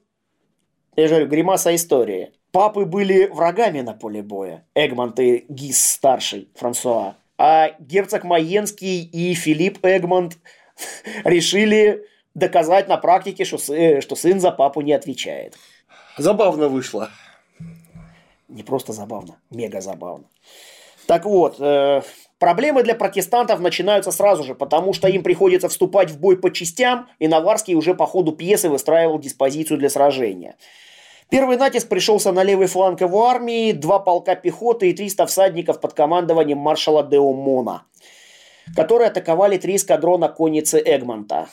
[0.98, 2.34] я же говорю, гримаса истории.
[2.52, 4.66] Папы были врагами на поле боя.
[4.76, 7.16] Эгмонт и Гис старший, Франсуа.
[7.38, 10.38] А герцог Майенский и Филипп Эгмонт
[11.24, 12.06] решили
[12.36, 15.56] доказать на практике, что, сын, что сын за папу не отвечает.
[16.18, 17.10] Забавно вышло.
[18.48, 20.26] Не просто забавно, мега забавно.
[21.08, 22.02] Так вот, э,
[22.40, 27.08] проблемы для протестантов начинаются сразу же, потому что им приходится вступать в бой по частям,
[27.20, 30.56] и Наварский уже по ходу пьесы выстраивал диспозицию для сражения.
[31.30, 35.94] Первый натиск пришелся на левый фланг его армии, два полка пехоты и 300 всадников под
[35.94, 37.86] командованием маршала Деомона
[38.76, 41.48] которые атаковали три эскадрона конницы Эгмонта.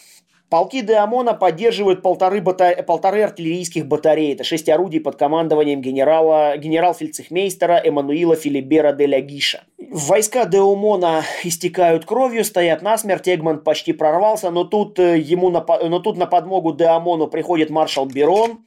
[0.50, 2.82] Полки Деамона поддерживают полторы, бата...
[2.84, 4.32] полторы артиллерийских батареи.
[4.34, 6.56] Это шесть орудий под командованием генерала...
[6.56, 9.62] генерал-фельдцехмейстера Эммануила Филибера де Лягиша.
[9.78, 13.28] Войска Деомона истекают кровью, стоят насмерть.
[13.28, 15.64] Эгмонт почти прорвался, но тут, э, ему на...
[15.88, 18.64] но тут на подмогу Деомону приходит маршал Берон,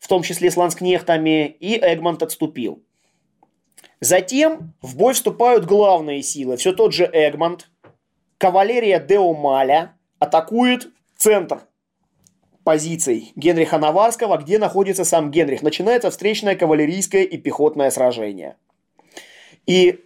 [0.00, 2.82] в том числе с ланскнехтами, и Эгмонт отступил.
[4.00, 6.56] Затем в бой вступают главные силы.
[6.56, 7.68] Все тот же Эгмонт,
[8.42, 11.60] кавалерия Деомаля атакует центр
[12.64, 15.62] позиций Генриха Наварского, где находится сам Генрих.
[15.62, 18.56] Начинается встречное кавалерийское и пехотное сражение.
[19.64, 20.00] И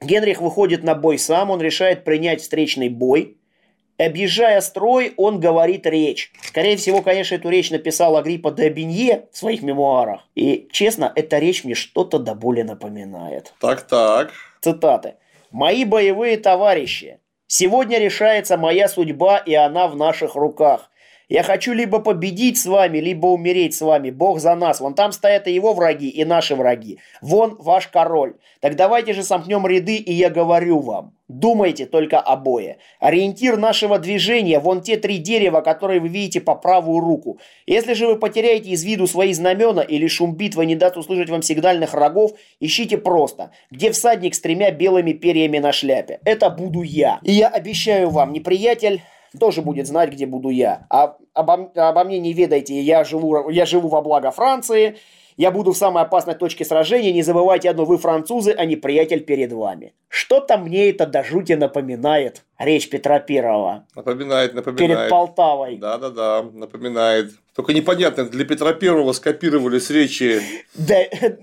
[0.00, 3.38] Генрих выходит на бой сам, он решает принять встречный бой.
[3.98, 6.32] Объезжая строй, он говорит речь.
[6.42, 10.28] Скорее всего, конечно, эту речь написал Агриппа де Бенье в своих мемуарах.
[10.34, 13.54] И, честно, эта речь мне что-то до боли напоминает.
[13.60, 14.32] Так-так.
[14.60, 15.14] Цитаты.
[15.52, 20.90] «Мои боевые товарищи, Сегодня решается моя судьба, и она в наших руках.
[21.28, 24.10] Я хочу либо победить с вами, либо умереть с вами.
[24.10, 24.80] Бог за нас.
[24.80, 26.98] Вон там стоят и его враги, и наши враги.
[27.22, 28.34] Вон ваш король.
[28.60, 31.14] Так давайте же сомкнем ряды, и я говорю вам.
[31.28, 32.76] Думайте только обои.
[33.00, 37.40] Ориентир нашего движения– вон те три дерева, которые вы видите по правую руку.
[37.66, 41.40] Если же вы потеряете из виду свои знамена или шум битвы не даст услышать вам
[41.40, 46.20] сигнальных рогов, ищите просто, где всадник с тремя белыми перьями на шляпе.
[46.26, 47.20] Это буду я.
[47.22, 49.00] И я обещаю вам, неприятель
[49.38, 50.86] тоже будет знать, где буду я.
[50.90, 54.96] А обо, обо мне не ведайте, я живу, я живу во благо Франции,
[55.36, 59.20] я буду в самой опасной точке сражения, не забывайте одно, вы французы, а не приятель
[59.20, 59.92] перед вами.
[60.08, 63.84] Что-то мне это до жути напоминает речь Петра Первого.
[63.96, 64.78] Напоминает, напоминает.
[64.78, 65.76] Перед Полтавой.
[65.78, 67.32] Да-да-да, напоминает.
[67.56, 70.40] Только непонятно, для Петра Первого скопировали с речи
[70.74, 70.98] да,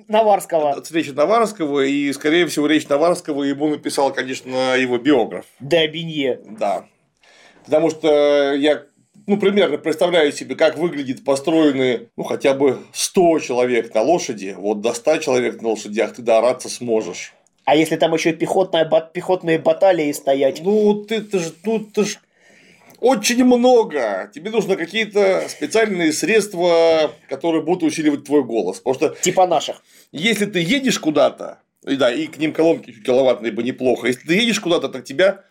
[0.07, 0.81] Наварского.
[0.81, 5.45] С речи Наварского, и, скорее всего, речь Наварского ему написал, конечно, его биограф.
[5.59, 6.39] Да, Бенье.
[6.45, 6.85] Да.
[7.65, 8.83] Потому что я
[9.27, 14.55] ну, примерно представляю себе, как выглядит построенный, ну, хотя бы 100 человек на лошади.
[14.57, 17.33] Вот до 100 человек на лошадях ты доораться сможешь.
[17.65, 20.61] А если там еще пехотная, пехотные баталии стоять?
[20.63, 22.19] Ну, ты, ты ж, ну, ты ж
[22.99, 24.29] очень много.
[24.33, 28.79] Тебе нужно какие-то специальные средства, которые будут усиливать твой голос.
[28.79, 29.21] Потому что...
[29.21, 29.83] Типа наших.
[30.11, 34.07] Если ты едешь куда-то, и да, и к ним колонки киловаттные бы неплохо.
[34.07, 35.43] Если ты едешь куда-то, так тебя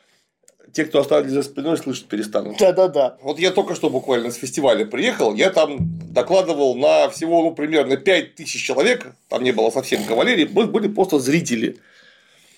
[0.72, 2.58] те, кто остались за спиной, слышать перестанут.
[2.58, 3.16] Да-да-да.
[3.22, 5.78] Вот я только что буквально с фестиваля приехал, я там
[6.12, 11.18] докладывал на всего ну, примерно 5 тысяч человек, там не было совсем кавалерии, были просто
[11.18, 11.78] зрители.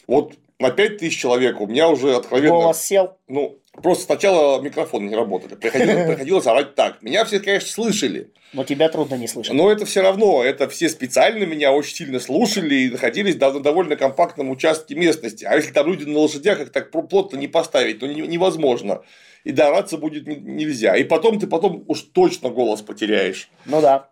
[0.07, 2.55] Вот на 5 тысяч человек у меня уже откровенно...
[2.55, 3.17] Голос сел?
[3.29, 5.55] Ну, просто сначала микрофоны не работали.
[5.55, 7.03] Приходилось, приходилось орать так.
[7.03, 8.31] Меня все, конечно, слышали.
[8.53, 9.55] Но тебя трудно не слышать.
[9.55, 13.97] Но это все равно, это все специально меня очень сильно слушали и находились на довольно
[13.97, 15.45] компактном участке местности.
[15.45, 19.03] А если там люди на лошадях, их так плотно не поставить, то невозможно.
[19.45, 20.97] И дораться будет нельзя.
[20.97, 23.49] И потом ты потом уж точно голос потеряешь.
[23.65, 24.09] Ну да.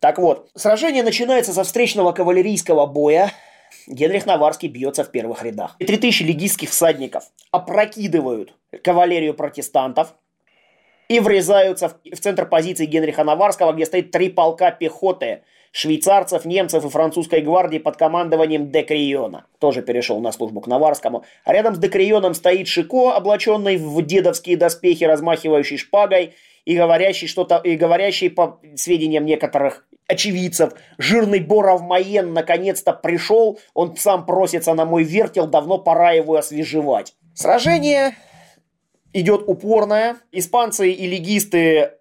[0.00, 3.32] Так вот, сражение начинается со встречного кавалерийского боя,
[3.86, 5.76] Генрих Наварский бьется в первых рядах.
[5.78, 10.14] И 3000 легистских всадников опрокидывают кавалерию протестантов
[11.08, 15.42] и врезаются в, в центр позиции Генриха Наварского, где стоит три полка пехоты
[15.72, 19.46] швейцарцев, немцев и французской гвардии под командованием Декриона.
[19.58, 21.24] Тоже перешел на службу к Наварскому.
[21.44, 26.34] А рядом с Декрионом стоит Шико, облаченный в дедовские доспехи, размахивающий шпагой
[26.68, 30.74] и говорящий что-то, и говорящий по сведениям некоторых очевидцев.
[30.98, 37.14] Жирный Боров Маен наконец-то пришел, он сам просится на мой вертел, давно пора его освежевать.
[37.34, 38.16] Сражение
[39.14, 40.16] идет упорное.
[40.30, 41.92] Испанцы и легисты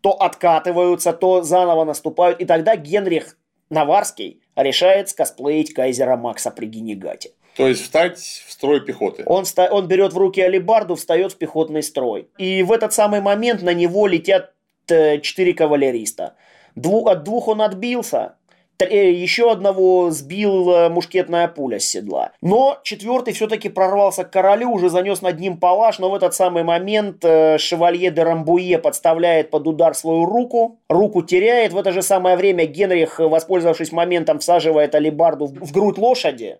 [0.00, 2.40] то откатываются, то заново наступают.
[2.40, 3.38] И тогда Генрих
[3.68, 7.30] Наварский решает скосплеить кайзера Макса при Генегате.
[7.60, 9.22] То есть встать в строй пехоты.
[9.26, 12.28] Он, ста- он берет в руки алибарду, встает в пехотный строй.
[12.38, 14.54] И в этот самый момент на него летят
[14.88, 16.36] э, четыре кавалериста.
[16.74, 18.36] Дву, от двух он отбился,
[18.78, 22.32] э, еще одного сбил э, мушкетная пуля с седла.
[22.40, 26.62] Но четвертый все-таки прорвался к королю, уже занес над ним палаш, но в этот самый
[26.62, 27.22] момент
[27.58, 31.74] шевалье де Рамбуе подставляет под удар свою руку, руку теряет.
[31.74, 36.56] В это же самое время Генрих, воспользовавшись моментом, всаживает алибарду в грудь лошади,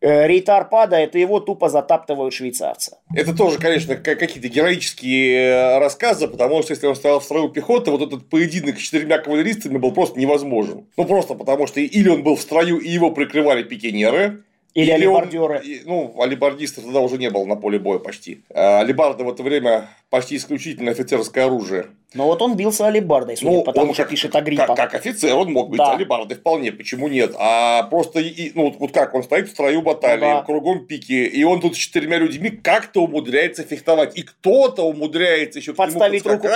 [0.00, 2.96] Рейтар падает, и его тупо затаптывают швейцарцы.
[3.14, 7.90] Это тоже, конечно, какие-то героические э, рассказы, потому что если он стоял в строю пехоты,
[7.90, 10.86] вот этот поединок с четырьмя кавалеристами был просто невозможен.
[10.96, 14.42] Ну, просто потому что или он был в строю, и его прикрывали пикинеры,
[14.76, 15.56] или, Или алибардеры.
[15.56, 18.42] Он, ну, алибардистов тогда уже не было на поле боя почти.
[18.54, 21.86] А алибарда в это время почти исключительно офицерское оружие.
[22.12, 24.66] Но вот он бился алибардой, судя ну, по тому, что как, пишет Агриппа.
[24.66, 25.94] Как, как офицер он мог быть да.
[25.94, 27.34] алибардой вполне, почему нет?
[27.38, 30.42] А просто, и, ну, вот как, он стоит в строю баталии, ну, да.
[30.42, 34.14] кругом пики, и он тут с четырьмя людьми как-то умудряется фехтовать.
[34.18, 36.48] И кто-то умудряется еще к нему подскакать, руку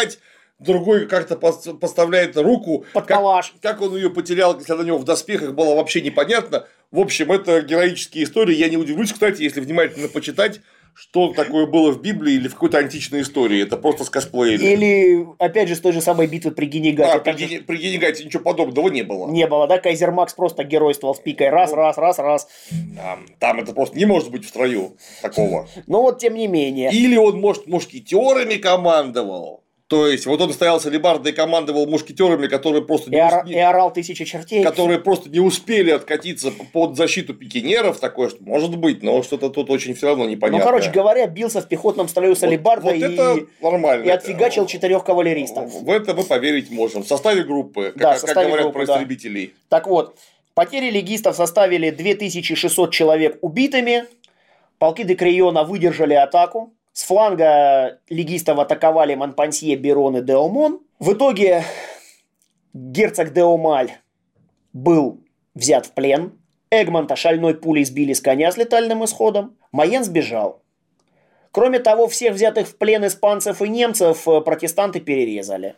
[0.60, 2.84] другой как-то подставляет руку.
[2.92, 6.66] Под как, как он ее потерял, если на него в доспехах было вообще непонятно.
[6.90, 8.54] В общем, это героические истории.
[8.54, 10.60] Я не удивлюсь, кстати, если внимательно почитать,
[10.92, 13.62] что такое было в Библии или в какой-то античной истории.
[13.62, 14.60] Это просто с косплеем.
[14.60, 17.22] Или, опять же, с той же самой битвы при Генегате.
[17.24, 17.62] Да, при, же...
[17.62, 19.30] при Генегате ничего подобного не было.
[19.30, 19.78] Не было, да?
[19.78, 21.48] Кайзер Макс просто геройствовал с пикой.
[21.50, 22.48] Раз, ну, раз, раз, раз.
[22.70, 25.68] Да, там это просто не может быть в строю такого.
[25.86, 26.90] Ну вот, тем не менее.
[26.90, 29.62] Или он, может, мушкетерами командовал.
[29.90, 33.44] То есть, вот он стоял с алебардой и командовал мушкетерами, которые просто не и, ор...
[33.44, 34.62] и орал тысячи чертей.
[34.62, 37.98] Которые просто не успели откатиться под защиту пикинеров.
[37.98, 40.64] Такое, что может быть, но что-то тут очень все равно непонятно.
[40.64, 43.46] Ну, короче говоря, бился в пехотном строю с алебардой вот, вот и...
[43.60, 44.04] нормально.
[44.04, 45.72] и отфигачил четырех кавалеристов.
[45.82, 47.02] В это мы поверить можем.
[47.02, 49.46] В составе группы, да, как, составе как говорят группы, про истребителей.
[49.46, 49.78] Да.
[49.78, 50.16] Так вот,
[50.54, 54.04] потери легистов составили 2600 человек убитыми.
[54.78, 56.74] Полки Декриона выдержали атаку.
[56.92, 60.80] С фланга легистов атаковали Монпансье, Берон и Деомон.
[60.98, 61.64] В итоге
[62.74, 63.92] герцог Деомаль
[64.72, 65.20] был
[65.54, 66.38] взят в плен.
[66.70, 69.56] Эгмонта шальной пулей сбили с коня с летальным исходом.
[69.72, 70.62] Майен сбежал.
[71.52, 75.74] Кроме того, всех взятых в плен испанцев и немцев э, протестанты перерезали.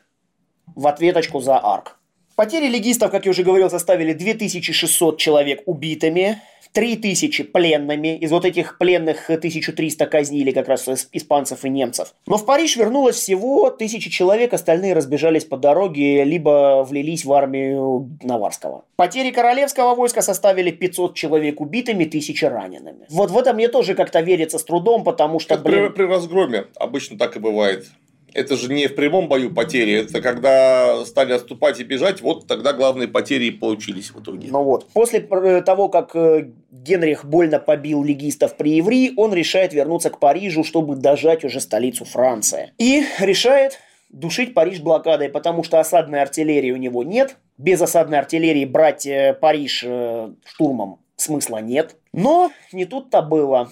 [0.74, 1.98] В ответочку за арк.
[2.36, 6.40] Потери легистов, как я уже говорил, составили 2600 человек убитыми,
[6.72, 8.16] 3000 пленными.
[8.16, 12.14] Из вот этих пленных 1300 казнили как раз испанцев и немцев.
[12.26, 18.10] Но в Париж вернулось всего 1000 человек, остальные разбежались по дороге, либо влились в армию
[18.22, 18.84] Наварского.
[18.96, 23.06] Потери королевского войска составили 500 человек убитыми, 1000 ранеными.
[23.10, 25.56] Вот в этом мне тоже как-то верится с трудом, потому что...
[25.56, 25.88] Как блин...
[25.88, 27.86] при, при разгроме обычно так и бывает
[28.34, 32.72] это же не в прямом бою потери, это когда стали отступать и бежать, вот тогда
[32.72, 34.48] главные потери и получились в итоге.
[34.50, 39.72] Ну вот, после э, того, как э, Генрих больно побил легистов при Иври, он решает
[39.72, 42.72] вернуться к Парижу, чтобы дожать уже столицу Франции.
[42.78, 43.78] И решает
[44.10, 47.36] душить Париж блокадой, потому что осадной артиллерии у него нет.
[47.58, 49.84] Без осадной артиллерии брать э, Париж
[50.44, 51.96] штурмом смысла нет.
[52.12, 53.70] Но не тут-то было,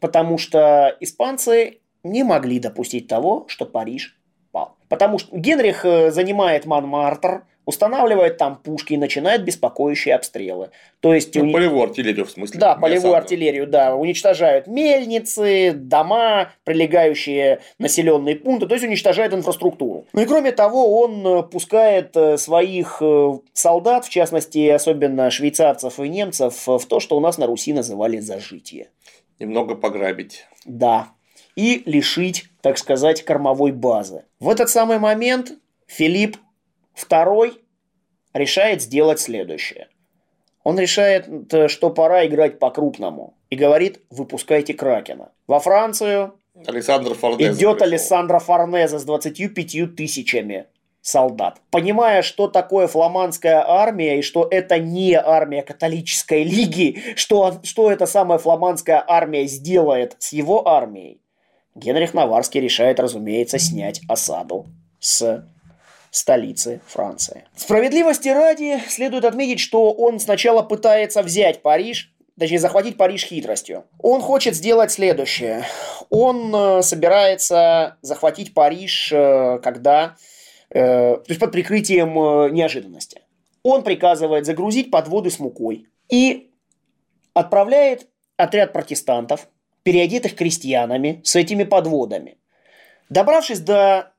[0.00, 1.78] потому что испанцы
[2.10, 4.16] не могли допустить того, что Париж
[4.52, 4.76] пал.
[4.88, 10.70] Потому что Генрих э, занимает Монмартр, устанавливает там пушки и начинает беспокоящие обстрелы.
[11.00, 11.52] То есть ну, уни...
[11.52, 12.60] полевую артиллерию в смысле.
[12.60, 20.06] Да, полевую артиллерию, да, уничтожают мельницы, дома, прилегающие населенные пункты, то есть уничтожает инфраструктуру.
[20.12, 23.02] Ну и кроме того, он э, пускает э, своих
[23.52, 28.20] солдат, в частности, особенно швейцарцев и немцев, в то, что у нас на Руси называли
[28.20, 28.90] зажитие.
[29.38, 30.46] Немного пограбить.
[30.64, 31.08] Да.
[31.56, 34.24] И лишить, так сказать, кормовой базы.
[34.38, 35.52] В этот самый момент
[35.86, 36.36] Филипп
[36.94, 37.62] Второй
[38.32, 39.88] решает сделать следующее.
[40.62, 41.28] Он решает,
[41.68, 43.34] что пора играть по-крупному.
[43.50, 45.30] И говорит, выпускайте Кракена.
[45.46, 46.34] Во Францию
[46.66, 47.92] Александр Форнезе идет пришел.
[47.92, 50.66] Александр Форнезе с 25 тысячами
[51.02, 51.60] солдат.
[51.70, 58.06] Понимая, что такое фламандская армия и что это не армия католической лиги, что, что эта
[58.06, 61.20] самая фламандская армия сделает с его армией,
[61.76, 64.66] Генрих Наварский решает, разумеется, снять осаду
[64.98, 65.46] с
[66.10, 67.44] столицы Франции.
[67.54, 73.84] Справедливости ради следует отметить, что он сначала пытается взять Париж, точнее захватить Париж хитростью.
[73.98, 75.64] Он хочет сделать следующее.
[76.08, 80.16] Он э, собирается захватить Париж, э, когда,
[80.70, 83.20] э, то есть под прикрытием неожиданности.
[83.62, 86.50] Он приказывает загрузить подводы с мукой и
[87.34, 88.08] отправляет
[88.38, 89.48] отряд протестантов,
[89.86, 92.38] переодетых крестьянами, с этими подводами.
[93.08, 94.12] Добравшись до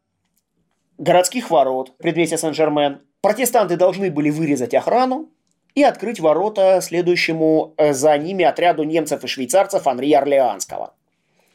[0.98, 5.30] городских ворот предместья Сен-Жермен, протестанты должны были вырезать охрану
[5.76, 10.94] и открыть ворота следующему э, за ними отряду немцев и швейцарцев Анри Орлеанского.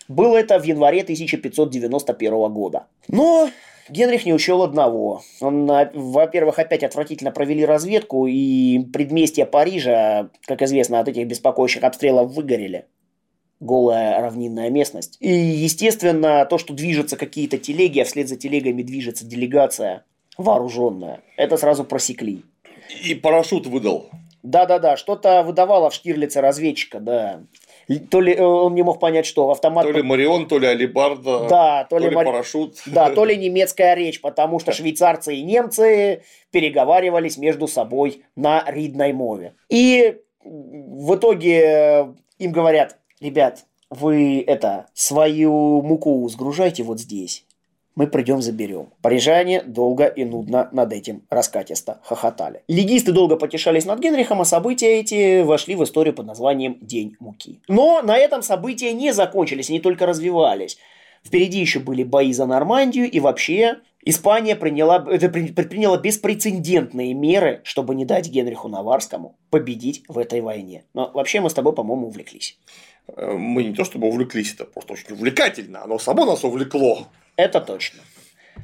[0.09, 2.89] Было это в январе 1591 года.
[3.09, 3.49] Но
[3.89, 5.23] Генрих не учел одного.
[5.41, 12.31] Он, во-первых, опять отвратительно провели разведку, и предместья Парижа, как известно, от этих беспокоящих обстрелов
[12.33, 12.85] выгорели
[13.63, 15.17] голая равнинная местность.
[15.21, 20.05] И, естественно, то, что движутся какие-то телеги, а вслед за телегами движется делегация
[20.37, 22.43] вооруженная, это сразу просекли.
[23.05, 24.11] И парашют выдал.
[24.43, 27.43] Да-да-да, что-то выдавало в Штирлице разведчика, да.
[28.11, 29.85] То ли э, он не мог понять, что автомат...
[29.85, 32.83] То ли Марион, то ли Алибарда, да, то, то ли, ли парашют.
[32.87, 39.13] Да, то ли немецкая речь, потому что швейцарцы и немцы переговаривались между собой на ридной
[39.13, 39.55] мове.
[39.69, 47.45] И в итоге им говорят, ребят, вы это, свою муку сгружайте вот здесь.
[47.95, 48.89] Мы придем заберем.
[49.03, 52.63] Парижане долго и нудно над этим раскатисто хохотали.
[52.67, 57.61] Легисты долго потешались над Генрихом, а события эти вошли в историю под названием День муки.
[57.69, 60.79] Но на этом события не закончились, они только развивались.
[61.23, 67.95] Впереди еще были бои за Нормандию и вообще Испания приняла, это предприняла беспрецедентные меры, чтобы
[67.95, 70.85] не дать Генриху Наварскому победить в этой войне.
[70.93, 72.59] Но вообще мы с тобой, по-моему, увлеклись.
[73.09, 77.09] Э, мы не то чтобы увлеклись, это просто очень увлекательно, оно само нас увлекло.
[77.37, 78.01] Это точно.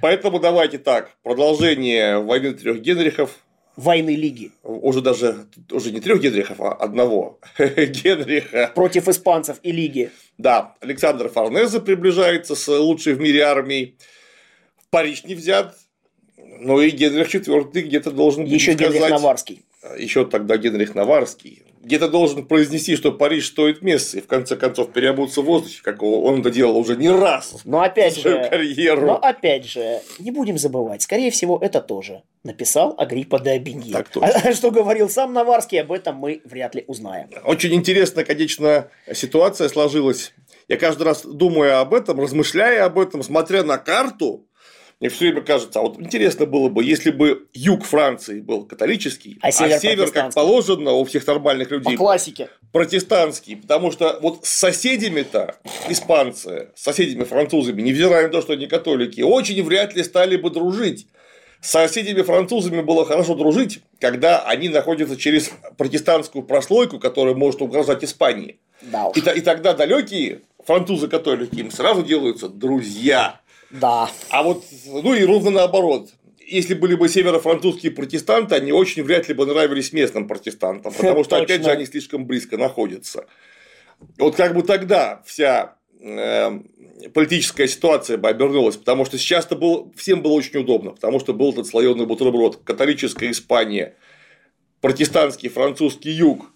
[0.01, 3.39] Поэтому давайте так, продолжение войны трех Генрихов.
[3.77, 4.51] Войны Лиги.
[4.65, 8.73] Уже даже уже не трех Генрихов, а одного Генриха.
[8.75, 10.11] Против испанцев и Лиги.
[10.37, 13.97] Да, Александр Форнезе приближается с лучшей в мире армией.
[14.91, 15.77] Париж не взят,
[16.37, 18.95] но и Генрих IV где-то должен быть Еще сказать...
[18.95, 19.65] Генрих Наварский.
[19.97, 24.93] Еще тогда Генрих Наварский где-то должен произнести, что Париж стоит места, и в конце концов
[24.93, 28.49] переобуться в воздухе, как он это делал уже не раз но опять в свою же,
[28.51, 29.07] карьеру.
[29.07, 33.93] Но опять же, не будем забывать, скорее всего, это тоже написал Агриппа де Абиньи.
[33.93, 34.29] Так точно.
[34.29, 37.29] А что говорил сам Наварский, об этом мы вряд ли узнаем.
[37.45, 40.33] Очень интересная, конечно, ситуация сложилась.
[40.69, 44.48] Я каждый раз думаю об этом, размышляя об этом, смотря на карту,
[45.01, 49.39] мне все время кажется, а вот интересно было бы, если бы юг Франции был католический,
[49.43, 54.19] а север, а север как положено у всех нормальных людей, по классике, протестантский, потому что
[54.21, 55.57] вот с соседями-то
[55.89, 60.51] испанцы, с соседями французами, невзирая на то, что они католики, очень вряд ли стали бы
[60.51, 61.07] дружить.
[61.61, 68.05] С соседями французами было хорошо дружить, когда они находятся через протестантскую прослойку, которая может угрожать
[68.05, 68.61] Испании.
[68.81, 69.17] Да уж.
[69.17, 73.41] И, и тогда далекие французы-католики им сразу делаются друзья.
[73.71, 74.11] Да.
[74.31, 76.11] А вот, ну и ровно наоборот.
[76.47, 81.37] Если были бы северо-французские протестанты, они очень вряд ли бы нравились местным протестантам, потому что,
[81.37, 83.27] опять же, они слишком близко находятся.
[84.17, 86.61] Вот как бы тогда вся э,
[87.13, 91.53] политическая ситуация бы обернулась, потому что сейчас-то был, всем было очень удобно, потому что был
[91.53, 93.97] этот слоеный бутерброд, католическая Испания,
[94.81, 96.51] протестантский французский юг,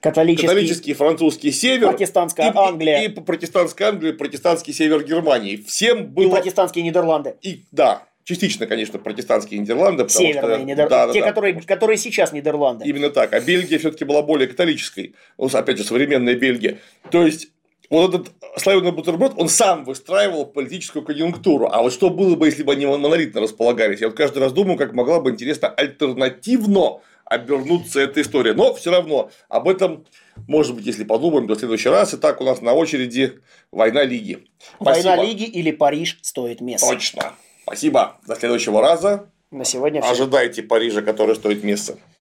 [0.00, 5.56] католический, католический французский север, протестантская и, Англия, и, и протестантская Англия, протестантский север Германии.
[5.56, 6.28] Всем было...
[6.28, 7.36] И протестантские Нидерланды.
[7.42, 10.08] И, да, частично, конечно, протестантские Нидерланды.
[10.08, 10.64] Северные что...
[10.64, 10.88] Нидерланды.
[10.90, 11.66] Да, да, Те, да, которые, потому...
[11.66, 12.84] которые сейчас Нидерланды.
[12.86, 13.32] Именно так.
[13.32, 15.14] А Бельгия все-таки была более католической.
[15.38, 16.78] Ну, опять же, современная Бельгия.
[17.10, 17.48] То есть
[17.90, 21.68] вот этот слоеный бутерброд, он сам выстраивал политическую конъюнктуру.
[21.72, 24.00] А вот что было бы, если бы они монолитно располагались?
[24.00, 28.54] Я вот каждый раз думаю, как могла бы, интересно, альтернативно обернуться эта история.
[28.54, 30.06] Но все равно об этом,
[30.46, 32.14] может быть, если подумаем до следующий раз.
[32.14, 33.40] Итак, у нас на очереди
[33.70, 34.46] война Лиги.
[34.80, 35.08] Спасибо.
[35.08, 36.88] Война Лиги или Париж стоит места.
[36.88, 37.34] Точно.
[37.62, 38.18] Спасибо.
[38.26, 39.30] До следующего раза.
[39.50, 40.10] На сегодня все.
[40.10, 41.96] Ожидайте Парижа, который стоит места.